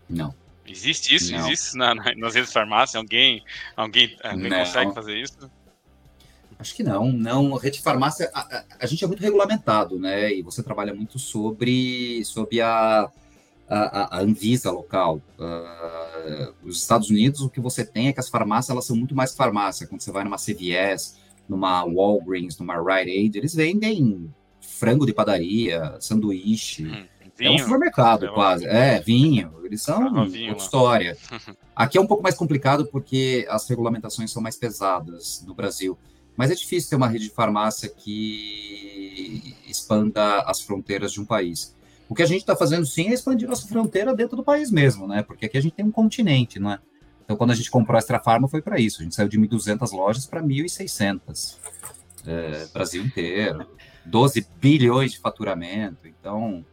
Não. 0.08 0.34
Existe 0.66 1.14
isso? 1.14 1.32
Não. 1.32 1.46
Existe 1.46 1.76
na, 1.76 1.94
na, 1.94 2.14
nas 2.16 2.34
redes 2.34 2.48
de 2.48 2.54
farmácia? 2.54 2.98
Alguém, 2.98 3.42
alguém, 3.76 4.16
alguém 4.22 4.50
consegue 4.50 4.94
fazer 4.94 5.18
isso? 5.18 5.50
Acho 6.58 6.74
que 6.74 6.82
não, 6.82 7.12
não. 7.12 7.54
Rede 7.56 7.78
de 7.78 7.82
farmácia, 7.82 8.30
a, 8.32 8.40
a, 8.40 8.64
a, 8.80 8.86
gente 8.86 9.04
é 9.04 9.06
muito 9.06 9.20
regulamentado, 9.20 9.98
né? 9.98 10.32
E 10.32 10.42
você 10.42 10.62
trabalha 10.62 10.94
muito 10.94 11.18
sobre, 11.18 12.24
sobre 12.24 12.60
a, 12.60 13.10
a, 13.68 14.16
a 14.16 14.20
Anvisa 14.20 14.70
local. 14.70 15.20
Uh, 15.38 16.54
os 16.64 16.80
Estados 16.80 17.10
Unidos, 17.10 17.40
o 17.40 17.50
que 17.50 17.60
você 17.60 17.84
tem 17.84 18.08
é 18.08 18.12
que 18.12 18.20
as 18.20 18.28
farmácias 18.28 18.70
elas 18.70 18.86
são 18.86 18.96
muito 18.96 19.14
mais 19.14 19.34
farmácia. 19.34 19.86
Quando 19.86 20.00
você 20.00 20.12
vai 20.12 20.24
numa 20.24 20.38
CVS, 20.38 21.18
numa 21.48 21.84
Walgreens, 21.84 22.58
numa 22.58 22.76
Rite 22.76 23.10
Aid, 23.10 23.38
eles 23.38 23.54
vendem 23.54 24.32
frango 24.60 25.04
de 25.04 25.12
padaria, 25.12 25.96
sanduíche. 26.00 26.86
Hum. 26.86 27.04
Vinho, 27.36 27.52
é 27.52 27.54
um 27.54 27.58
supermercado, 27.58 28.32
quase. 28.32 28.66
É, 28.66 29.00
vinho. 29.00 29.52
Eles 29.64 29.82
são 29.82 30.18
ah, 30.18 30.24
vinho, 30.24 30.50
outra 30.50 30.64
história. 30.64 31.18
Aqui 31.74 31.98
é 31.98 32.00
um 32.00 32.06
pouco 32.06 32.22
mais 32.22 32.36
complicado 32.36 32.86
porque 32.86 33.46
as 33.48 33.68
regulamentações 33.68 34.30
são 34.30 34.40
mais 34.40 34.56
pesadas 34.56 35.44
no 35.46 35.54
Brasil. 35.54 35.98
Mas 36.36 36.50
é 36.50 36.54
difícil 36.54 36.90
ter 36.90 36.96
uma 36.96 37.08
rede 37.08 37.24
de 37.24 37.30
farmácia 37.30 37.88
que 37.88 39.56
expanda 39.66 40.40
as 40.42 40.60
fronteiras 40.60 41.12
de 41.12 41.20
um 41.20 41.24
país. 41.24 41.74
O 42.08 42.14
que 42.14 42.22
a 42.22 42.26
gente 42.26 42.40
está 42.40 42.54
fazendo 42.54 42.84
sim 42.84 43.08
é 43.08 43.14
expandir 43.14 43.48
nossa 43.48 43.66
fronteira 43.66 44.14
dentro 44.14 44.36
do 44.36 44.44
país 44.44 44.70
mesmo, 44.70 45.06
né? 45.06 45.22
Porque 45.22 45.46
aqui 45.46 45.56
a 45.56 45.60
gente 45.60 45.74
tem 45.74 45.84
um 45.84 45.92
continente, 45.92 46.58
não 46.58 46.72
é? 46.72 46.78
Então, 47.24 47.36
quando 47.36 47.52
a 47.52 47.54
gente 47.54 47.70
comprou 47.70 47.96
a 47.96 47.98
Extra 47.98 48.20
Farma, 48.20 48.46
foi 48.46 48.60
para 48.60 48.78
isso. 48.78 49.00
A 49.00 49.04
gente 49.04 49.14
saiu 49.14 49.28
de 49.28 49.38
1.200 49.38 49.92
lojas 49.92 50.26
para 50.26 50.42
1.600. 50.42 51.56
É, 52.26 52.66
Brasil 52.72 53.02
inteiro. 53.02 53.66
12 54.04 54.46
bilhões 54.60 55.12
de 55.12 55.18
faturamento. 55.18 56.06
Então, 56.06 56.64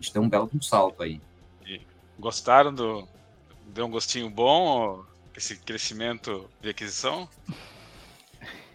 a 0.00 0.02
gente 0.02 0.12
tem 0.14 0.22
um 0.22 0.28
belo 0.28 0.50
um 0.54 0.62
salto 0.62 1.02
aí. 1.02 1.20
E 1.66 1.82
gostaram 2.18 2.72
do. 2.72 3.06
Deu 3.66 3.84
um 3.86 3.90
gostinho 3.90 4.30
bom 4.30 5.04
esse 5.36 5.56
crescimento 5.56 6.48
de 6.60 6.70
aquisição? 6.70 7.28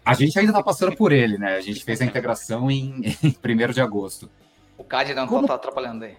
A 0.04 0.14
gente 0.14 0.38
ainda 0.38 0.52
está 0.52 0.62
passando 0.62 0.96
por 0.96 1.10
ele, 1.10 1.36
né? 1.36 1.56
A 1.56 1.60
gente 1.60 1.84
fez 1.84 2.00
a 2.00 2.04
integração 2.04 2.70
em, 2.70 3.02
em 3.22 3.36
1 3.68 3.72
de 3.72 3.80
agosto. 3.80 4.30
O 4.78 4.84
CAD 4.84 5.12
não 5.14 5.26
Como... 5.26 5.48
tá 5.48 5.54
atrapalhando 5.54 6.04
aí. 6.04 6.16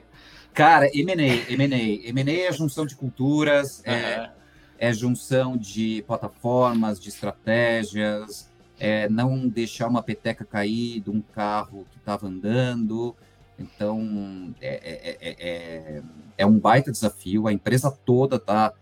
Cara, 0.54 0.90
M&A, 0.94 1.52
M&A. 1.52 2.10
M&A 2.10 2.48
é 2.48 2.52
junção 2.52 2.86
de 2.86 2.96
culturas, 2.96 3.80
uhum. 3.80 3.94
é, 3.94 4.32
é 4.78 4.94
junção 4.94 5.56
de 5.56 6.04
plataformas, 6.06 7.00
de 7.00 7.10
estratégias, 7.10 8.52
é 8.78 9.08
não 9.08 9.48
deixar 9.48 9.88
uma 9.88 10.04
peteca 10.04 10.44
cair 10.44 11.00
de 11.00 11.10
um 11.10 11.22
carro 11.22 11.88
que 11.92 11.98
estava 11.98 12.28
andando. 12.28 13.16
Então, 13.60 14.54
é, 14.62 15.18
é, 15.20 15.98
é, 16.00 16.04
é, 16.38 16.46
um 16.46 16.60
baita 16.60 16.92
desafio. 16.92 17.48
A 17.48 17.54
empresa 17.54 17.92
toda 17.92 18.38
está 18.38 18.74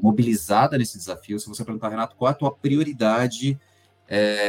mobilizada 0.00 0.78
nesse 0.78 0.96
desafio. 0.96 1.38
Se 1.38 1.48
você 1.48 1.64
perguntar, 1.64 1.90
Renato, 1.90 2.16
qual 2.16 2.30
é 2.30 2.32
a 2.32 2.36
tua 2.36 2.50
prioridade 2.50 3.58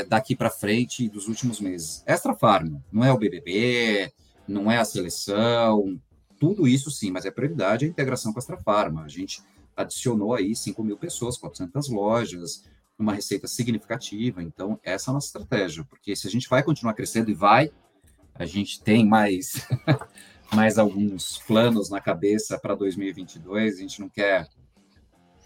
daqui 0.07 0.37
para 0.37 0.49
frente 0.49 1.09
dos 1.09 1.27
últimos 1.27 1.59
meses? 1.59 2.01
Extra 2.05 2.33
Farm, 2.33 2.77
não 2.89 3.03
é 3.03 3.11
o 3.11 3.17
BBB, 3.17 4.13
não 4.47 4.71
é 4.71 4.77
a 4.77 4.85
seleção, 4.85 5.99
tudo 6.39 6.67
isso 6.67 6.91
sim, 6.91 7.11
mas 7.11 7.25
é 7.25 7.31
prioridade 7.31 7.85
a 7.85 7.87
integração 7.87 8.31
com 8.31 8.39
a 8.39 8.41
Extra 8.41 8.57
Farma. 8.57 9.03
A 9.03 9.07
gente 9.07 9.41
adicionou 9.75 10.33
aí 10.33 10.55
5 10.55 10.83
mil 10.83 10.97
pessoas, 10.97 11.37
400 11.37 11.89
lojas, 11.89 12.63
uma 12.97 13.13
receita 13.13 13.47
significativa. 13.47 14.41
Então, 14.41 14.79
essa 14.83 15.09
é 15.09 15.11
a 15.11 15.13
nossa 15.13 15.27
estratégia, 15.27 15.83
porque 15.83 16.15
se 16.15 16.27
a 16.27 16.31
gente 16.31 16.47
vai 16.47 16.63
continuar 16.63 16.93
crescendo 16.93 17.29
e 17.29 17.33
vai, 17.33 17.71
a 18.35 18.45
gente 18.45 18.83
tem 18.83 19.05
mais, 19.05 19.67
mais 20.53 20.77
alguns 20.77 21.39
planos 21.39 21.89
na 21.89 22.01
cabeça 22.01 22.59
para 22.59 22.75
2022, 22.75 23.77
a 23.77 23.81
gente 23.81 24.01
não 24.01 24.09
quer 24.09 24.47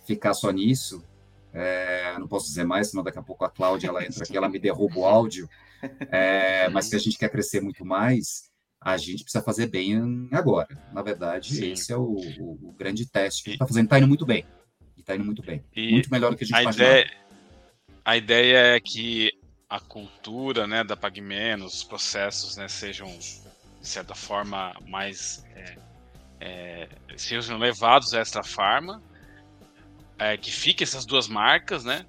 ficar 0.06 0.34
só 0.34 0.52
nisso. 0.52 1.04
É, 1.54 2.17
não 2.19 2.28
posso 2.28 2.47
dizer 2.47 2.63
mais, 2.63 2.89
senão 2.89 3.04
daqui 3.04 3.17
a 3.17 3.23
pouco 3.23 3.45
a 3.45 3.49
Cláudia 3.49 3.88
ela 3.88 4.04
entra 4.04 4.23
aqui, 4.23 4.36
ela 4.36 4.49
me 4.49 4.60
derruba 4.60 4.99
o 4.99 5.06
áudio. 5.06 5.49
É, 6.12 6.67
mas 6.69 6.86
se 6.86 6.95
a 6.95 6.99
gente 6.99 7.17
quer 7.17 7.30
crescer 7.30 7.62
muito 7.62 7.86
mais, 7.86 8.49
a 8.82 8.97
gente 8.97 9.23
precisa 9.23 9.43
fazer 9.43 9.67
bem 9.67 10.28
agora. 10.32 10.67
Na 10.93 11.02
verdade, 11.02 11.56
Sim. 11.56 11.71
esse 11.71 11.91
é 11.91 11.97
o, 11.97 12.15
o, 12.39 12.69
o, 12.69 12.73
grande 12.73 13.10
teste 13.10 13.43
que 13.43 13.52
está 13.52 13.67
fazendo. 13.67 13.86
Está 13.86 13.97
indo 13.97 14.08
muito 14.08 14.25
bem. 14.25 14.45
Está 14.97 15.15
indo 15.15 15.25
muito 15.25 15.41
bem. 15.41 15.63
Muito 15.75 16.12
melhor 16.12 16.32
do 16.32 16.38
que 16.38 16.43
a 16.43 16.47
gente 16.47 16.67
a 16.67 16.71
ideia, 16.71 17.12
a 18.06 18.17
ideia 18.17 18.58
é 18.75 18.80
que 18.80 19.32
a 19.69 19.79
cultura 19.79 20.65
né, 20.65 20.84
da 20.84 20.97
PagMenos, 20.97 21.75
os 21.75 21.84
processos 21.84 22.58
né, 22.58 22.67
sejam, 22.67 23.08
de 23.17 23.88
certa 23.88 24.15
forma, 24.15 24.73
mais. 24.88 25.45
É, 25.55 25.77
é, 26.41 26.89
sejam 27.17 27.58
levados 27.58 28.13
a 28.13 28.19
esta 28.19 28.41
farma, 28.41 29.01
é, 30.17 30.38
que 30.38 30.51
fique 30.51 30.84
essas 30.84 31.05
duas 31.05 31.27
marcas, 31.27 31.84
né? 31.84 32.05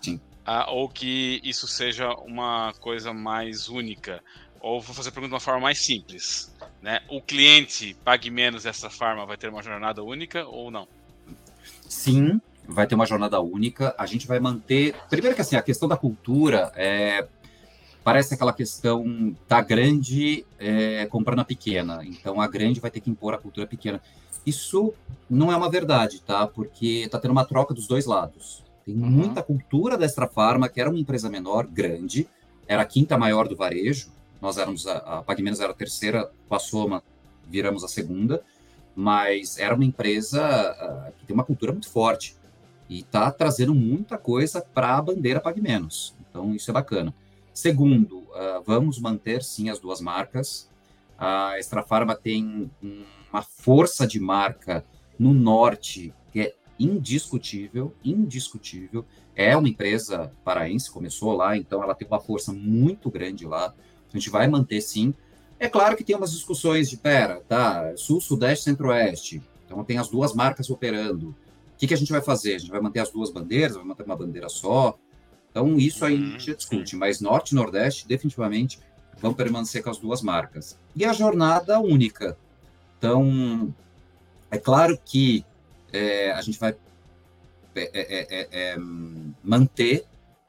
Sim. 0.00 0.20
Ah, 0.44 0.70
ou 0.70 0.88
que 0.88 1.40
isso 1.42 1.66
seja 1.66 2.10
uma 2.10 2.72
coisa 2.74 3.12
mais 3.12 3.68
única. 3.68 4.22
Ou 4.60 4.80
vou 4.80 4.94
fazer 4.94 5.08
a 5.08 5.12
pergunta 5.12 5.30
de 5.30 5.34
uma 5.34 5.40
forma 5.40 5.60
mais 5.60 5.78
simples. 5.78 6.54
Né? 6.80 7.00
O 7.08 7.20
cliente 7.20 7.96
pague 8.04 8.30
menos 8.30 8.66
essa 8.66 8.90
farma 8.90 9.26
vai 9.26 9.36
ter 9.36 9.48
uma 9.48 9.62
jornada 9.62 10.02
única 10.02 10.46
ou 10.46 10.70
não? 10.70 10.86
Sim, 11.88 12.40
vai 12.66 12.86
ter 12.86 12.94
uma 12.94 13.06
jornada 13.06 13.40
única. 13.40 13.94
A 13.98 14.06
gente 14.06 14.26
vai 14.26 14.40
manter. 14.40 14.94
Primeiro 15.08 15.34
que 15.34 15.42
assim, 15.42 15.56
a 15.56 15.62
questão 15.62 15.88
da 15.88 15.96
cultura 15.96 16.72
é. 16.74 17.26
Parece 18.02 18.34
aquela 18.34 18.52
questão 18.52 19.34
da 19.48 19.62
grande 19.62 20.44
é, 20.58 21.06
comprando 21.06 21.40
a 21.40 21.44
pequena. 21.44 22.04
Então 22.04 22.38
a 22.38 22.46
grande 22.46 22.78
vai 22.78 22.90
ter 22.90 23.00
que 23.00 23.10
impor 23.10 23.32
a 23.32 23.38
cultura 23.38 23.66
pequena. 23.66 23.98
Isso 24.44 24.92
não 25.28 25.50
é 25.50 25.56
uma 25.56 25.70
verdade, 25.70 26.20
tá? 26.20 26.46
Porque 26.46 27.08
tá 27.10 27.18
tendo 27.18 27.30
uma 27.30 27.46
troca 27.46 27.72
dos 27.72 27.86
dois 27.86 28.04
lados. 28.04 28.62
Tem 28.84 28.94
uhum. 28.94 29.08
muita 29.08 29.42
cultura 29.42 29.96
da 29.96 30.04
Extra 30.04 30.28
Farma, 30.28 30.68
que 30.68 30.78
era 30.78 30.90
uma 30.90 30.98
empresa 30.98 31.30
menor, 31.30 31.66
grande, 31.66 32.28
era 32.68 32.82
a 32.82 32.84
quinta 32.84 33.16
maior 33.16 33.48
do 33.48 33.56
varejo. 33.56 34.10
Nós 34.38 34.58
éramos 34.58 34.86
a, 34.86 34.98
a 34.98 35.22
PagMenos 35.22 35.60
era 35.60 35.72
a 35.72 35.74
terceira, 35.74 36.30
com 36.46 36.54
a 36.54 36.58
Soma 36.58 37.02
viramos 37.46 37.84
a 37.84 37.88
segunda, 37.88 38.42
mas 38.94 39.58
era 39.58 39.74
uma 39.74 39.84
empresa 39.84 40.42
uh, 40.42 41.12
que 41.18 41.26
tem 41.26 41.34
uma 41.34 41.44
cultura 41.44 41.72
muito 41.72 41.88
forte 41.88 42.36
e 42.88 43.00
está 43.00 43.30
trazendo 43.30 43.74
muita 43.74 44.18
coisa 44.18 44.60
para 44.60 44.96
a 44.96 45.02
bandeira 45.02 45.40
Pague 45.40 45.60
Menos. 45.60 46.14
Então, 46.28 46.54
isso 46.54 46.70
é 46.70 46.74
bacana. 46.74 47.14
Segundo, 47.52 48.18
uh, 48.18 48.62
vamos 48.64 48.98
manter 48.98 49.42
sim 49.42 49.70
as 49.70 49.78
duas 49.78 50.00
marcas. 50.00 50.68
A 51.16 51.58
Extra 51.58 51.82
Farma 51.82 52.16
tem 52.16 52.70
uma 53.32 53.42
força 53.42 54.06
de 54.06 54.18
marca 54.18 54.84
no 55.18 55.32
norte 55.32 56.12
que 56.32 56.40
é 56.40 56.54
indiscutível, 56.78 57.94
indiscutível. 58.04 59.04
É 59.36 59.56
uma 59.56 59.68
empresa 59.68 60.32
paraense, 60.44 60.90
começou 60.90 61.32
lá, 61.32 61.56
então 61.56 61.82
ela 61.82 61.94
tem 61.94 62.06
uma 62.06 62.20
força 62.20 62.52
muito 62.52 63.10
grande 63.10 63.46
lá. 63.46 63.72
A 64.12 64.16
gente 64.16 64.30
vai 64.30 64.46
manter 64.48 64.80
sim. 64.80 65.14
É 65.58 65.68
claro 65.68 65.96
que 65.96 66.04
tem 66.04 66.16
umas 66.16 66.32
discussões 66.32 66.90
de, 66.90 66.96
pera, 66.96 67.40
tá, 67.48 67.96
sul, 67.96 68.20
sudeste, 68.20 68.64
centro-oeste. 68.64 69.42
Então 69.64 69.82
tem 69.84 69.98
as 69.98 70.08
duas 70.08 70.34
marcas 70.34 70.68
operando. 70.70 71.34
O 71.74 71.76
que, 71.76 71.86
que 71.88 71.94
a 71.94 71.96
gente 71.96 72.12
vai 72.12 72.22
fazer? 72.22 72.54
A 72.54 72.58
gente 72.58 72.70
vai 72.70 72.80
manter 72.80 73.00
as 73.00 73.10
duas 73.10 73.30
bandeiras, 73.30 73.76
vai 73.76 73.84
manter 73.84 74.04
uma 74.04 74.16
bandeira 74.16 74.48
só? 74.48 74.96
Então, 75.50 75.76
isso 75.78 76.04
aí 76.04 76.14
a 76.14 76.18
gente 76.18 76.50
uhum. 76.50 76.56
discute, 76.56 76.96
mas 76.96 77.20
Norte 77.20 77.52
e 77.52 77.54
Nordeste, 77.54 78.08
definitivamente, 78.08 78.80
vão 79.20 79.32
permanecer 79.32 79.82
com 79.82 79.90
as 79.90 79.98
duas 79.98 80.22
marcas. 80.22 80.78
E 80.94 81.04
a 81.04 81.12
jornada 81.12 81.78
única. 81.78 82.36
Então, 82.98 83.72
é 84.50 84.58
claro 84.58 84.98
que 85.04 85.44
é, 85.92 86.32
a 86.32 86.40
gente 86.42 86.58
vai 86.58 86.76
é, 87.76 87.90
é, 87.92 88.48
é, 88.50 88.76
manter 89.42 90.04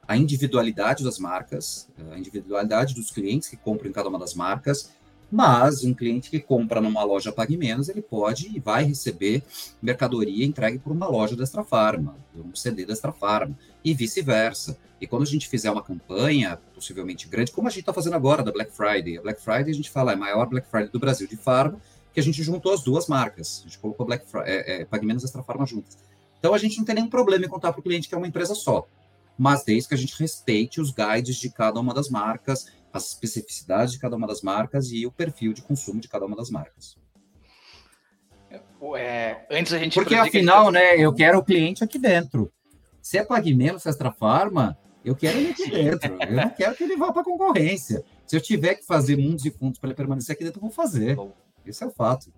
a 0.06 0.16
individualidade 0.16 1.02
das 1.02 1.18
marcas, 1.18 1.88
a 2.12 2.18
individualidade 2.18 2.94
dos 2.94 3.10
clientes 3.10 3.48
que 3.48 3.56
compram 3.56 3.90
em 3.90 3.92
cada 3.92 4.08
uma 4.08 4.18
das 4.18 4.34
marcas, 4.34 4.92
mas 5.30 5.82
um 5.82 5.92
cliente 5.92 6.30
que 6.30 6.38
compra 6.38 6.80
numa 6.80 7.02
loja 7.02 7.32
Pague 7.32 7.56
Menos, 7.56 7.88
ele 7.88 8.02
pode 8.02 8.54
e 8.54 8.60
vai 8.60 8.84
receber 8.84 9.42
mercadoria 9.82 10.44
entregue 10.44 10.78
por 10.78 10.92
uma 10.92 11.08
loja 11.08 11.34
da 11.34 11.42
Extra 11.42 11.64
Farma, 11.64 12.16
um 12.34 12.54
CD 12.54 12.84
da 12.84 12.92
Extra 12.92 13.12
Farma, 13.12 13.56
e 13.84 13.92
vice-versa. 13.92 14.78
E 15.00 15.06
quando 15.06 15.22
a 15.22 15.26
gente 15.26 15.48
fizer 15.48 15.70
uma 15.70 15.82
campanha, 15.82 16.58
possivelmente 16.74 17.28
grande, 17.28 17.52
como 17.52 17.66
a 17.66 17.70
gente 17.70 17.80
está 17.80 17.92
fazendo 17.92 18.14
agora 18.14 18.42
da 18.42 18.52
Black 18.52 18.72
Friday, 18.72 19.18
a 19.18 19.22
Black 19.22 19.40
Friday 19.42 19.70
a 19.70 19.74
gente 19.74 19.90
fala 19.90 20.12
é 20.12 20.14
a 20.14 20.18
maior 20.18 20.46
Black 20.46 20.68
Friday 20.68 20.90
do 20.90 20.98
Brasil 20.98 21.26
de 21.26 21.36
farma, 21.36 21.78
que 22.14 22.20
a 22.20 22.22
gente 22.22 22.42
juntou 22.42 22.72
as 22.72 22.82
duas 22.82 23.08
marcas. 23.08 23.60
A 23.60 23.68
gente 23.68 23.78
colocou 23.78 24.06
Black 24.06 24.24
é, 24.44 24.82
é, 24.82 24.84
Pague 24.84 25.04
Menos 25.04 25.22
e 25.22 25.26
Extra 25.26 25.42
Farma 25.42 25.66
juntas. 25.66 25.98
Então 26.38 26.54
a 26.54 26.58
gente 26.58 26.78
não 26.78 26.84
tem 26.84 26.94
nenhum 26.94 27.10
problema 27.10 27.44
em 27.44 27.48
contar 27.48 27.72
para 27.72 27.80
o 27.80 27.82
cliente 27.82 28.08
que 28.08 28.14
é 28.14 28.18
uma 28.18 28.28
empresa 28.28 28.54
só 28.54 28.86
mas 29.38 29.62
desde 29.64 29.88
que 29.88 29.94
a 29.94 29.98
gente 29.98 30.18
respeite 30.18 30.80
os 30.80 30.90
guides 30.90 31.36
de 31.36 31.50
cada 31.50 31.78
uma 31.78 31.92
das 31.92 32.08
marcas, 32.08 32.66
as 32.96 33.08
especificidades 33.08 33.92
de 33.92 33.98
cada 33.98 34.16
uma 34.16 34.26
das 34.26 34.42
marcas 34.42 34.90
e 34.90 35.06
o 35.06 35.12
perfil 35.12 35.52
de 35.52 35.62
consumo 35.62 36.00
de 36.00 36.08
cada 36.08 36.26
uma 36.26 36.36
das 36.36 36.50
marcas. 36.50 36.96
É, 38.96 39.46
antes 39.50 39.72
a 39.72 39.78
gente 39.78 39.94
Porque 39.94 40.14
afinal, 40.14 40.70
né, 40.70 40.96
eu 40.96 41.12
quero 41.12 41.38
o 41.38 41.44
cliente 41.44 41.82
aqui 41.82 41.98
dentro. 41.98 42.52
Se 43.02 43.18
é 43.18 43.24
Pague 43.24 43.54
Menos, 43.54 43.82
se 43.82 43.88
é 43.88 43.90
Extra 43.90 44.10
Farma, 44.10 44.76
eu 45.04 45.14
quero 45.14 45.38
ele 45.38 45.50
aqui 45.50 45.68
dentro. 45.70 46.16
eu 46.20 46.32
não 46.32 46.50
quero 46.50 46.74
que 46.74 46.84
ele 46.84 46.96
vá 46.96 47.12
para 47.12 47.22
a 47.22 47.24
concorrência. 47.24 48.04
Se 48.26 48.36
eu 48.36 48.40
tiver 48.40 48.74
que 48.74 48.84
fazer 48.84 49.16
mundos 49.16 49.44
e 49.44 49.50
fundos 49.50 49.78
para 49.78 49.88
ele 49.88 49.96
permanecer 49.96 50.34
aqui 50.34 50.44
dentro, 50.44 50.58
eu 50.58 50.62
vou 50.62 50.70
fazer. 50.70 51.16
Esse 51.64 51.84
é 51.84 51.86
o 51.86 51.90
fato. 51.90 52.32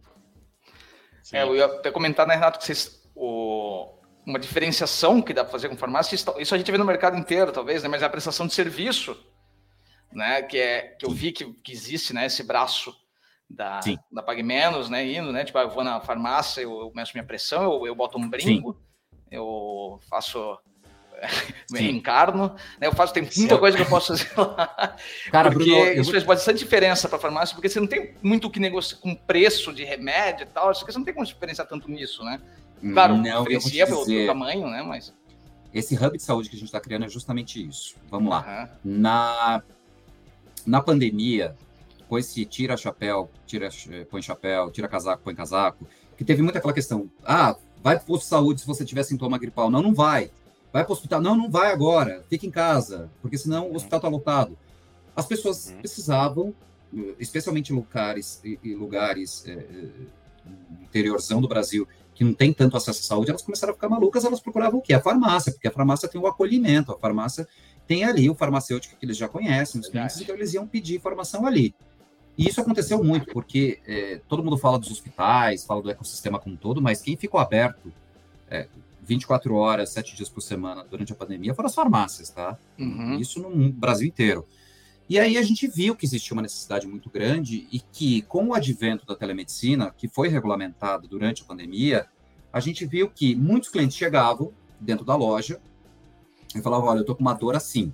É, 1.33 1.43
eu 1.43 1.57
ia 1.57 1.67
até 1.67 1.91
comentar, 1.91 2.27
né, 2.27 2.35
Renato, 2.35 2.59
que 2.59 2.65
vocês, 2.65 3.03
o, 3.15 3.89
uma 4.25 4.39
diferenciação 4.39 5.21
que 5.21 5.33
dá 5.33 5.43
para 5.43 5.53
fazer 5.53 5.69
com 5.69 5.77
farmácia. 5.77 6.15
Isso 6.15 6.55
a 6.55 6.59
gente 6.59 6.71
vê 6.71 6.79
no 6.79 6.85
mercado 6.85 7.17
inteiro, 7.17 7.53
talvez, 7.53 7.83
né? 7.83 7.89
mas 7.89 8.03
é 8.03 8.05
a 8.05 8.11
prestação 8.11 8.47
de 8.47 8.55
serviço, 8.55 9.17
né? 10.13 10.43
que, 10.43 10.59
é, 10.59 10.97
que 10.99 11.07
eu 11.07 11.11
vi 11.11 11.33
que, 11.33 11.53
que 11.63 11.73
existe 11.73 12.13
né? 12.13 12.27
esse 12.27 12.43
braço 12.43 12.95
da, 13.49 13.81
da 14.11 14.23
Pague 14.23 14.43
Menos, 14.43 14.91
né? 14.91 15.07
indo, 15.07 15.33
né? 15.33 15.45
tipo, 15.45 15.59
eu 15.59 15.71
vou 15.71 15.85
na 15.85 16.01
farmácia, 16.01 16.61
eu, 16.61 16.81
eu 16.81 16.93
meço 16.95 17.13
minha 17.15 17.25
pressão, 17.25 17.63
eu, 17.63 17.87
eu 17.87 17.95
boto 17.95 18.19
um 18.19 18.29
brinco, 18.29 18.73
Sim. 18.73 18.79
eu 19.31 19.99
faço 20.09 20.59
me 21.71 21.91
encarno, 21.91 22.55
né? 22.81 22.87
Eu 22.87 22.93
faço, 22.93 23.13
tem 23.13 23.23
muita 23.23 23.55
Sim. 23.55 23.59
coisa 23.59 23.77
que 23.77 23.83
eu 23.83 23.89
posso 23.89 24.17
fazer 24.17 24.31
lá. 24.37 24.97
Cara, 25.31 25.51
porque 25.51 25.71
Bruno, 25.71 26.01
isso 26.01 26.11
faz 26.11 26.25
bastante 26.25 26.59
diferença 26.59 27.09
para 27.09 27.19
a 27.19 27.21
farmácia, 27.21 27.55
porque 27.55 27.69
você 27.69 27.81
não 27.81 27.87
tem 27.87 28.15
muito 28.23 28.47
o 28.47 28.51
que 28.51 28.61
negociar 28.61 28.99
com 28.99 29.15
preço 29.15 29.73
de 29.73 29.85
remédio 29.85 30.45
e 30.45 30.47
tal, 30.47 30.73
você 30.73 30.99
não 30.99 31.05
tem 31.05 31.15
como 31.15 31.27
diferenciar 31.27 31.67
tanto 31.67 31.91
nisso, 31.91 32.23
né? 32.25 32.41
Claro, 32.93 33.17
não, 33.17 33.43
diferencia 33.43 33.87
pelo, 33.87 34.01
dizer, 34.01 34.27
tamanho, 34.27 34.69
né? 34.69 34.83
Mas. 34.83 35.13
Esse 35.75 35.95
hub 35.97 36.17
de 36.17 36.23
saúde 36.23 36.49
que 36.49 36.57
a 36.57 36.59
gente 36.59 36.69
está 36.69 36.81
criando 36.81 37.05
é 37.05 37.09
justamente 37.09 37.67
isso. 37.67 37.97
Vamos 38.09 38.31
lá. 38.31 38.71
Uhum. 38.85 39.01
Na, 39.01 39.63
na 40.69 40.83
pandemia, 40.83 41.57
com 42.09 42.19
esse 42.19 42.45
tira 42.45 42.77
chapéu, 42.77 43.31
tira, 43.47 43.69
põe 44.11 44.21
chapéu, 44.21 44.71
tira 44.71 44.87
casaco, 44.87 45.23
põe 45.25 45.35
casaco, 45.35 45.87
que 46.17 46.25
teve 46.25 46.43
muita 46.43 46.59
aquela 46.59 46.75
questão. 46.75 47.11
Ah, 47.25 47.57
vai 47.83 47.97
para 47.97 48.05
o 48.05 48.07
posto 48.07 48.25
de 48.25 48.29
saúde 48.29 48.61
se 48.61 48.67
você 48.67 48.85
tiver 48.85 49.03
sintoma 49.03 49.39
gripal. 49.39 49.71
Não, 49.71 49.83
não 49.83 49.95
vai. 49.95 50.31
Vai 50.73 50.85
para 50.85 50.91
o 50.91 50.93
hospital. 50.93 51.23
Não, 51.23 51.35
não 51.35 51.51
vai 51.51 51.73
agora. 51.73 52.23
Fica 52.29 52.47
em 52.47 52.51
casa, 52.51 53.11
porque 53.23 53.39
senão 53.39 53.65
o 53.65 53.71
uhum. 53.71 53.77
hospital 53.77 53.99
está 53.99 54.09
lotado. 54.09 54.59
As 55.17 55.27
pessoas 55.27 55.69
uhum. 55.69 55.79
precisavam, 55.79 56.55
especialmente 57.19 57.73
em 57.73 57.77
lugares, 57.77 58.41
em 58.45 58.75
lugares 58.75 59.45
é, 59.47 59.65
interiorzão 60.83 61.41
do 61.41 61.49
Brasil, 61.49 61.89
que 62.15 62.25
não 62.25 62.35
tem 62.35 62.53
tanto 62.53 62.77
acesso 62.77 63.01
à 63.01 63.05
saúde, 63.05 63.31
elas 63.31 63.43
começaram 63.43 63.73
a 63.73 63.75
ficar 63.75 63.89
malucas, 63.89 64.25
elas 64.25 64.41
procuravam 64.41 64.81
o 64.81 64.83
quê? 64.83 64.93
A 64.93 65.01
farmácia, 65.01 65.53
porque 65.53 65.69
a 65.69 65.71
farmácia 65.71 66.09
tem 66.09 66.21
o 66.21 66.27
acolhimento, 66.27 66.93
a 66.93 66.99
farmácia 66.99 67.47
tem 67.89 68.05
ali 68.05 68.29
o 68.29 68.35
farmacêutico 68.35 68.95
que 68.97 69.07
eles 69.07 69.17
já 69.17 69.27
conhecem, 69.27 69.81
os 69.81 69.89
clientes, 69.89 70.21
então 70.21 70.37
eles 70.37 70.53
iam 70.53 70.69
pedir 70.69 70.95
informação 70.95 71.47
ali. 71.47 71.75
E 72.37 72.47
isso 72.47 72.61
aconteceu 72.61 73.03
muito, 73.03 73.33
porque 73.33 73.81
é, 73.87 74.21
todo 74.29 74.45
mundo 74.45 74.59
fala 74.59 74.79
dos 74.79 74.91
hospitais, 74.91 75.65
fala 75.65 75.83
do 75.83 75.91
ecossistema 75.91 76.39
como 76.39 76.55
um 76.55 76.59
todo, 76.59 76.83
mas 76.83 77.01
quem 77.01 77.17
ficou 77.17 77.41
aberto 77.41 77.91
é, 78.49 78.69
24 79.03 79.55
horas, 79.55 79.89
7 79.91 80.15
dias 80.15 80.29
por 80.29 80.43
semana 80.43 80.85
durante 80.89 81.13
a 81.13 81.17
pandemia 81.17 81.55
foram 81.55 81.67
as 81.67 81.75
farmácias, 81.75 82.29
tá? 82.29 82.59
Uhum. 82.79 83.19
Isso 83.19 83.41
no 83.41 83.73
Brasil 83.73 84.07
inteiro. 84.07 84.47
E 85.09 85.19
aí 85.19 85.39
a 85.39 85.43
gente 85.43 85.67
viu 85.67 85.97
que 85.97 86.05
existia 86.05 86.35
uma 86.35 86.43
necessidade 86.43 86.87
muito 86.87 87.09
grande 87.09 87.67
e 87.73 87.81
que, 87.81 88.21
com 88.23 88.49
o 88.49 88.55
advento 88.55 89.07
da 89.07 89.17
telemedicina, 89.17 89.91
que 89.97 90.07
foi 90.07 90.29
regulamentado 90.29 91.09
durante 91.09 91.43
a 91.43 91.47
pandemia, 91.47 92.07
a 92.53 92.61
gente 92.61 92.85
viu 92.85 93.09
que 93.09 93.35
muitos 93.35 93.71
clientes 93.71 93.97
chegavam 93.97 94.53
dentro 94.79 95.07
da 95.07 95.17
loja 95.17 95.59
e 96.55 96.63
falavam, 96.63 96.89
olha, 96.89 96.99
eu 96.99 97.03
estou 97.03 97.15
com 97.15 97.23
uma 97.23 97.35
dor 97.35 97.57
assim. 97.57 97.93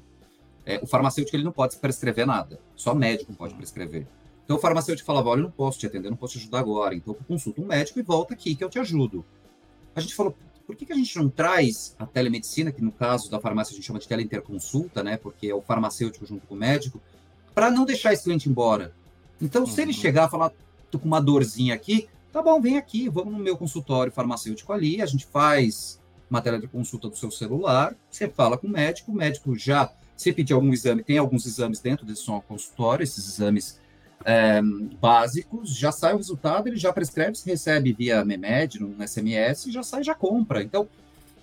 É, 0.66 0.78
o 0.82 0.86
farmacêutico 0.86 1.36
ele 1.36 1.44
não 1.44 1.52
pode 1.52 1.76
prescrever 1.76 2.26
nada, 2.26 2.61
só 2.74 2.94
médico 2.94 3.34
pode 3.34 3.55
prescrever. 3.55 4.07
Então 4.44 4.57
o 4.57 4.61
farmacêutico 4.61 5.07
falava, 5.07 5.30
olha, 5.30 5.40
eu 5.40 5.44
não 5.44 5.50
posso 5.50 5.78
te 5.78 5.86
atender, 5.86 6.11
não 6.11 6.16
posso 6.16 6.34
te 6.34 6.38
ajudar 6.40 6.61
agora, 6.61 6.94
então 6.94 7.14
consulta 7.26 7.61
um 7.61 7.66
médico 7.66 7.98
e 7.98 8.02
volta 8.02 8.34
aqui 8.34 8.55
que 8.55 8.64
eu 8.64 8.70
te 8.70 8.78
ajudo. 8.78 9.24
A 9.94 10.00
gente 10.00 10.14
falou, 10.14 10.36
por 10.66 10.74
que, 10.74 10.86
que 10.86 10.92
a 10.92 10.96
gente 10.96 11.16
não 11.16 11.28
traz 11.28 11.94
a 11.98 12.07
telemedicina, 12.07 12.72
que 12.72 12.82
no 12.82 12.92
caso 12.92 13.30
da 13.30 13.38
farmácia 13.38 13.72
a 13.72 13.76
gente 13.76 13.84
chama 13.84 13.98
de 13.98 14.09
teleinterconsulta, 14.09 15.02
né? 15.02 15.16
Porque 15.16 15.48
é 15.48 15.55
o 15.55 15.61
farmacêutico 15.61 16.24
junto 16.24 16.46
com 16.46 16.55
o 16.55 16.59
médico, 16.59 17.00
para 17.55 17.70
não 17.70 17.84
deixar 17.84 18.12
esse 18.12 18.24
cliente 18.24 18.48
embora. 18.48 18.94
Então, 19.40 19.62
uhum. 19.62 19.66
se 19.66 19.80
ele 19.82 19.92
uhum. 19.92 19.98
chegar 19.98 20.28
e 20.28 20.30
falar, 20.30 20.52
tô 20.90 20.98
com 20.98 21.07
uma 21.07 21.20
dorzinha 21.20 21.74
aqui, 21.74 22.09
tá 22.32 22.42
bom, 22.42 22.61
vem 22.61 22.78
aqui, 22.78 23.09
vamos 23.09 23.32
no 23.32 23.38
meu 23.38 23.57
consultório 23.57 24.12
farmacêutico 24.12 24.72
ali, 24.72 25.02
a 25.02 25.07
gente 25.07 25.26
faz 25.26 26.00
matéria 26.29 26.59
de 26.59 26.66
consulta 26.66 27.09
do 27.09 27.16
seu 27.16 27.31
celular, 27.31 27.95
você 28.11 28.29
fala 28.29 28.57
com 28.57 28.66
o 28.66 28.70
médico, 28.70 29.12
o 29.12 29.14
médico 29.14 29.57
já, 29.57 29.93
se 30.16 30.33
pedir 30.33 30.53
algum 30.53 30.72
exame, 30.72 31.03
tem 31.03 31.18
alguns 31.18 31.47
exames 31.47 31.81
dentro 31.81 32.07
desse 32.07 32.27
consultório, 32.47 33.03
esses 33.03 33.29
exames 33.29 33.79
é, 34.25 34.61
básicos, 35.01 35.77
já 35.77 35.93
sai 35.93 36.14
o 36.14 36.16
resultado, 36.16 36.68
ele 36.68 36.77
já 36.77 36.93
prescreve, 36.93 37.37
se 37.37 37.49
recebe 37.49 37.93
via 37.93 38.25
MEMED, 38.25 38.81
no 38.81 39.07
SMS, 39.07 39.64
já 39.70 39.83
sai 39.83 40.03
já 40.03 40.14
compra. 40.14 40.62
Então, 40.62 40.89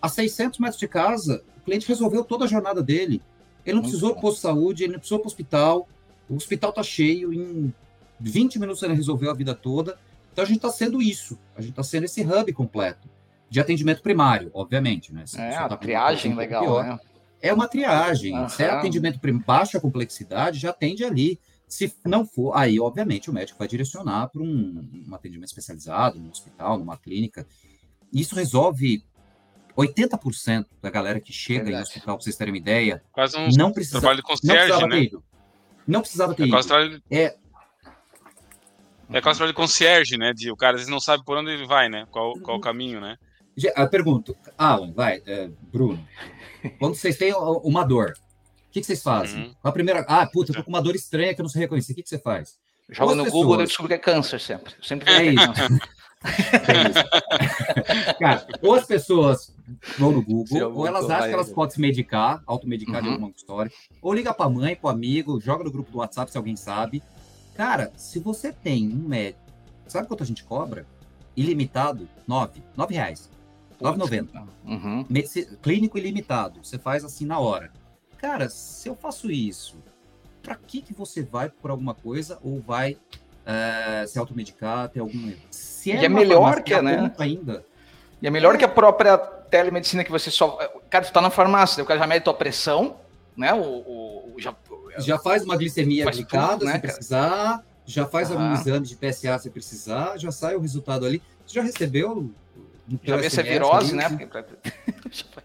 a 0.02 0.10
600 0.10 0.60
metros 0.60 0.80
de 0.80 0.88
casa, 0.88 1.44
o 1.58 1.62
cliente 1.62 1.88
resolveu 1.88 2.24
toda 2.24 2.46
a 2.46 2.48
jornada 2.48 2.82
dele. 2.82 3.22
Ele 3.64 3.76
não 3.76 3.84
Muito 3.84 3.92
precisou 3.92 4.14
para 4.14 4.22
posto 4.22 4.38
de 4.38 4.42
saúde, 4.42 4.84
ele 4.84 4.94
não 4.94 5.00
precisou 5.00 5.20
para 5.20 5.28
o 5.28 5.28
hospital, 5.28 5.88
o 6.28 6.36
hospital 6.36 6.72
está 6.72 6.82
cheio, 6.82 7.32
em 7.32 7.72
20 8.20 8.60
minutos 8.60 8.82
ele 8.82 8.96
resolveu 8.96 9.30
a 9.30 9.34
vida 9.34 9.54
toda. 9.54 10.00
Então, 10.32 10.44
a 10.44 10.48
gente 10.48 10.58
está 10.58 10.72
sendo 10.72 11.02
isso, 11.02 11.38
a 11.56 11.62
gente 11.62 11.72
está 11.72 11.84
sendo 11.84 12.06
esse 12.06 12.22
hub 12.22 12.52
completo 12.54 13.08
de 13.52 13.60
atendimento 13.60 14.02
primário, 14.02 14.50
obviamente. 14.54 15.14
Né? 15.14 15.26
Se 15.26 15.38
é, 15.38 15.58
a 15.58 15.68
tá 15.68 15.76
triagem 15.76 16.34
legal, 16.34 16.64
pior, 16.64 16.86
né? 16.86 17.00
É 17.42 17.54
uma 17.54 17.68
triagem. 17.68 18.34
Uhum. 18.34 18.48
Se 18.48 18.64
é 18.64 18.70
atendimento 18.70 19.20
baixa 19.46 19.78
complexidade, 19.78 20.58
já 20.58 20.70
atende 20.70 21.04
ali. 21.04 21.38
Se 21.68 21.94
não 22.06 22.26
for, 22.26 22.56
aí, 22.56 22.80
obviamente, 22.80 23.30
o 23.30 23.34
médico 23.34 23.60
vai 23.60 23.68
direcionar 23.68 24.30
para 24.30 24.42
um, 24.42 24.90
um, 25.06 25.14
atendimento 25.14 25.50
especializado, 25.50 26.18
no 26.18 26.30
hospital, 26.30 26.78
numa 26.78 26.98
clínica. 26.98 27.46
Isso 28.14 28.36
resolve 28.36 29.04
80% 29.78 30.68
da 30.82 30.90
galera 30.90 31.20
que 31.20 31.34
chega 31.34 31.66
Verdade. 31.66 31.84
em 31.84 31.88
hospital, 31.88 32.16
para 32.16 32.24
vocês 32.24 32.38
terem 32.38 32.54
uma 32.54 32.58
ideia. 32.58 33.04
Quase 33.12 33.38
um 33.38 33.50
não 33.58 33.74
precisa, 33.74 34.00
trabalho 34.00 34.18
de 34.18 34.24
concierge, 34.24 34.82
não 34.82 34.88
né? 34.88 34.96
Ter 35.10 35.18
não 35.88 36.00
precisava 36.00 36.34
ter 36.34 36.44
é 36.44 36.48
ido. 36.48 36.64
Trabalho... 36.64 37.04
É, 37.10 37.36
é 39.12 39.22
quase 39.22 39.40
trabalho 39.40 39.54
de 39.54 39.58
concierge, 39.58 40.18
né? 40.18 40.32
De, 40.34 40.50
o 40.52 40.56
cara 40.56 40.76
às 40.76 40.82
vezes 40.82 40.92
não 40.92 41.02
sabe 41.02 41.26
por 41.26 41.38
onde 41.38 41.52
ele 41.52 41.66
vai, 41.66 41.90
né? 41.90 42.06
Qual, 42.12 42.34
qual 42.40 42.58
o 42.58 42.62
caminho, 42.62 43.02
né? 43.02 43.18
Eu 43.76 43.90
pergunto, 43.90 44.36
Alan, 44.58 44.92
vai, 44.92 45.22
é, 45.26 45.50
Bruno, 45.72 46.06
quando 46.80 46.96
vocês 46.96 47.18
têm 47.18 47.34
uma 47.34 47.84
dor, 47.84 48.14
o 48.72 48.72
que, 48.72 48.80
que 48.80 48.86
vocês 48.86 49.04
fazem? 49.04 49.44
Uhum. 49.44 49.56
A 49.64 49.72
primeira. 49.72 50.06
Ah, 50.08 50.26
puta, 50.26 50.52
eu 50.52 50.56
tô 50.56 50.64
com 50.64 50.70
uma 50.70 50.82
dor 50.82 50.96
estranha 50.96 51.34
que 51.34 51.42
eu 51.42 51.44
não 51.44 51.50
sei 51.50 51.62
reconhecer. 51.62 51.92
O 51.92 51.96
que, 51.96 52.04
que 52.04 52.10
você 52.10 52.20
faz? 52.20 52.58
Joga 52.90 53.16
no 53.16 53.24
pessoas... 53.26 53.44
Google 53.44 53.62
e 53.62 53.66
descobre 53.66 53.88
que 53.90 53.94
é 53.96 53.98
câncer 53.98 54.40
sempre. 54.40 54.74
sempre 54.82 55.12
é 55.12 55.26
isso. 55.26 55.42
é 56.68 56.90
isso. 56.90 58.18
Cara, 58.20 58.48
ou 58.62 58.74
as 58.74 58.86
pessoas 58.86 59.54
vão 59.98 60.12
no 60.12 60.22
Google, 60.22 60.74
ou 60.74 60.86
elas 60.88 61.10
acham 61.10 61.28
que 61.28 61.34
elas 61.34 61.50
podem 61.50 61.74
se 61.74 61.82
medicar, 61.82 62.44
automedicar 62.46 62.98
uhum. 62.98 63.02
de 63.02 63.10
alguma 63.10 63.30
história, 63.32 63.72
ou 64.02 64.14
liga 64.14 64.34
pra 64.34 64.50
mãe, 64.50 64.76
pro 64.76 64.90
amigo, 64.90 65.40
joga 65.40 65.64
no 65.64 65.72
grupo 65.72 65.92
do 65.92 65.98
WhatsApp 65.98 66.32
se 66.32 66.38
alguém 66.38 66.56
sabe. 66.56 67.02
Cara, 67.56 67.92
se 67.96 68.20
você 68.20 68.52
tem 68.52 68.88
um 68.88 69.08
médico, 69.08 69.42
sabe 69.88 70.08
quanto 70.08 70.24
a 70.24 70.26
gente 70.26 70.44
cobra? 70.44 70.86
Ilimitado, 71.36 72.08
nove, 72.28 72.62
nove 72.76 72.94
reais. 72.94 73.31
9,90. 73.82 74.48
Uhum. 74.66 75.06
Clínico 75.62 75.98
ilimitado. 75.98 76.60
Você 76.64 76.78
faz 76.78 77.04
assim 77.04 77.26
na 77.26 77.40
hora 77.40 77.72
cara, 78.22 78.48
se 78.50 78.88
eu 78.88 78.96
faço 78.96 79.32
isso, 79.32 79.78
para 80.44 80.56
que, 80.56 80.82
que 80.82 80.94
você 80.94 81.24
vai 81.24 81.50
por 81.50 81.72
alguma 81.72 81.96
coisa 81.96 82.38
ou 82.44 82.62
vai 82.62 82.96
é, 83.44 84.06
se 84.06 84.20
automedicar, 84.20 84.90
ter 84.90 85.00
algum 85.00 85.34
Se 85.50 85.92
é, 85.92 86.04
e 86.04 86.06
é 86.06 86.10
melhor 86.10 86.62
que, 86.62 86.80
né? 86.80 87.12
Ainda. 87.18 87.66
E 88.22 88.28
é 88.28 88.30
melhor 88.30 88.54
é. 88.54 88.58
que 88.60 88.64
a 88.64 88.70
própria 88.70 89.18
telemedicina 89.18 90.04
que 90.04 90.12
você 90.12 90.30
só. 90.30 90.56
Cara, 90.90 91.04
tu 91.04 91.12
tá 91.12 91.20
na 91.20 91.32
farmácia, 91.32 91.84
o 91.84 91.88
cara 91.88 92.00
já 92.00 92.06
mede 92.06 92.24
tua 92.24 92.36
pressão, 92.36 92.98
né? 93.36 93.52
O, 93.54 93.64
o, 93.64 94.34
o 94.36 94.40
já, 94.40 94.56
já 95.00 95.18
faz 95.18 95.44
uma 95.44 95.58
glicemia 95.58 96.04
faz 96.04 96.18
aplicada 96.18 96.60
tudo, 96.60 96.66
né, 96.66 96.74
se 96.74 96.80
precisar, 96.80 97.66
já 97.86 98.06
faz 98.06 98.30
ah. 98.30 98.36
algum 98.36 98.54
exame 98.54 98.86
de 98.86 98.96
PSA 98.96 99.40
se 99.40 99.50
precisar, 99.50 100.18
já 100.18 100.32
sai 100.32 100.56
o 100.56 100.60
resultado 100.60 101.08
ali. 101.08 101.22
Você 101.46 101.56
já 101.56 101.64
recebeu 101.64 102.32
já 103.04 103.18
vê 103.18 103.30
se 103.30 103.40
é 103.40 103.44
virose, 103.44 103.96
né? 103.96 104.10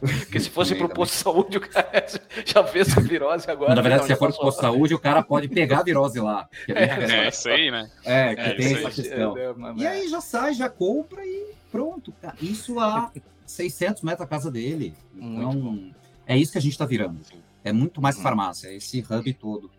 Porque 0.01 0.41
se 0.41 0.51
fosse 0.51 0.75
pro 0.75 0.89
posto 0.89 1.13
de 1.13 1.19
saúde, 1.19 1.59
o 1.59 1.61
cara 1.61 2.07
já 2.45 2.65
fez 2.65 2.97
a 2.97 3.01
virose 3.01 3.51
agora. 3.51 3.75
Na 3.75 3.83
verdade, 3.83 4.07
se 4.07 4.17
for 4.17 4.33
pro 4.33 4.41
posto 4.41 4.59
de 4.59 4.63
saúde, 4.63 4.95
o 4.95 4.99
cara 4.99 5.23
pode 5.23 5.49
pegar 5.49 5.81
a 5.81 5.83
virose 5.83 6.21
lá. 6.21 6.49
É, 6.69 6.85
é, 6.85 7.25
é 7.25 7.29
isso 7.29 7.49
aí, 7.49 7.71
né? 7.71 7.91
É, 8.05 8.35
que 8.35 8.41
é, 8.41 8.55
tem 8.55 8.75
essa 8.75 8.91
questão. 8.91 9.37
É, 9.37 9.55
e 9.77 9.87
aí 9.87 10.09
já 10.09 10.21
sai, 10.21 10.53
já 10.55 10.69
compra 10.69 11.25
e 11.25 11.53
pronto. 11.71 12.13
Cara. 12.21 12.37
Isso 12.41 12.79
a 12.79 13.11
600 13.47 14.03
metros 14.03 14.21
da 14.21 14.27
casa 14.27 14.51
dele. 14.51 14.95
Então, 15.15 15.91
é 16.27 16.37
isso 16.37 16.53
que 16.53 16.59
a 16.59 16.61
gente 16.61 16.73
está 16.73 16.85
virando. 16.85 17.21
É 17.65 17.73
muito 17.73 18.01
mais 18.01 18.17
uhum. 18.17 18.23
farmácia, 18.23 18.69
é 18.69 18.77
esse 18.77 19.01
hub 19.01 19.35
todo 19.35 19.71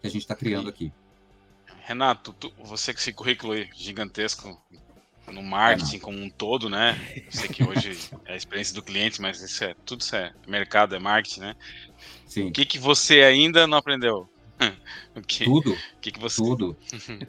que 0.00 0.06
a 0.06 0.10
gente 0.10 0.22
está 0.22 0.34
criando 0.34 0.68
aqui. 0.68 0.92
Renato, 1.80 2.32
tu, 2.32 2.52
você 2.62 2.92
com 2.92 2.98
esse 2.98 3.12
currículo 3.12 3.54
gigantesco 3.74 4.60
no 5.32 5.42
marketing 5.42 5.98
como 5.98 6.18
um 6.18 6.28
todo, 6.28 6.68
né? 6.68 6.98
Eu 7.16 7.32
sei 7.32 7.48
que 7.48 7.64
hoje 7.64 7.98
é 8.26 8.34
a 8.34 8.36
experiência 8.36 8.74
do 8.74 8.82
cliente, 8.82 9.20
mas 9.20 9.40
isso 9.40 9.64
é 9.64 9.74
tudo 9.84 10.02
isso 10.02 10.14
é 10.14 10.32
mercado, 10.46 10.94
é 10.94 10.98
marketing, 10.98 11.40
né? 11.40 11.56
Sim. 12.26 12.48
O 12.48 12.52
que 12.52 12.64
que 12.66 12.78
você 12.78 13.22
ainda 13.22 13.66
não 13.66 13.78
aprendeu? 13.78 14.28
que, 15.26 15.44
tudo. 15.44 15.72
O 15.72 16.00
que, 16.00 16.12
que 16.12 16.20
você... 16.20 16.36
Tudo. 16.36 16.76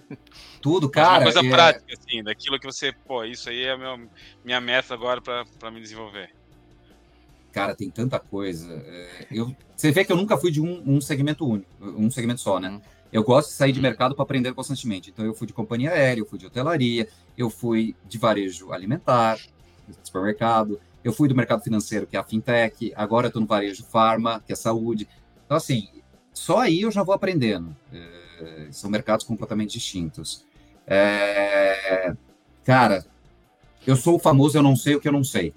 tudo, 0.62 0.90
cara. 0.90 1.24
Mas 1.24 1.36
uma 1.36 1.42
coisa 1.42 1.48
é... 1.48 1.50
prática, 1.50 1.94
assim, 1.94 2.24
daquilo 2.24 2.60
que 2.60 2.66
você, 2.66 2.92
pô, 2.92 3.24
isso 3.24 3.50
aí 3.50 3.64
é 3.64 3.72
a 3.72 3.78
minha, 3.78 4.10
minha 4.44 4.62
meta 4.62 4.94
agora 4.94 5.22
para 5.22 5.72
me 5.72 5.80
desenvolver. 5.80 6.35
Cara, 7.56 7.74
tem 7.74 7.90
tanta 7.90 8.20
coisa. 8.20 8.70
É, 8.86 9.28
eu, 9.32 9.56
você 9.74 9.90
vê 9.90 10.04
que 10.04 10.12
eu 10.12 10.18
nunca 10.18 10.36
fui 10.36 10.52
de 10.52 10.60
um, 10.60 10.84
um 10.86 11.00
segmento 11.00 11.48
único, 11.48 11.70
um 11.80 12.12
segmento 12.12 12.42
só, 12.42 12.60
né? 12.60 12.68
Uhum. 12.68 12.82
Eu 13.14 13.24
gosto 13.24 13.48
de 13.48 13.56
sair 13.56 13.72
de 13.72 13.80
mercado 13.80 14.14
para 14.14 14.24
aprender 14.24 14.54
constantemente. 14.54 15.10
Então, 15.10 15.24
eu 15.24 15.34
fui 15.34 15.48
de 15.48 15.54
companhia 15.54 15.92
aérea, 15.92 16.20
eu 16.20 16.26
fui 16.26 16.38
de 16.38 16.46
hotelaria, 16.46 17.08
eu 17.38 17.50
fui 17.50 17.96
de 18.10 18.18
varejo 18.18 18.74
alimentar, 18.74 19.40
supermercado, 20.04 20.82
eu 21.02 21.14
fui 21.14 21.30
do 21.30 21.36
mercado 21.36 21.64
financeiro, 21.64 22.06
que 22.06 22.18
é 22.18 22.20
a 22.20 22.26
fintech, 22.26 22.92
agora 22.94 23.28
eu 23.28 23.30
estou 23.30 23.42
no 23.42 23.48
varejo 23.48 23.86
farma, 23.86 24.44
que 24.46 24.52
é 24.52 24.56
saúde. 24.56 25.08
Então, 25.46 25.56
assim, 25.56 25.88
só 26.34 26.60
aí 26.60 26.82
eu 26.82 26.92
já 26.92 27.04
vou 27.04 27.16
aprendendo. 27.16 27.74
É, 27.94 28.68
são 28.70 28.90
mercados 28.90 29.26
completamente 29.26 29.72
distintos. 29.72 30.46
É, 30.86 32.14
cara, 32.66 33.06
eu 33.88 33.96
sou 33.96 34.18
o 34.18 34.20
famoso 34.20 34.58
eu 34.58 34.62
não 34.62 34.76
sei 34.76 34.96
o 34.96 35.00
que 35.00 35.08
eu 35.08 35.14
não 35.14 35.24
sei. 35.24 35.54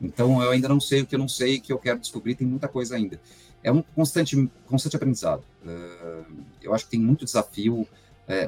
Então, 0.00 0.42
eu 0.42 0.50
ainda 0.50 0.68
não 0.68 0.80
sei 0.80 1.02
o 1.02 1.06
que 1.06 1.14
eu 1.14 1.18
não 1.18 1.28
sei, 1.28 1.60
que 1.60 1.72
eu 1.72 1.78
quero 1.78 1.98
descobrir, 1.98 2.34
tem 2.34 2.46
muita 2.46 2.68
coisa 2.68 2.96
ainda. 2.96 3.20
É 3.62 3.72
um 3.72 3.82
constante, 3.82 4.48
constante 4.66 4.96
aprendizado. 4.96 5.42
Uh, 5.64 6.24
eu 6.62 6.74
acho 6.74 6.84
que 6.84 6.90
tem 6.90 7.00
muito 7.00 7.24
desafio. 7.24 7.80
Uh, 7.80 7.88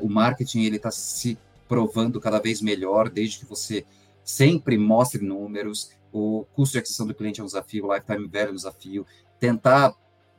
o 0.02 0.08
marketing 0.08 0.62
ele 0.62 0.76
está 0.76 0.90
se 0.90 1.38
provando 1.66 2.20
cada 2.20 2.38
vez 2.38 2.60
melhor, 2.60 3.08
desde 3.08 3.38
que 3.38 3.44
você 3.44 3.84
sempre 4.22 4.76
mostre 4.76 5.24
números. 5.24 5.90
O 6.12 6.46
custo 6.54 6.72
de 6.72 6.78
aquisição 6.78 7.06
do 7.06 7.14
cliente 7.14 7.40
é 7.40 7.42
um 7.42 7.46
desafio, 7.46 7.86
o 7.86 7.94
lifetime 7.94 8.28
value 8.28 8.48
é 8.48 8.52
um 8.52 8.54
desafio. 8.54 9.06
Tentar 9.40 9.94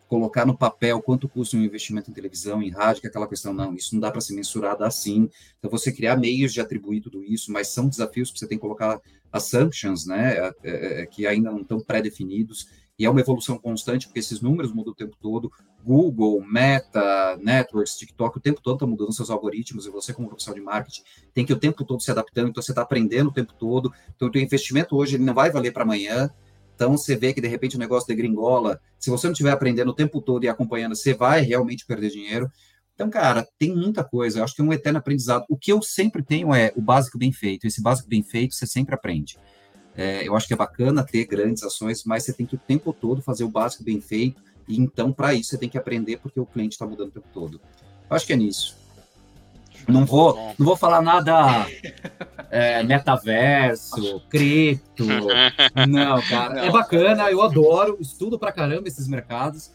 colocar 0.10 0.44
no 0.44 0.58
papel 0.58 1.00
quanto 1.02 1.30
custa 1.30 1.56
um 1.56 1.62
investimento 1.62 2.10
em 2.10 2.14
televisão, 2.14 2.64
em 2.64 2.72
rádio, 2.72 3.00
que 3.00 3.08
é 3.08 3.10
aquela 3.10 3.28
questão, 3.28 3.54
não, 3.54 3.76
isso 3.76 3.94
não 3.94 4.02
dá 4.02 4.12
para 4.12 4.20
ser 4.20 4.34
mensurado 4.34 4.84
assim. 4.84 5.30
Então, 5.60 5.70
você 5.70 5.92
criar 5.92 6.18
meios 6.18 6.52
de 6.52 6.60
atribuir 6.60 7.00
tudo 7.00 7.24
isso, 7.24 7.54
mas 7.54 7.68
são 7.68 7.88
desafios 7.88 8.32
que 8.32 8.40
você 8.40 8.48
tem 8.48 8.58
que 8.58 8.62
colocar 8.62 9.00
assumptions, 9.32 10.08
né, 10.08 10.34
é, 10.34 10.54
é, 10.64 11.02
é, 11.02 11.06
que 11.06 11.28
ainda 11.28 11.52
não 11.52 11.62
estão 11.62 11.80
pré-definidos, 11.80 12.68
e 12.98 13.06
é 13.06 13.10
uma 13.10 13.22
evolução 13.22 13.58
constante, 13.58 14.08
porque 14.08 14.20
esses 14.20 14.42
números 14.42 14.74
mudam 14.74 14.92
o 14.92 14.96
tempo 14.96 15.16
todo. 15.22 15.50
Google, 15.86 16.44
Meta, 16.44 17.38
Networks, 17.38 17.96
TikTok, 17.96 18.38
o 18.38 18.42
tempo 18.42 18.62
todo 18.62 18.76
estão 18.76 18.88
mudando 18.90 19.14
seus 19.14 19.30
algoritmos, 19.30 19.86
e 19.86 19.92
você, 19.92 20.12
como 20.12 20.28
profissional 20.28 20.60
de 20.60 20.66
marketing, 20.66 21.04
tem 21.34 21.46
que 21.46 21.54
o 21.54 21.60
tempo 21.60 21.86
todo 21.86 22.02
se 22.02 22.10
adaptando, 22.10 22.50
então 22.50 22.64
você 22.64 22.72
está 22.72 22.82
aprendendo 22.82 23.30
o 23.30 23.34
tempo 23.34 23.54
todo. 23.54 23.94
Então, 24.16 24.28
o 24.28 24.38
investimento 24.38 24.98
hoje 24.98 25.16
ele 25.16 25.24
não 25.24 25.36
vai 25.36 25.52
valer 25.52 25.72
para 25.72 25.84
amanhã, 25.84 26.30
então, 26.80 26.96
você 26.96 27.14
vê 27.14 27.34
que, 27.34 27.42
de 27.42 27.48
repente, 27.50 27.76
o 27.76 27.80
negócio 27.80 28.08
degringola. 28.08 28.80
Se 28.98 29.10
você 29.10 29.28
não 29.28 29.34
estiver 29.34 29.52
aprendendo 29.52 29.90
o 29.90 29.94
tempo 29.94 30.22
todo 30.22 30.46
e 30.46 30.48
acompanhando, 30.48 30.96
você 30.96 31.14
vai 31.14 31.42
realmente 31.42 31.86
perder 31.86 32.10
dinheiro. 32.10 32.50
Então, 32.96 33.10
cara, 33.10 33.46
tem 33.60 33.76
muita 33.76 34.02
coisa. 34.02 34.40
Eu 34.40 34.46
acho 34.46 34.56
que 34.56 34.62
é 34.62 34.64
um 34.64 34.72
eterno 34.72 34.98
aprendizado. 34.98 35.44
O 35.50 35.58
que 35.58 35.74
eu 35.74 35.82
sempre 35.82 36.24
tenho 36.24 36.56
é 36.56 36.72
o 36.78 36.82
básico 36.82 37.18
bem 37.18 37.34
feito. 37.34 37.68
Esse 37.68 37.82
básico 37.82 38.08
bem 38.08 38.24
feito, 38.24 38.56
você 38.56 38.66
sempre 38.66 38.96
aprende. 38.96 39.38
É, 39.94 40.26
eu 40.26 40.38
acho 40.38 40.48
que 40.48 40.54
é 40.54 40.56
bacana 40.56 41.04
ter 41.04 41.26
grandes 41.26 41.64
ações, 41.64 42.06
mas 42.06 42.24
você 42.24 42.32
tem 42.32 42.46
que 42.46 42.56
o 42.56 42.60
tempo 42.60 42.94
todo 42.94 43.22
fazer 43.22 43.44
o 43.44 43.50
básico 43.50 43.84
bem 43.84 44.00
feito. 44.00 44.42
E 44.66 44.80
então, 44.80 45.12
para 45.12 45.34
isso, 45.34 45.50
você 45.50 45.58
tem 45.58 45.68
que 45.68 45.78
aprender 45.78 46.16
porque 46.20 46.40
o 46.40 46.46
cliente 46.46 46.76
está 46.76 46.88
mudando 46.88 47.10
o 47.10 47.12
tempo 47.12 47.28
todo. 47.34 47.60
Eu 48.10 48.16
acho 48.16 48.26
que 48.26 48.32
é 48.32 48.38
nisso. 48.38 48.78
Não 49.86 50.06
vou, 50.06 50.56
não 50.58 50.66
vou 50.66 50.78
falar 50.78 51.02
nada 51.02 51.68
é, 52.50 52.84
metaverso, 52.84 54.22
cripto. 54.30 55.06
Não, 55.88 56.22
cara. 56.22 56.56
Não. 56.56 56.64
É 56.64 56.72
bacana, 56.72 57.30
eu 57.30 57.42
adoro, 57.42 57.98
estudo 58.00 58.40
pra 58.40 58.52
caramba 58.52 58.88
esses 58.88 59.08
mercados. 59.08 59.72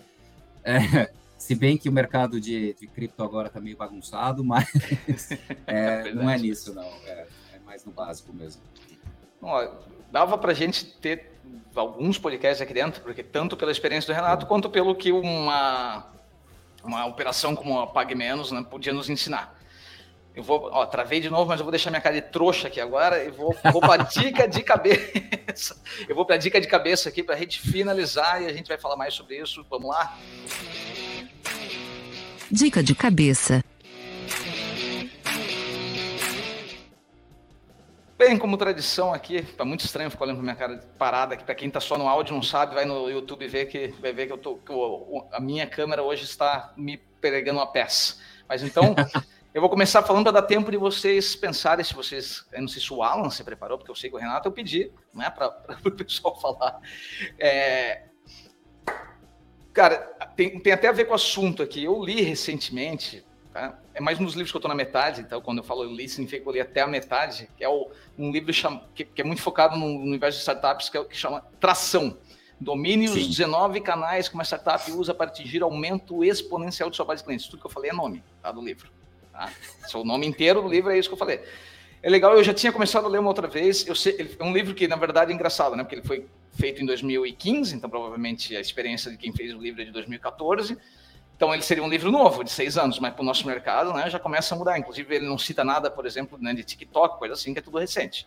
É, 0.64 1.11
se 1.39 1.55
bem 1.55 1.77
que 1.77 1.89
o 1.89 1.93
mercado 1.93 2.41
de, 2.41 2.75
de 2.75 2.87
cripto 2.87 3.22
agora 3.22 3.49
tá 3.49 3.61
meio 3.61 3.77
bagunçado, 3.77 4.43
mas 4.43 4.66
é, 5.66 6.12
não 6.12 6.29
é 6.29 6.39
nisso, 6.39 6.75
não. 6.75 6.83
É, 6.83 7.27
é, 7.55 7.59
mais 7.64 7.85
no 7.85 7.93
básico 7.93 8.33
mesmo. 8.33 8.62
Ó, 9.43 9.68
dava 10.11 10.39
pra 10.39 10.55
gente 10.55 10.87
ter 10.99 11.33
alguns 11.77 12.18
podcasts 12.18 12.62
aqui 12.62 12.72
dentro, 12.72 13.03
porque 13.03 13.22
tanto 13.22 13.57
pela 13.57 13.70
experiência 13.70 14.12
do 14.12 14.16
Renato, 14.16 14.47
quanto 14.47 14.70
pelo 14.70 14.95
que 14.95 15.12
uma, 15.12 16.07
uma 16.83 17.05
operação 17.07 17.55
como 17.55 17.79
a 17.79 17.87
Pague 17.87 18.14
Menos 18.14 18.51
né, 18.51 18.64
podia 18.68 18.93
nos 18.93 19.11
ensinar. 19.11 19.54
Eu 20.35 20.43
vou, 20.43 20.68
ó, 20.72 20.85
travei 20.85 21.20
de 21.20 21.30
novo, 21.30 21.47
mas 21.47 21.61
eu 21.61 21.64
vou 21.64 21.70
deixar 21.70 21.91
minha 21.91 22.01
cara 22.01 22.16
de 22.16 22.22
trouxa 22.22 22.66
aqui 22.66 22.80
agora 22.80 23.22
e 23.22 23.30
vou, 23.30 23.55
vou 23.72 23.80
para 23.80 24.03
dica 24.03 24.49
de 24.49 24.62
cabeça. 24.62 25.80
Eu 26.09 26.16
vou 26.16 26.26
para 26.26 26.37
dica 26.37 26.61
de 26.61 26.66
cabeça 26.66 27.09
aqui 27.09 27.22
para 27.22 27.37
a 27.37 27.39
gente 27.39 27.61
finalizar 27.61 28.43
e 28.43 28.47
a 28.47 28.53
gente 28.53 28.66
vai 28.66 28.76
falar 28.76 28.97
mais 28.97 29.14
sobre 29.14 29.41
isso. 29.41 29.64
Vamos 29.70 29.89
lá? 29.89 30.18
Dica 32.51 32.82
de 32.82 32.97
cabeça. 32.97 33.62
Bem, 38.18 38.37
como 38.37 38.57
tradição 38.57 39.12
aqui, 39.14 39.43
tá 39.43 39.64
muito 39.64 39.85
estranho 39.85 40.11
ficar 40.11 40.24
olhando 40.24 40.37
pra 40.37 40.45
minha 40.45 40.57
cara 40.57 40.80
parada 40.99 41.35
aqui. 41.35 41.45
Para 41.45 41.55
quem 41.55 41.70
tá 41.70 41.78
só 41.78 41.97
no 41.97 42.09
áudio 42.09 42.35
não 42.35 42.43
sabe, 42.43 42.74
vai 42.74 42.85
no 42.85 43.09
YouTube 43.09 43.47
ver 43.47 43.66
que 43.66 43.89
vai 44.01 44.12
ver 44.12 44.26
que 44.26 44.32
eu 44.32 44.39
tô 44.39 44.57
que 44.57 44.72
a 45.32 45.41
minha 45.41 45.66
câmera 45.66 46.03
hoje 46.03 46.24
está 46.24 46.72
me 46.76 46.97
pregando 47.20 47.61
uma 47.61 47.66
peça. 47.66 48.16
Mas 48.49 48.62
então, 48.62 48.95
Eu 49.55 49.61
vou 49.61 49.71
começar 49.71 50.03
falando 50.03 50.25
para 50.25 50.41
dar 50.41 50.43
tempo 50.43 50.69
de 50.69 50.77
vocês 50.77 51.37
pensarem 51.37 51.85
se 51.85 51.95
vocês. 51.95 52.45
Eu 52.53 52.63
não 52.63 52.67
sei 52.67 52.83
se 52.83 52.93
o 52.93 53.05
Alan 53.05 53.31
se 53.31 53.45
preparou, 53.45 53.79
porque 53.79 53.89
eu 53.89 53.95
sei 53.95 54.11
que 54.11 54.17
o 54.17 54.19
Renato 54.19 54.49
eu 54.49 54.53
pedi 54.53 54.91
né, 55.15 55.31
para 55.31 55.57
o 55.85 55.91
pessoal 55.93 56.37
falar. 56.41 56.81
É... 57.39 58.03
Cara, 59.73 59.99
tem, 60.35 60.59
tem 60.59 60.73
até 60.73 60.89
a 60.89 60.93
ver 60.93 61.05
com 61.05 61.13
o 61.13 61.15
assunto 61.15 61.63
aqui. 61.63 61.85
Eu 61.85 62.05
li 62.05 62.21
recentemente, 62.21 63.25
tá? 63.53 63.79
é 63.95 64.01
mais 64.01 64.19
um 64.19 64.25
dos 64.25 64.35
livros 64.35 64.51
que 64.51 64.57
eu 64.57 64.59
estou 64.59 64.69
na 64.69 64.75
metade, 64.75 65.21
então 65.21 65.41
quando 65.41 65.59
eu 65.59 65.65
falo 65.65 65.85
li, 65.85 66.09
significa 66.09 66.43
que 66.43 66.49
eu 66.49 66.53
li 66.53 66.61
até 66.61 66.81
a 66.81 66.89
metade, 66.89 67.49
que 67.57 67.63
é 67.63 67.69
o, 67.69 67.89
um 68.19 68.33
livro 68.33 68.53
chama, 68.53 68.83
que, 68.93 69.05
que, 69.05 69.23
é 69.23 69.25
muito 69.25 69.41
focado 69.41 69.77
no 69.77 69.87
universo 69.87 70.37
de 70.37 70.43
startups, 70.43 70.89
que, 70.89 70.99
é, 70.99 71.05
que 71.05 71.17
chama 71.17 71.41
Tração. 71.61 72.19
Domine 72.61 73.09
os 73.09 73.29
19 73.29 73.81
canais 73.83 74.29
que 74.29 74.35
uma 74.35 74.45
startup 74.45 74.91
usa 74.91 75.15
para 75.15 75.27
atingir 75.27 75.63
aumento 75.63 76.25
exponencial 76.25 76.91
de 76.91 76.97
sua 76.97 77.05
base 77.05 77.23
de 77.23 77.27
clientes. 77.27 77.47
Tudo 77.47 77.61
que 77.61 77.67
eu 77.67 77.71
falei 77.71 77.91
é 77.91 77.95
nome 77.95 78.25
tá, 78.43 78.51
do 78.51 78.61
livro. 78.61 78.91
Tá? 79.35 79.53
O 79.99 80.05
nome 80.05 80.26
inteiro 80.26 80.62
do 80.62 80.68
livro 80.68 80.91
é 80.91 80.99
isso 80.99 81.09
que 81.09 81.14
eu 81.14 81.18
falei. 81.18 81.41
É 82.01 82.09
legal, 82.09 82.35
eu 82.35 82.45
já 82.45 82.55
tinha 82.55 82.70
começado 82.70 83.07
a 83.07 83.09
ler 83.09 83.18
uma 83.18 83.28
outra 83.28 83.49
vez. 83.49 83.87
Eu 83.87 83.95
sei, 83.95 84.37
é 84.39 84.45
um 84.45 84.53
livro 84.53 84.74
que, 84.74 84.87
na 84.87 84.95
verdade, 84.97 85.32
é 85.32 85.35
engraçado, 85.35 85.74
né? 85.74 85.82
Porque 85.82 85.97
ele 85.97 86.07
foi 86.07 86.26
feito 86.53 86.80
em 86.82 86.87
2015, 86.87 87.74
então 87.74 87.91
provavelmente 87.91 88.57
a 88.57 88.61
experiência 88.61 89.11
de 89.11 89.16
quem 89.16 89.32
fez 89.32 89.53
o 89.53 89.59
livro 89.59 89.82
é 89.82 89.85
de 89.85 89.91
2014. 89.91 90.78
Então 91.37 91.53
ele 91.53 91.62
seria 91.62 91.82
um 91.82 91.89
livro 91.89 92.12
novo, 92.12 92.45
de 92.45 92.51
seis 92.51 92.78
anos, 92.78 93.01
mas 93.01 93.12
para 93.12 93.22
o 93.22 93.24
nosso 93.24 93.45
mercado 93.47 93.93
né, 93.93 94.09
já 94.09 94.20
começa 94.20 94.55
a 94.55 94.59
mudar. 94.59 94.78
Inclusive, 94.78 95.16
ele 95.16 95.26
não 95.26 95.37
cita 95.37 95.64
nada, 95.64 95.91
por 95.91 96.07
exemplo, 96.07 96.39
né, 96.41 96.55
de 96.55 96.62
TikTok, 96.62 97.18
coisa 97.18 97.35
assim, 97.35 97.53
que 97.53 97.59
é 97.59 97.62
tudo 97.62 97.78
recente. 97.78 98.26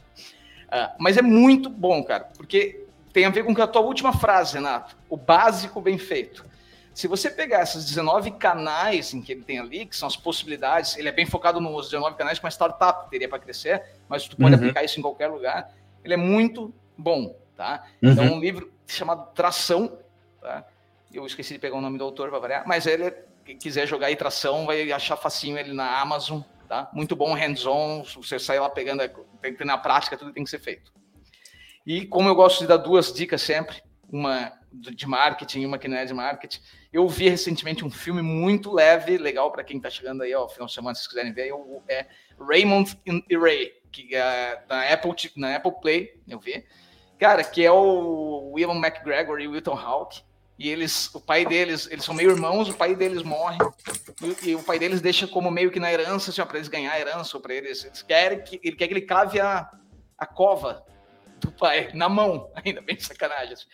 Uh, 0.65 0.91
mas 0.99 1.15
é 1.15 1.21
muito 1.21 1.69
bom, 1.69 2.03
cara, 2.03 2.25
porque 2.35 2.83
tem 3.13 3.23
a 3.23 3.29
ver 3.29 3.45
com 3.45 3.61
a 3.61 3.67
tua 3.67 3.81
última 3.81 4.11
frase, 4.11 4.55
Renato. 4.55 4.97
O 5.09 5.15
básico 5.15 5.79
bem 5.79 5.97
feito. 5.97 6.43
Se 6.97 7.07
você 7.07 7.29
pegar 7.29 7.61
esses 7.61 7.85
19 7.85 8.31
canais 8.31 9.13
em 9.13 9.21
que 9.21 9.31
ele 9.31 9.43
tem 9.43 9.59
ali, 9.59 9.85
que 9.85 9.95
são 9.95 10.07
as 10.07 10.15
possibilidades, 10.15 10.97
ele 10.97 11.07
é 11.07 11.11
bem 11.11 11.27
focado 11.27 11.61
nos 11.61 11.91
19 11.91 12.17
canais 12.17 12.39
que 12.39 12.45
uma 12.45 12.49
startup 12.49 13.07
teria 13.11 13.29
para 13.29 13.37
crescer, 13.37 13.83
mas 14.09 14.27
tu 14.27 14.35
pode 14.35 14.55
uhum. 14.55 14.61
aplicar 14.61 14.83
isso 14.83 14.99
em 14.99 15.03
qualquer 15.03 15.27
lugar. 15.27 15.71
Ele 16.03 16.15
é 16.15 16.17
muito 16.17 16.73
bom, 16.97 17.39
tá? 17.55 17.85
Uhum. 18.01 18.11
Então, 18.11 18.25
um 18.33 18.39
livro 18.39 18.73
chamado 18.87 19.31
Tração, 19.35 19.95
tá? 20.41 20.65
Eu 21.13 21.23
esqueci 21.27 21.53
de 21.53 21.59
pegar 21.59 21.77
o 21.77 21.81
nome 21.81 21.99
do 21.99 22.03
autor 22.03 22.31
para 22.31 22.39
variar, 22.39 22.63
mas 22.65 22.87
ele, 22.87 23.13
quem 23.45 23.59
quiser 23.59 23.85
jogar 23.85 24.07
aí 24.07 24.15
Tração, 24.15 24.65
vai 24.65 24.91
achar 24.91 25.15
facinho 25.17 25.55
ele 25.55 25.73
na 25.73 26.01
Amazon, 26.01 26.41
tá? 26.67 26.89
Muito 26.91 27.15
bom, 27.15 27.31
hands-on, 27.35 28.05
você 28.15 28.39
sai 28.39 28.59
lá 28.59 28.71
pegando, 28.71 29.07
tem 29.39 29.51
que 29.51 29.59
ter 29.59 29.65
na 29.65 29.77
prática, 29.77 30.17
tudo 30.17 30.33
tem 30.33 30.43
que 30.43 30.49
ser 30.49 30.59
feito. 30.59 30.91
E 31.85 32.07
como 32.07 32.27
eu 32.27 32.33
gosto 32.33 32.61
de 32.61 32.65
dar 32.65 32.77
duas 32.77 33.13
dicas 33.13 33.43
sempre, 33.43 33.83
uma 34.11 34.51
de 34.79 35.07
marketing 35.07 35.65
uma 35.65 35.77
que 35.77 35.87
não 35.87 35.97
é 35.97 36.05
de 36.05 36.13
marketing. 36.13 36.61
Eu 36.91 37.07
vi 37.07 37.29
recentemente 37.29 37.83
um 37.83 37.89
filme 37.89 38.21
muito 38.21 38.71
leve, 38.71 39.17
legal 39.17 39.51
para 39.51 39.63
quem 39.63 39.77
está 39.77 39.89
chegando 39.89 40.23
aí 40.23 40.33
ao 40.33 40.49
final 40.49 40.67
de 40.67 40.73
semana, 40.73 40.95
se 40.95 41.01
vocês 41.01 41.09
quiserem 41.09 41.33
ver, 41.33 41.51
é 41.87 42.05
Raymond 42.39 42.97
e 43.05 43.37
Ray, 43.37 43.73
que 43.91 44.15
é 44.15 44.63
na 44.69 44.93
Apple, 44.93 45.13
na 45.35 45.55
Apple 45.55 45.73
Play, 45.81 46.21
eu 46.27 46.39
vi. 46.39 46.65
Cara, 47.19 47.43
que 47.43 47.65
é 47.65 47.71
o 47.71 48.51
William 48.53 48.75
McGregor 48.75 49.39
e 49.39 49.47
o 49.47 49.51
Wilton 49.51 49.77
Hawke. 49.77 50.21
E 50.59 50.69
eles, 50.69 51.13
o 51.13 51.21
pai 51.21 51.45
deles, 51.45 51.87
eles 51.91 52.03
são 52.03 52.15
meio 52.15 52.31
irmãos, 52.31 52.67
o 52.67 52.73
pai 52.73 52.95
deles 52.95 53.21
morre. 53.21 53.57
E, 54.43 54.49
e 54.49 54.55
o 54.55 54.63
pai 54.63 54.79
deles 54.79 55.01
deixa 55.01 55.27
como 55.27 55.51
meio 55.51 55.69
que 55.69 55.79
na 55.79 55.91
herança, 55.91 56.31
assim, 56.31 56.43
para 56.43 56.57
eles 56.57 56.67
ganhar 56.67 56.93
a 56.93 56.99
herança, 56.99 57.39
para 57.39 57.53
eles. 57.53 57.85
Eles 57.85 58.01
querem 58.01 58.41
que 58.41 58.59
ele 58.63 58.75
quer 58.75 58.87
que 58.87 58.93
ele 58.93 59.01
cave 59.01 59.39
a, 59.39 59.69
a 60.17 60.25
cova 60.25 60.83
do 61.39 61.51
pai 61.51 61.89
na 61.93 62.09
mão, 62.09 62.49
ainda 62.55 62.81
bem 62.81 62.99
sacanagem. 62.99 63.53
Assim. 63.53 63.65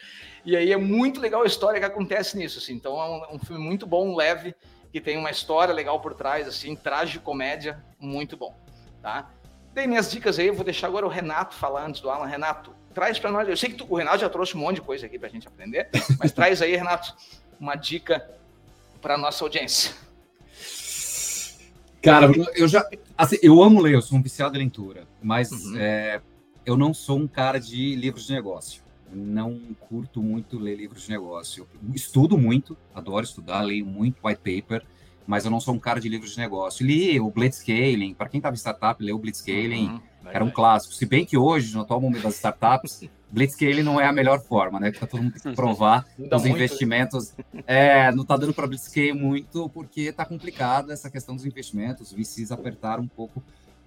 E 0.46 0.56
aí 0.56 0.72
é 0.72 0.78
muito 0.78 1.20
legal 1.20 1.44
a 1.44 1.46
história 1.46 1.80
que 1.80 1.86
acontece 1.86 2.38
nisso, 2.38 2.60
assim. 2.60 2.74
Então 2.74 3.00
é 3.00 3.06
um, 3.06 3.36
um 3.36 3.40
filme 3.40 3.64
muito 3.64 3.86
bom, 3.86 4.16
leve, 4.16 4.56
que 4.92 5.02
tem 5.02 5.18
uma 5.18 5.32
história 5.32 5.74
legal 5.74 6.00
por 6.00 6.14
trás, 6.14 6.48
assim, 6.48 6.76
traje 6.76 7.20
comédia, 7.20 7.84
muito 8.00 8.38
bom, 8.38 8.56
tá? 9.02 9.32
Dei 9.74 9.88
minhas 9.88 10.12
dicas 10.12 10.38
aí, 10.38 10.48
eu 10.48 10.54
vou 10.54 10.64
deixar 10.64 10.88
agora 10.88 11.06
o 11.06 11.10
Renato 11.10 11.56
falar 11.56 11.88
antes 11.88 12.00
do 12.00 12.10
Alan. 12.10 12.28
Renato, 12.28 12.76
traz 12.94 13.18
para 13.18 13.32
nós. 13.32 13.50
Eu 13.50 13.58
sei 13.58 13.70
que 13.72 13.76
tu, 13.76 13.88
o 13.90 13.96
Renato 13.96 14.20
já 14.20 14.30
trouxe 14.30 14.56
um 14.56 14.60
monte 14.60 14.76
de 14.76 14.82
coisa 14.82 15.08
aqui 15.08 15.18
para 15.18 15.28
a 15.28 15.32
gente 15.32 15.48
aprender, 15.48 15.90
mas 16.20 16.32
traz 16.32 16.62
aí, 16.62 16.76
Renato, 16.76 17.16
uma 17.60 17.76
dica 17.76 18.30
para 19.02 19.18
nossa 19.18 19.44
audiência. 19.44 19.96
Cara, 22.04 22.30
eu 22.56 22.68
já. 22.68 22.86
Assim, 23.18 23.38
eu 23.42 23.64
amo 23.64 23.82
ler, 23.82 23.96
eu 23.96 24.02
sou 24.02 24.18
um 24.18 24.22
viciado 24.22 24.56
em 24.58 24.60
leitura, 24.60 25.08
mas 25.22 25.52
uhum. 25.52 25.78
é, 25.78 26.22
eu 26.66 26.78
não 26.78 26.94
sou 26.94 27.20
um 27.20 27.28
cara 27.28 27.60
de 27.60 27.96
livros 27.96 28.28
de 28.28 28.34
negócio. 28.34 28.82
Não 29.12 29.60
curto 29.80 30.22
muito 30.22 30.58
ler 30.58 30.76
livros 30.76 31.04
de 31.04 31.10
negócio. 31.12 31.68
Eu 31.84 31.94
estudo 31.94 32.38
muito, 32.38 32.76
adoro 32.94 33.24
estudar, 33.24 33.62
leio 33.62 33.86
muito 33.86 34.26
white 34.26 34.42
paper, 34.42 34.84
mas 35.28 35.46
eu 35.46 35.52
não 35.52 35.60
sou 35.60 35.74
um 35.74 35.80
cara 35.80 36.00
de 36.00 36.10
livros 36.10 36.32
de 36.32 36.38
negócio. 36.40 36.86
Li 36.86 37.20
o 37.20 37.30
Blitzscaling, 37.30 38.14
para 38.14 38.28
quem 38.28 38.40
estava 38.40 38.56
em 38.56 38.58
startup, 38.58 39.04
leu 39.04 39.16
o 39.16 39.20
Blitzscaling. 39.20 39.90
Uhum 39.90 40.14
era 40.32 40.44
um 40.44 40.50
clássico. 40.50 40.94
Se 40.94 41.06
bem 41.06 41.26
que 41.26 41.38
hoje, 41.38 41.74
no 41.74 41.82
atual 41.82 42.00
momento 42.00 42.24
das 42.24 42.36
startups, 42.36 43.04
Blitzscaling 43.30 43.82
não 43.82 44.00
é 44.00 44.06
a 44.06 44.14
melhor 44.14 44.40
forma, 44.42 44.80
né? 44.80 44.92
Porque 44.92 45.08
todo 45.08 45.24
mundo 45.24 45.34
tem 45.34 45.52
que 45.52 45.56
provar 45.56 46.06
os 46.20 46.46
investimentos. 46.46 47.34
É, 47.66 48.12
não 48.12 48.22
está 48.22 48.38
dando 48.38 48.54
para 48.54 48.68
Blitzscaling 48.68 49.14
muito, 49.14 49.70
porque 49.70 50.02
está 50.02 50.24
complicada 50.26 50.94
essa 50.94 51.10
questão 51.10 51.36
dos 51.36 51.46
investimentos. 51.46 52.12
Os 52.12 52.14
VCs 52.14 52.52
apertaram 52.52 53.04
um 53.04 53.08
pouco 53.08 53.44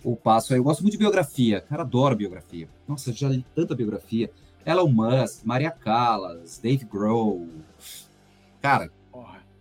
o 0.07 0.15
passo 0.15 0.53
aí. 0.53 0.61
Eu 0.61 0.65
gosto 0.65 0.83
muito 0.83 0.93
de 0.93 0.99
biografia. 0.99 1.61
Cara, 1.61 1.83
adoro 1.83 2.15
biografia. 2.15 2.69
Nossa, 2.87 3.13
já 3.13 3.29
li 3.29 3.45
tanta 3.55 3.75
biografia. 3.75 4.31
Elon 4.65 4.89
Musk, 4.89 5.45
Maria 5.45 5.71
Callas, 5.71 6.59
Dave 6.59 6.85
Grohl. 6.85 7.49
Cara, 8.63 8.89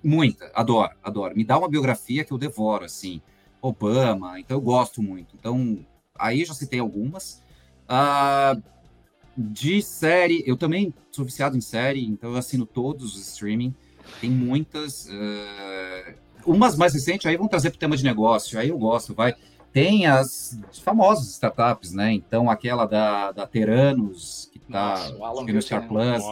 muita. 0.03 0.51
Adoro, 0.53 0.91
adoro. 1.03 1.35
Me 1.35 1.43
dá 1.43 1.57
uma 1.57 1.67
biografia 1.67 2.23
que 2.23 2.31
eu 2.31 2.37
devoro, 2.37 2.85
assim. 2.85 3.21
Obama, 3.59 4.39
então 4.39 4.57
eu 4.57 4.61
gosto 4.61 5.01
muito. 5.01 5.35
Então, 5.35 5.83
aí 6.15 6.45
já 6.45 6.53
citei 6.53 6.79
algumas. 6.79 7.43
Uh, 7.89 8.61
de 9.35 9.81
série, 9.81 10.43
eu 10.45 10.55
também 10.55 10.93
sou 11.11 11.25
viciado 11.25 11.57
em 11.57 11.61
série, 11.61 12.05
então 12.05 12.31
eu 12.31 12.37
assino 12.37 12.67
todos 12.67 13.15
os 13.15 13.27
streaming. 13.27 13.73
Tem 14.21 14.29
muitas. 14.29 15.07
Uh, 15.07 16.13
umas 16.45 16.77
mais 16.77 16.93
recentes 16.93 17.25
aí 17.25 17.35
vão 17.35 17.47
trazer 17.47 17.71
para 17.71 17.77
o 17.77 17.79
tema 17.79 17.97
de 17.97 18.03
negócio, 18.03 18.59
aí 18.59 18.69
eu 18.69 18.77
gosto, 18.77 19.15
vai. 19.15 19.33
Tem 19.75 20.05
as 20.05 20.57
famosas 20.85 21.27
startups, 21.31 21.91
né? 21.91 22.13
Então, 22.13 22.49
aquela 22.49 22.85
da, 22.85 23.33
da 23.33 23.45
Teranos, 23.45 24.49
que 24.53 24.57
está 24.57 25.09
no 25.09 25.61
Star 25.61 25.85
Plus, 25.85 26.23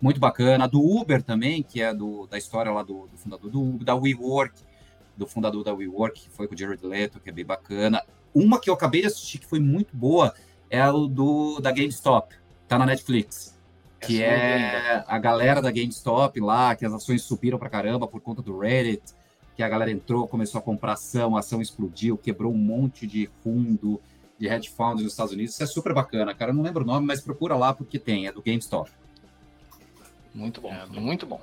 muito 0.00 0.20
bacana. 0.20 0.62
A 0.62 0.66
do 0.68 0.80
Uber 0.80 1.20
também, 1.20 1.64
que 1.64 1.82
é 1.82 1.92
do, 1.92 2.28
da 2.28 2.38
história 2.38 2.70
lá 2.70 2.84
do, 2.84 3.08
do 3.08 3.18
fundador 3.18 3.50
do 3.50 3.60
Uber, 3.60 3.84
da 3.84 3.96
WeWork, 3.96 4.54
do 5.16 5.26
fundador 5.26 5.64
da 5.64 5.74
WeWork, 5.74 6.20
que 6.20 6.30
foi 6.30 6.46
com 6.46 6.54
o 6.54 6.56
Jared 6.56 6.86
Leto, 6.86 7.18
que 7.18 7.28
é 7.28 7.32
bem 7.32 7.44
bacana. 7.44 8.00
Uma 8.32 8.60
que 8.60 8.70
eu 8.70 8.74
acabei 8.74 9.00
de 9.00 9.08
assistir 9.08 9.38
que 9.38 9.46
foi 9.46 9.58
muito 9.58 9.96
boa 9.96 10.32
é 10.70 10.88
o 10.88 11.08
do 11.08 11.58
da 11.58 11.72
GameStop, 11.72 12.36
tá 12.68 12.78
na 12.78 12.86
Netflix. 12.86 13.58
Que 13.98 14.22
é 14.22 15.02
a 15.08 15.18
galera 15.18 15.60
da 15.60 15.72
GameStop 15.72 16.38
lá, 16.38 16.76
que 16.76 16.86
as 16.86 16.92
ações 16.92 17.22
subiram 17.22 17.58
pra 17.58 17.68
caramba 17.68 18.06
por 18.06 18.20
conta 18.20 18.40
do 18.42 18.60
Reddit, 18.60 19.02
que 19.56 19.62
a 19.62 19.68
galera 19.68 19.90
entrou, 19.90 20.26
começou 20.26 20.58
a 20.58 20.62
comprar 20.62 20.92
ação, 20.92 21.36
a 21.36 21.40
ação 21.40 21.60
explodiu, 21.60 22.16
quebrou 22.16 22.52
um 22.52 22.58
monte 22.58 23.06
de 23.06 23.28
fundo 23.42 24.00
de 24.38 24.48
hedge 24.48 24.70
funds 24.70 25.02
nos 25.02 25.12
Estados 25.12 25.32
Unidos. 25.32 25.54
Isso 25.54 25.62
é 25.62 25.66
super 25.66 25.94
bacana, 25.94 26.34
cara. 26.34 26.50
Eu 26.50 26.54
não 26.54 26.62
lembro 26.62 26.82
o 26.82 26.86
nome, 26.86 27.06
mas 27.06 27.20
procura 27.20 27.54
lá 27.56 27.72
porque 27.72 27.98
tem, 27.98 28.26
é 28.26 28.32
do 28.32 28.42
GameStop. 28.42 28.90
Muito 30.34 30.60
bom, 30.60 30.72
é, 30.72 30.86
muito 30.86 31.26
bom. 31.26 31.40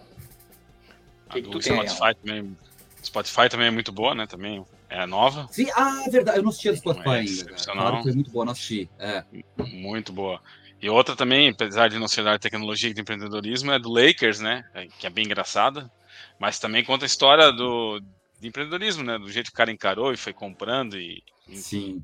A 1.29 1.33
que 1.33 1.41
do 1.41 1.59
que 1.59 1.65
Spotify 1.65 2.15
também, 2.21 2.57
Spotify 3.03 3.49
também 3.49 3.67
é 3.67 3.71
muito 3.71 3.91
boa, 3.91 4.15
né? 4.15 4.25
Também 4.25 4.65
é 4.89 5.05
nova. 5.05 5.47
Sim, 5.51 5.67
ah, 5.75 6.03
é 6.05 6.09
verdade. 6.09 6.39
Eu 6.39 6.43
não 6.43 6.49
assisti 6.49 6.69
a 6.69 6.71
do 6.71 6.77
Spotify 6.79 7.09
é 7.09 7.19
ainda. 7.19 7.45
Claro 7.53 8.03
foi 8.03 8.13
muito 8.13 8.31
boa, 8.31 8.45
não 8.45 8.51
assisti. 8.51 8.89
É. 8.97 9.23
Muito 9.57 10.11
boa. 10.11 10.41
E 10.81 10.89
outra 10.89 11.15
também, 11.15 11.49
apesar 11.49 11.89
de 11.89 11.99
não 11.99 12.07
ser 12.07 12.23
da 12.23 12.39
tecnologia 12.39 12.89
e 12.89 12.93
de 12.93 13.01
empreendedorismo, 13.01 13.71
é 13.71 13.79
do 13.79 13.89
Lakers, 13.89 14.39
né? 14.39 14.65
É, 14.73 14.87
que 14.87 15.05
é 15.05 15.09
bem 15.09 15.25
engraçada. 15.25 15.91
Mas 16.39 16.59
também 16.59 16.83
conta 16.83 17.05
a 17.05 17.07
história 17.07 17.51
do, 17.51 17.99
de 18.39 18.47
empreendedorismo, 18.47 19.03
né? 19.03 19.17
Do 19.17 19.31
jeito 19.31 19.47
que 19.47 19.53
o 19.53 19.57
cara 19.57 19.71
encarou 19.71 20.13
e 20.13 20.17
foi 20.17 20.33
comprando 20.33 20.97
e, 20.97 21.21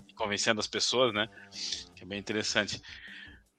e 0.10 0.14
convencendo 0.16 0.60
as 0.60 0.68
pessoas, 0.68 1.14
né? 1.14 1.30
Que 1.96 2.04
é 2.04 2.06
bem 2.06 2.20
interessante. 2.20 2.82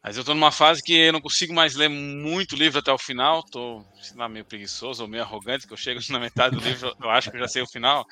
Mas 0.07 0.17
eu 0.17 0.23
tô 0.23 0.35
numa 0.35 0.53
fase 0.53 0.85
que 0.85 0.95
eu 0.95 1.13
não 1.13 1.21
consigo 1.21 1.53
mais 1.53 1.75
ler 1.75 1.89
muito 1.89 2.55
livro 2.55 2.79
até 2.79 2.93
o 2.93 2.99
final, 2.99 3.43
tô 3.43 3.85
lá, 4.15 4.29
meio 4.29 4.45
preguiçoso 4.45 5.03
ou 5.03 5.09
meio 5.09 5.25
arrogante, 5.25 5.67
que 5.67 5.73
eu 5.73 5.77
chego 5.77 5.99
na 6.11 6.21
metade 6.21 6.55
do 6.55 6.63
livro, 6.63 6.95
eu 7.03 7.11
acho 7.11 7.29
que 7.29 7.37
eu 7.37 7.41
já 7.41 7.49
sei 7.49 7.63
o 7.63 7.67
final, 7.67 8.07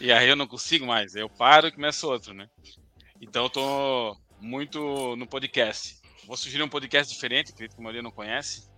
e 0.00 0.12
aí 0.12 0.28
eu 0.28 0.36
não 0.36 0.46
consigo 0.46 0.86
mais, 0.86 1.16
eu 1.16 1.28
paro 1.28 1.66
e 1.66 1.72
começo 1.72 2.08
outro, 2.08 2.32
né? 2.32 2.48
Então 3.20 3.44
eu 3.44 3.50
tô 3.50 4.16
muito 4.40 5.16
no 5.16 5.26
podcast. 5.26 5.96
Vou 6.26 6.36
sugerir 6.36 6.62
um 6.62 6.68
podcast 6.68 7.12
diferente, 7.12 7.50
acredito 7.50 7.74
que 7.74 7.80
a 7.80 7.82
maioria 7.82 8.02
não 8.02 8.12
conhece, 8.12 8.68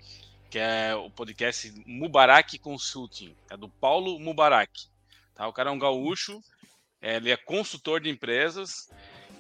que 0.55 0.59
é 0.61 0.95
o 0.95 1.11
podcast 1.11 1.75
Mubarak 1.85 2.61
Consulting, 2.61 3.35
é 3.51 3.57
do 3.57 3.69
Paulo 3.69 4.21
Mubarak. 4.21 4.87
Tá? 5.35 5.49
O 5.49 5.53
cara 5.53 5.69
é 5.69 5.73
um 5.73 5.79
gaúcho, 5.81 6.41
ele 7.03 7.33
é 7.33 7.37
consultor 7.37 8.01
de 8.01 8.09
empresas, 8.09 8.89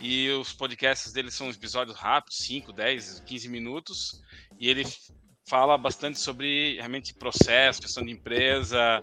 e 0.00 0.28
os 0.30 0.52
podcasts 0.52 1.12
dele 1.12 1.30
são 1.30 1.48
episódios 1.48 1.96
rápidos, 1.96 2.38
5, 2.38 2.72
10, 2.72 3.20
15 3.20 3.48
minutos. 3.48 4.22
E 4.58 4.68
ele 4.68 4.84
fala 5.46 5.78
bastante 5.78 6.18
sobre 6.18 6.78
realmente 6.78 7.14
processo, 7.14 7.80
questão 7.80 8.04
de 8.04 8.10
empresa, 8.10 9.00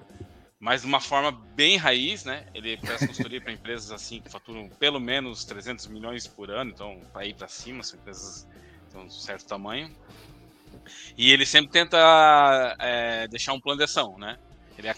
mas 0.59 0.81
de 0.81 0.87
uma 0.87 0.99
forma 0.99 1.31
bem 1.31 1.77
raiz, 1.77 2.25
né? 2.25 2.45
Ele 2.53 2.75
presta 2.75 3.07
consultoria 3.07 3.39
para 3.39 3.53
empresas 3.53 3.89
assim 3.89 4.19
que 4.19 4.29
faturam 4.29 4.67
pelo 4.67 4.99
menos 4.99 5.45
300 5.45 5.87
milhões 5.87 6.27
por 6.27 6.51
ano, 6.51 6.71
então 6.71 7.07
para 7.13 7.25
ir 7.25 7.35
para 7.35 7.47
cima, 7.47 7.81
são 7.83 7.97
empresas 7.97 8.45
de 8.89 8.97
um 8.97 9.09
certo 9.09 9.47
tamanho. 9.47 9.95
E 11.17 11.31
ele 11.31 11.45
sempre 11.45 11.71
tenta 11.71 12.75
é, 12.79 13.27
deixar 13.27 13.53
um 13.53 13.59
plano 13.59 13.77
de 13.77 13.85
ação, 13.85 14.17
né? 14.17 14.37
Ele 14.77 14.89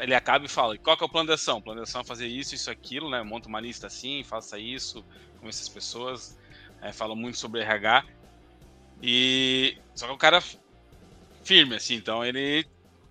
ele 0.00 0.14
acaba 0.14 0.46
e 0.46 0.48
fala, 0.48 0.78
qual 0.78 0.96
que 0.96 1.04
é 1.04 1.06
o 1.06 1.10
plano 1.10 1.28
de 1.28 1.34
ação? 1.34 1.58
O 1.58 1.62
plano 1.62 1.82
de 1.82 1.88
ação 1.88 2.00
é 2.00 2.04
fazer 2.04 2.26
isso, 2.26 2.54
isso, 2.54 2.70
aquilo, 2.70 3.10
né? 3.10 3.22
Monta 3.22 3.48
uma 3.48 3.60
lista 3.60 3.86
assim, 3.86 4.24
faça 4.24 4.58
isso, 4.58 5.04
com 5.38 5.48
essas 5.48 5.68
pessoas. 5.68 6.38
É, 6.80 6.90
fala 6.90 7.14
muito 7.14 7.36
sobre 7.36 7.60
RH. 7.60 8.04
E 9.02 9.76
só 9.94 10.06
que 10.06 10.12
o 10.12 10.16
cara 10.16 10.42
firme, 11.44 11.76
assim, 11.76 11.94
então 11.94 12.24
ele 12.24 12.66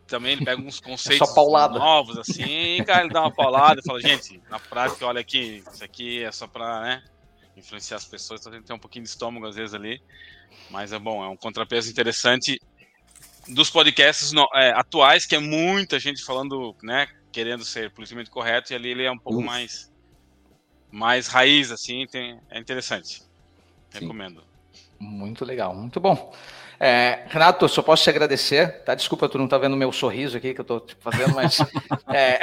também 0.07 0.33
ele 0.33 0.45
pega 0.45 0.59
uns 0.59 0.79
conceitos 0.81 1.35
novos, 1.35 2.17
assim, 2.17 2.77
e 2.77 2.83
cara, 2.83 3.03
ele 3.03 3.13
dá 3.13 3.21
uma 3.21 3.31
paulada 3.31 3.79
e 3.79 3.85
fala, 3.85 4.01
gente, 4.01 4.41
na 4.49 4.59
prática, 4.59 5.05
olha 5.05 5.21
aqui, 5.21 5.63
isso 5.71 5.83
aqui 5.83 6.23
é 6.23 6.31
só 6.31 6.47
pra, 6.47 6.81
né, 6.81 7.03
influenciar 7.59 7.97
as 7.97 8.05
pessoas, 8.05 8.41
então 8.41 8.51
tem 8.51 8.61
que 8.61 8.67
ter 8.67 8.73
um 8.73 8.79
pouquinho 8.79 9.03
de 9.03 9.09
estômago 9.09 9.45
às 9.47 9.55
vezes 9.55 9.73
ali, 9.73 10.01
mas 10.69 10.91
é 10.91 10.99
bom, 10.99 11.23
é 11.23 11.27
um 11.27 11.37
contrapeso 11.37 11.89
interessante 11.89 12.59
dos 13.47 13.69
podcasts 13.69 14.31
no, 14.31 14.47
é, 14.53 14.71
atuais, 14.71 15.25
que 15.25 15.35
é 15.35 15.39
muita 15.39 15.99
gente 15.99 16.23
falando, 16.23 16.75
né, 16.83 17.07
querendo 17.31 17.63
ser 17.63 17.91
politicamente 17.91 18.29
correto, 18.29 18.73
e 18.73 18.75
ali 18.75 18.89
ele 18.89 19.03
é 19.03 19.11
um 19.11 19.17
pouco 19.17 19.41
mais 19.41 19.89
mais 20.91 21.27
raiz, 21.27 21.71
assim, 21.71 22.07
tem, 22.07 22.39
é 22.49 22.59
interessante. 22.59 23.19
Sim. 23.19 23.27
Recomendo. 23.91 24.43
Muito 24.99 25.45
legal, 25.45 25.75
muito 25.75 25.99
bom. 25.99 26.33
É, 26.79 27.23
Renato, 27.27 27.67
só 27.67 27.81
posso 27.81 28.03
te 28.03 28.09
agradecer, 28.09 28.83
tá? 28.83 28.95
Desculpa, 28.95 29.27
tu 29.27 29.37
não 29.37 29.49
tá 29.49 29.57
vendo 29.57 29.75
meu 29.75 29.91
sorriso 29.91 30.37
aqui 30.37 30.53
que 30.53 30.61
eu 30.61 30.65
tô 30.65 30.81
fazendo, 31.01 31.35
mas 31.35 31.59
é, 32.07 32.39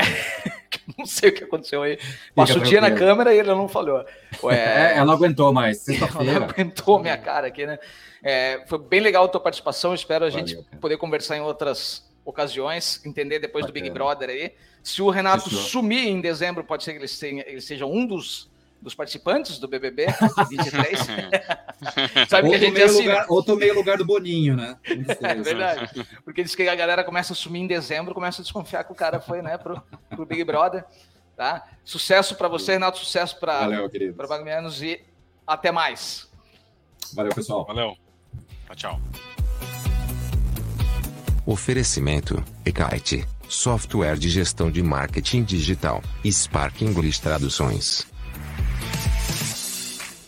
não 0.99 1.07
sei 1.07 1.30
o 1.30 1.32
que 1.32 1.45
aconteceu 1.45 1.82
aí. 1.82 1.99
Passou 2.34 2.59
o 2.59 2.64
dia 2.64 2.80
na 2.80 2.91
câmera 2.91 3.34
e 3.34 3.39
ele 3.39 3.49
não 3.49 3.68
falhou. 3.68 4.05
É, 4.51 4.97
ela 4.97 5.07
não 5.07 5.14
aguentou 5.14 5.51
mais. 5.51 5.89
Ela 5.89 6.22
não 6.22 6.45
aguentou 6.45 6.99
minha 6.99 7.16
cara 7.16 7.47
aqui, 7.47 7.64
né? 7.64 7.78
É, 8.22 8.62
foi 8.66 8.78
bem 8.78 9.01
legal 9.01 9.24
a 9.24 9.28
tua 9.28 9.41
participação. 9.41 9.95
Espero 9.95 10.26
a 10.26 10.28
Valeu, 10.28 10.47
gente 10.47 10.62
cara. 10.62 10.76
poder 10.78 10.99
conversar 10.99 11.39
em 11.39 11.41
outras 11.41 12.07
ocasiões, 12.22 13.01
entender 13.07 13.39
depois 13.39 13.64
Bacana. 13.64 13.80
do 13.80 13.82
Big 13.82 13.95
Brother 13.95 14.28
aí. 14.28 14.53
Se 14.82 15.01
o 15.01 15.09
Renato 15.09 15.45
Fechou. 15.45 15.59
sumir 15.61 16.07
em 16.07 16.20
dezembro, 16.20 16.62
pode 16.62 16.84
ser 16.84 16.93
que 16.93 16.99
ele 16.99 17.61
seja 17.61 17.87
um 17.87 18.07
dos, 18.07 18.51
dos 18.81 18.95
participantes 18.95 19.59
do 19.59 19.68
BBB 19.68 20.07
23. 20.49 20.99
Sabe 22.29 22.49
ou 22.49 22.51
que 22.51 22.57
a 22.57 22.59
gente 22.59 22.81
é 22.81 22.85
assim, 22.85 23.03
lugar, 23.03 23.20
né? 23.20 23.27
Ou 23.29 23.43
tomei 23.43 23.70
o 23.70 23.74
lugar 23.74 23.99
do 23.99 24.05
Boninho, 24.05 24.57
né? 24.57 24.77
é 24.85 25.35
verdade. 25.35 25.91
Porque 26.24 26.43
diz 26.43 26.55
que 26.55 26.68
a 26.68 26.74
galera 26.74 27.03
começa 27.05 27.33
a 27.33 27.37
sumir 27.37 27.62
em 27.62 27.66
dezembro, 27.66 28.14
começa 28.14 28.41
a 28.41 28.45
desconfiar 28.45 28.85
que 28.85 28.93
o 28.93 28.95
cara 28.95 29.20
foi 29.20 29.43
né, 29.43 29.59
pro, 29.59 29.83
pro 30.11 30.27
Big 30.27 30.45
Brother. 30.45 30.85
Tá? 31.37 31.66
Sucesso 31.85 32.35
para 32.35 32.49
você, 32.49 32.72
Renato. 32.72 32.99
Sucesso 32.99 33.39
para 33.39 33.68
Bagmianos 34.29 34.83
e 34.83 35.01
até 35.47 35.70
mais. 35.70 36.29
Valeu, 37.14 37.35
pessoal. 37.35 37.64
Valeu. 37.66 37.95
Tchau, 38.66 38.77
tchau. 38.77 39.01
Oferecimento: 41.45 42.43
Ekite, 42.64 43.24
software 43.49 44.16
de 44.16 44.29
gestão 44.29 44.70
de 44.70 44.83
marketing 44.83 45.45
digital, 45.45 46.03
Spark 46.24 46.83
English 46.83 47.20
Traduções. 47.20 48.16